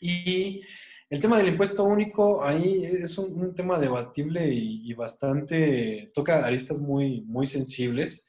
[0.00, 0.62] Y
[1.08, 7.22] el tema del impuesto único, ahí es un, tema debatible y, bastante, toca aristas muy,
[7.22, 8.28] muy sensibles.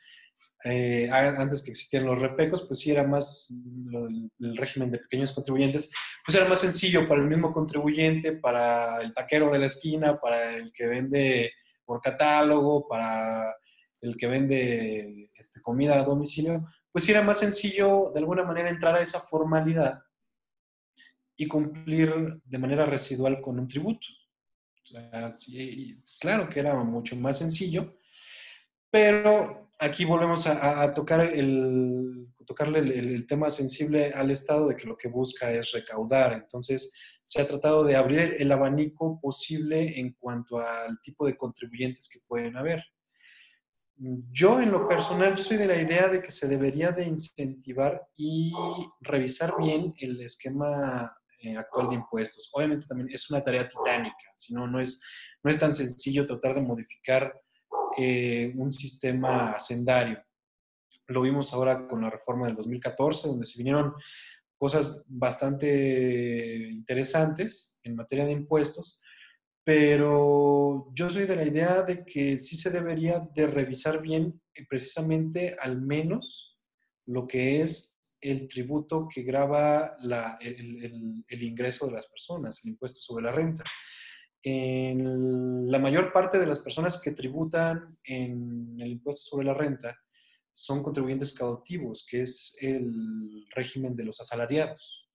[0.63, 3.51] Eh, antes que existían los repecos, pues sí era más,
[4.39, 5.91] el, régimen de pequeños contribuyentes,
[6.25, 10.55] pues era más sencillo para el mismo contribuyente, para el taquero de la esquina, para
[10.55, 11.53] el que vende
[11.83, 13.55] por catálogo, para
[14.01, 18.95] el que vende este, comida a domicilio, pues era más sencillo de alguna manera entrar
[18.95, 20.01] a esa formalidad
[21.37, 24.07] y cumplir de manera residual con un tributo.
[26.19, 27.97] claro que era mucho más sencillo,
[28.89, 34.97] pero aquí volvemos a, tocar el, tocarle el, tema sensible al Estado de que lo
[34.97, 36.33] que busca es recaudar.
[36.33, 36.93] Entonces,
[37.23, 42.19] se ha tratado de abrir el abanico posible en cuanto al tipo de contribuyentes que
[42.27, 42.83] pueden haber.
[44.31, 48.07] Yo en lo personal, yo soy de la idea de que se debería de incentivar
[48.15, 48.53] y
[49.01, 51.17] revisar bien el esquema
[51.57, 52.49] actual de impuestos.
[52.53, 55.03] Obviamente también es una tarea titánica, si no, no es,
[55.43, 57.33] no es tan sencillo tratar de modificar
[57.97, 60.23] eh, un sistema hacendario.
[61.07, 63.93] Lo vimos ahora con la reforma del 2014, donde se vinieron
[64.57, 69.01] cosas bastante interesantes en materia de impuestos,
[69.63, 74.65] pero yo soy de la idea de que sí se debería de revisar bien eh,
[74.67, 76.57] precisamente al menos
[77.05, 79.95] lo que es el tributo que graba
[80.39, 83.63] el, ingreso de las personas, el impuesto sobre la renta.
[84.41, 89.97] En la mayor parte de las personas que tributan en el impuesto sobre la renta
[90.51, 95.07] son contribuyentes cautivos, que es el régimen de los asalariados.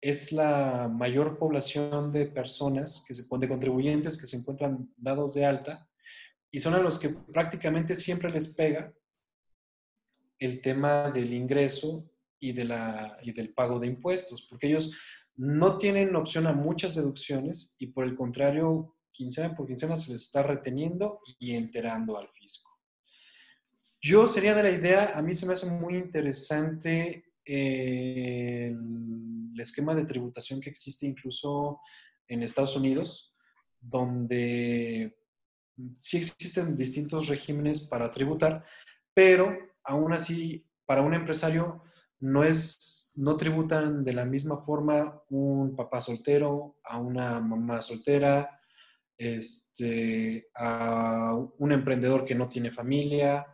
[0.00, 5.44] Es la mayor población de personas, que se, de contribuyentes que se encuentran dados de
[5.44, 5.86] alta
[6.50, 8.92] y son a los que prácticamente siempre les pega
[10.40, 12.10] el tema del ingreso
[12.40, 14.96] y, de la, y del pago de impuestos, porque ellos
[15.36, 20.22] no tienen opción a muchas deducciones y por el contrario, quincena por quincena se les
[20.22, 22.70] está reteniendo y enterando al fisco.
[24.02, 30.06] Yo sería de la idea, a mí se me hace muy interesante el esquema de
[30.06, 31.80] tributación que existe incluso
[32.26, 33.36] en Estados Unidos,
[33.78, 35.18] donde
[35.98, 38.64] sí existen distintos regímenes para tributar,
[39.12, 41.82] pero aún así, para un empresario
[42.20, 48.60] no es, no tributan de la misma forma un papá soltero a una mamá soltera,
[49.18, 53.46] este, a un emprendedor que no tiene familia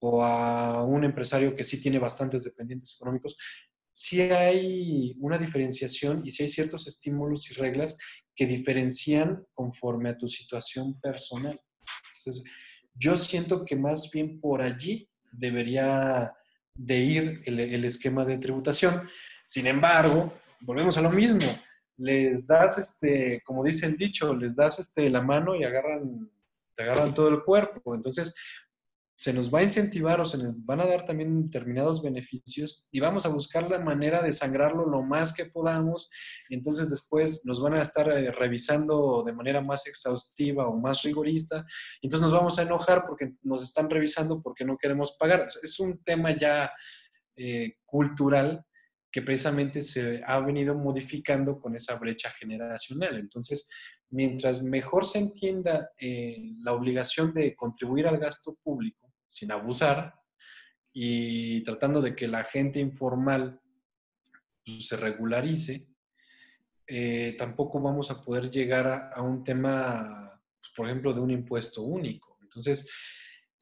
[0.00, 3.36] o a un empresario que sí tiene bastantes dependientes económicos.
[3.92, 7.98] Sí hay una diferenciación y sí hay ciertos estímulos y reglas
[8.36, 11.60] que diferencian conforme a tu situación personal.
[12.18, 12.44] Entonces,
[12.94, 16.34] yo siento que más bien por allí debería
[16.74, 19.08] de ir el, esquema de tributación.
[19.46, 21.46] Sin embargo, volvemos a lo mismo.
[21.96, 26.30] Les das, este, como dice el dicho, les das este, la mano y agarran,
[26.74, 27.94] te agarran todo el cuerpo.
[27.94, 28.34] Entonces,
[29.20, 33.00] se nos va a incentivar o se nos van a dar también determinados beneficios y
[33.00, 36.08] vamos a buscar la manera de sangrarlo lo más que podamos.
[36.48, 41.66] entonces después nos van a estar eh, revisando de manera más exhaustiva o más rigorista.
[42.00, 45.48] entonces nos vamos a enojar porque nos están revisando porque no queremos pagar.
[45.62, 46.72] Es un tema ya
[47.36, 48.64] eh, cultural
[49.12, 53.18] que precisamente se ha venido modificando con esa brecha generacional.
[53.18, 53.68] Entonces,
[54.08, 60.14] mientras mejor se entienda eh, la obligación de contribuir al gasto público, sin abusar
[60.92, 63.60] y tratando de que la gente informal
[64.64, 65.86] pues, se regularice,
[66.86, 71.82] eh, tampoco vamos a poder llegar a, un tema, pues, por ejemplo, de un impuesto
[71.82, 72.36] único.
[72.42, 72.90] Entonces,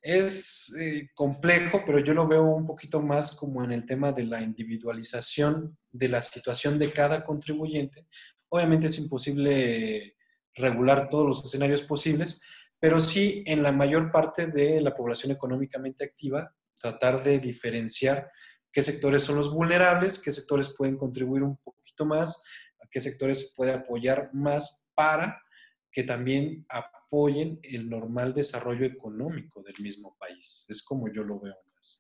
[0.01, 4.25] es eh, complejo, pero yo lo veo un poquito más como en el tema de
[4.25, 8.07] la individualización de la situación de cada contribuyente.
[8.49, 10.17] Obviamente es imposible
[10.55, 12.41] regular todos los escenarios posibles,
[12.81, 18.31] pero sí en la mayor parte de la población económicamente activa, tratar de diferenciar
[18.73, 22.45] qué sectores son los vulnerables, qué sectores pueden contribuir un poquito más,
[22.91, 25.43] qué sectores se puede apoyar más para
[25.91, 30.65] que también apoyen el normal desarrollo económico del mismo país.
[30.69, 31.57] Es como yo lo veo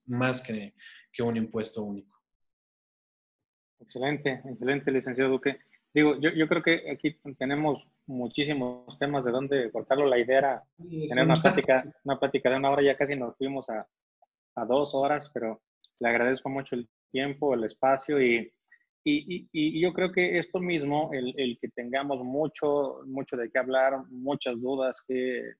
[0.06, 0.74] más, que
[1.20, 2.16] un impuesto único.
[3.80, 5.58] Excelente, excelente, licenciado Duque.
[5.92, 10.06] Digo, yo, yo creo que aquí tenemos muchísimos temas de dónde cortarlo.
[10.06, 10.64] La idea era
[11.08, 13.86] tener una plática, una plática de una hora, ya casi nos fuimos a,
[14.56, 15.62] a dos horas, pero
[16.00, 18.52] le agradezco mucho el tiempo, el espacio y,
[19.04, 23.58] y, y, yo creo que esto mismo, el, el, que tengamos mucho, mucho de qué
[23.58, 25.52] hablar, muchas dudas que,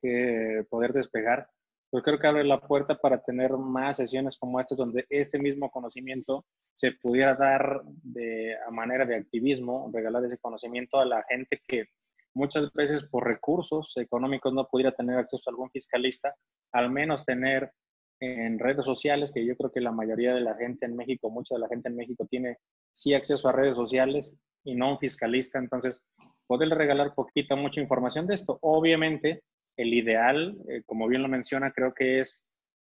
[0.00, 1.48] que poder despegar,
[1.90, 5.70] pues creo que abre la puerta para tener más sesiones como estas donde este mismo
[5.70, 6.44] conocimiento
[6.74, 11.86] se pudiera dar de, a manera de activismo, regalar ese conocimiento a la gente que
[12.32, 16.34] muchas veces por recursos económicos no pudiera tener acceso a algún fiscalista,
[16.72, 17.72] al menos tener
[18.20, 21.54] en redes sociales, que yo creo que la mayoría de la gente en México, mucha
[21.54, 22.58] de la gente en México tiene
[22.92, 26.04] sí acceso a redes sociales y no un fiscalista, entonces
[26.46, 28.58] poderle regalar poquita, mucha información de esto.
[28.60, 29.42] Obviamente,
[29.80, 32.42] el ideal, eh, como bien lo menciona, creo que es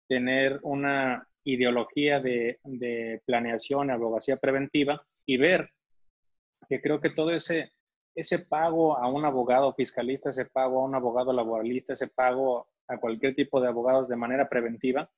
[0.08, 5.70] tener una ideología de, de planeación, abogacía preventiva y ver
[6.68, 7.72] que creo que todo ese,
[8.16, 12.98] ese pago a un abogado fiscalista, ese pago a un abogado laboralista, ese pago a
[12.98, 15.10] cualquier tipo de abogados de manera preventiva,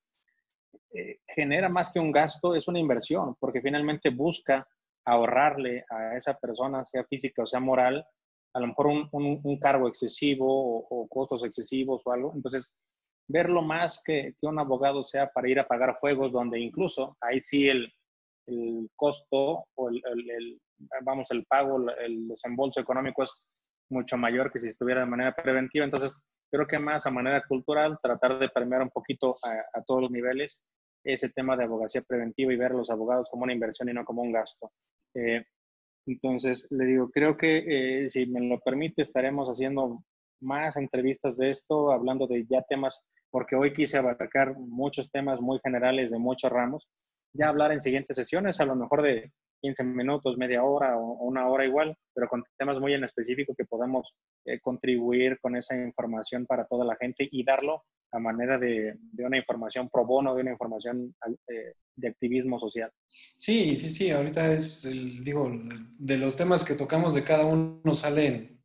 [0.93, 4.67] eh, genera más que un gasto, es una inversión, porque finalmente busca
[5.05, 8.05] ahorrarle a esa persona, sea física o sea moral,
[8.53, 12.33] a lo mejor un, un, cargo excesivo o, costos excesivos o algo.
[12.35, 12.73] Entonces,
[13.27, 17.39] verlo más que, que, un abogado sea para ir a pagar fuegos, donde incluso ahí
[17.39, 17.91] sí el,
[18.47, 20.61] el costo o el, el,
[21.01, 23.43] vamos, el pago, el desembolso económico es
[23.89, 25.85] mucho mayor que si estuviera de manera preventiva.
[25.85, 26.17] Entonces,
[26.51, 30.11] creo que más a manera cultural, tratar de permear un poquito a, a todos los
[30.11, 30.61] niveles
[31.03, 34.05] ese tema de abogacía preventiva y ver a los abogados como una inversión y no
[34.05, 34.71] como un gasto.
[35.15, 35.43] Eh,
[36.05, 40.03] entonces, le digo, creo que eh, si me lo permite, estaremos haciendo
[40.41, 43.01] más entrevistas de esto, hablando de ya temas,
[43.31, 46.87] porque hoy quise abarcar muchos temas muy generales de muchos ramos,
[47.33, 49.31] ya hablar en siguientes sesiones, a lo mejor de
[49.63, 53.63] 15 minutos, media hora o, una hora igual, pero con temas muy en específico que
[53.63, 54.13] podamos
[54.45, 59.25] eh, contribuir con esa información para toda la gente y darlo a manera de, de
[59.25, 61.15] una información pro bono, de una información
[61.47, 62.91] eh, de activismo social.
[63.37, 65.49] Sí, sí, sí, ahorita es, el, digo,
[65.97, 68.61] de los temas que tocamos de cada uno salen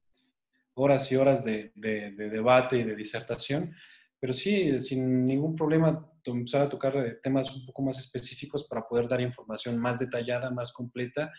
[0.75, 3.73] horas y horas de, de, de debate y de disertación,
[4.21, 8.87] pero sí, sin ningún problema, empezar a tocar eh, temas un poco más específicos para
[8.87, 11.33] poder dar información más detallada, más completa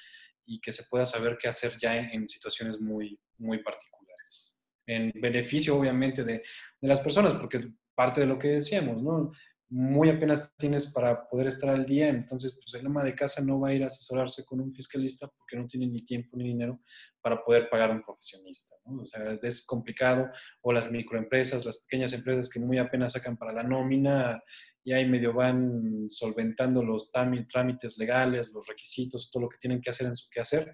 [0.45, 4.69] y que se pueda saber qué hacer ya en, situaciones muy, muy particulares.
[4.85, 6.33] En beneficio, obviamente, de,
[6.81, 9.31] de, las personas, porque parte de lo que decíamos, ¿no?
[9.69, 13.59] Muy apenas tienes para poder estar al día, entonces pues el ama de casa no
[13.59, 16.81] va a ir a asesorarse con un fiscalista porque no tiene ni tiempo ni dinero
[17.21, 19.01] para poder pagar a un profesionista, ¿no?
[19.01, 20.31] O sea, es complicado,
[20.61, 24.41] o las microempresas, las pequeñas empresas que muy apenas sacan para la nómina
[24.83, 29.91] y ahí medio van solventando los trámites legales, los requisitos, todo lo que tienen que
[29.91, 30.73] hacer en su quehacer.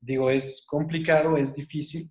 [0.00, 2.08] Digo, es complicado, es difícil,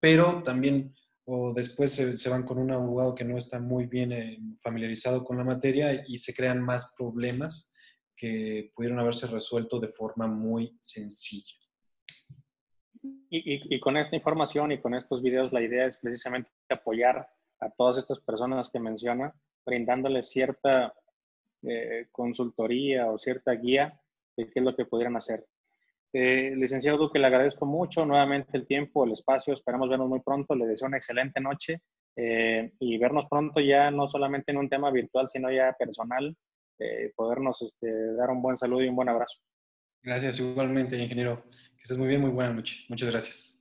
[0.00, 0.94] pero también
[1.32, 5.38] o después se, van con un abogado que no está muy bien eh, familiarizado con
[5.38, 7.72] la materia y se crean más problemas
[8.16, 11.54] que pudieron haberse resuelto de forma muy sencilla.
[13.30, 17.28] Y, con esta información y con estos videos, la idea es precisamente apoyar
[17.60, 19.32] a todas estas personas que menciona,
[19.64, 20.92] brindándoles cierta
[21.62, 24.00] eh, consultoría o cierta guía
[24.36, 25.46] de qué es lo que pudieran hacer.
[26.12, 29.52] Eh, licenciado Duque, le agradezco mucho nuevamente el tiempo, el espacio.
[29.52, 30.54] Esperamos vernos muy pronto.
[30.54, 31.82] Le deseo una excelente noche
[32.16, 36.36] eh, y vernos pronto ya no solamente en un tema virtual, sino ya personal.
[36.78, 39.38] Eh, podernos este, dar un buen saludo y un buen abrazo.
[40.02, 41.44] Gracias, igualmente, ingeniero.
[41.76, 42.84] Que estés muy bien, muy buena noche.
[42.88, 43.58] Muchas gracias.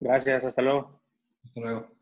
[0.00, 1.00] Gracias, hasta luego.
[1.44, 2.01] Hasta luego.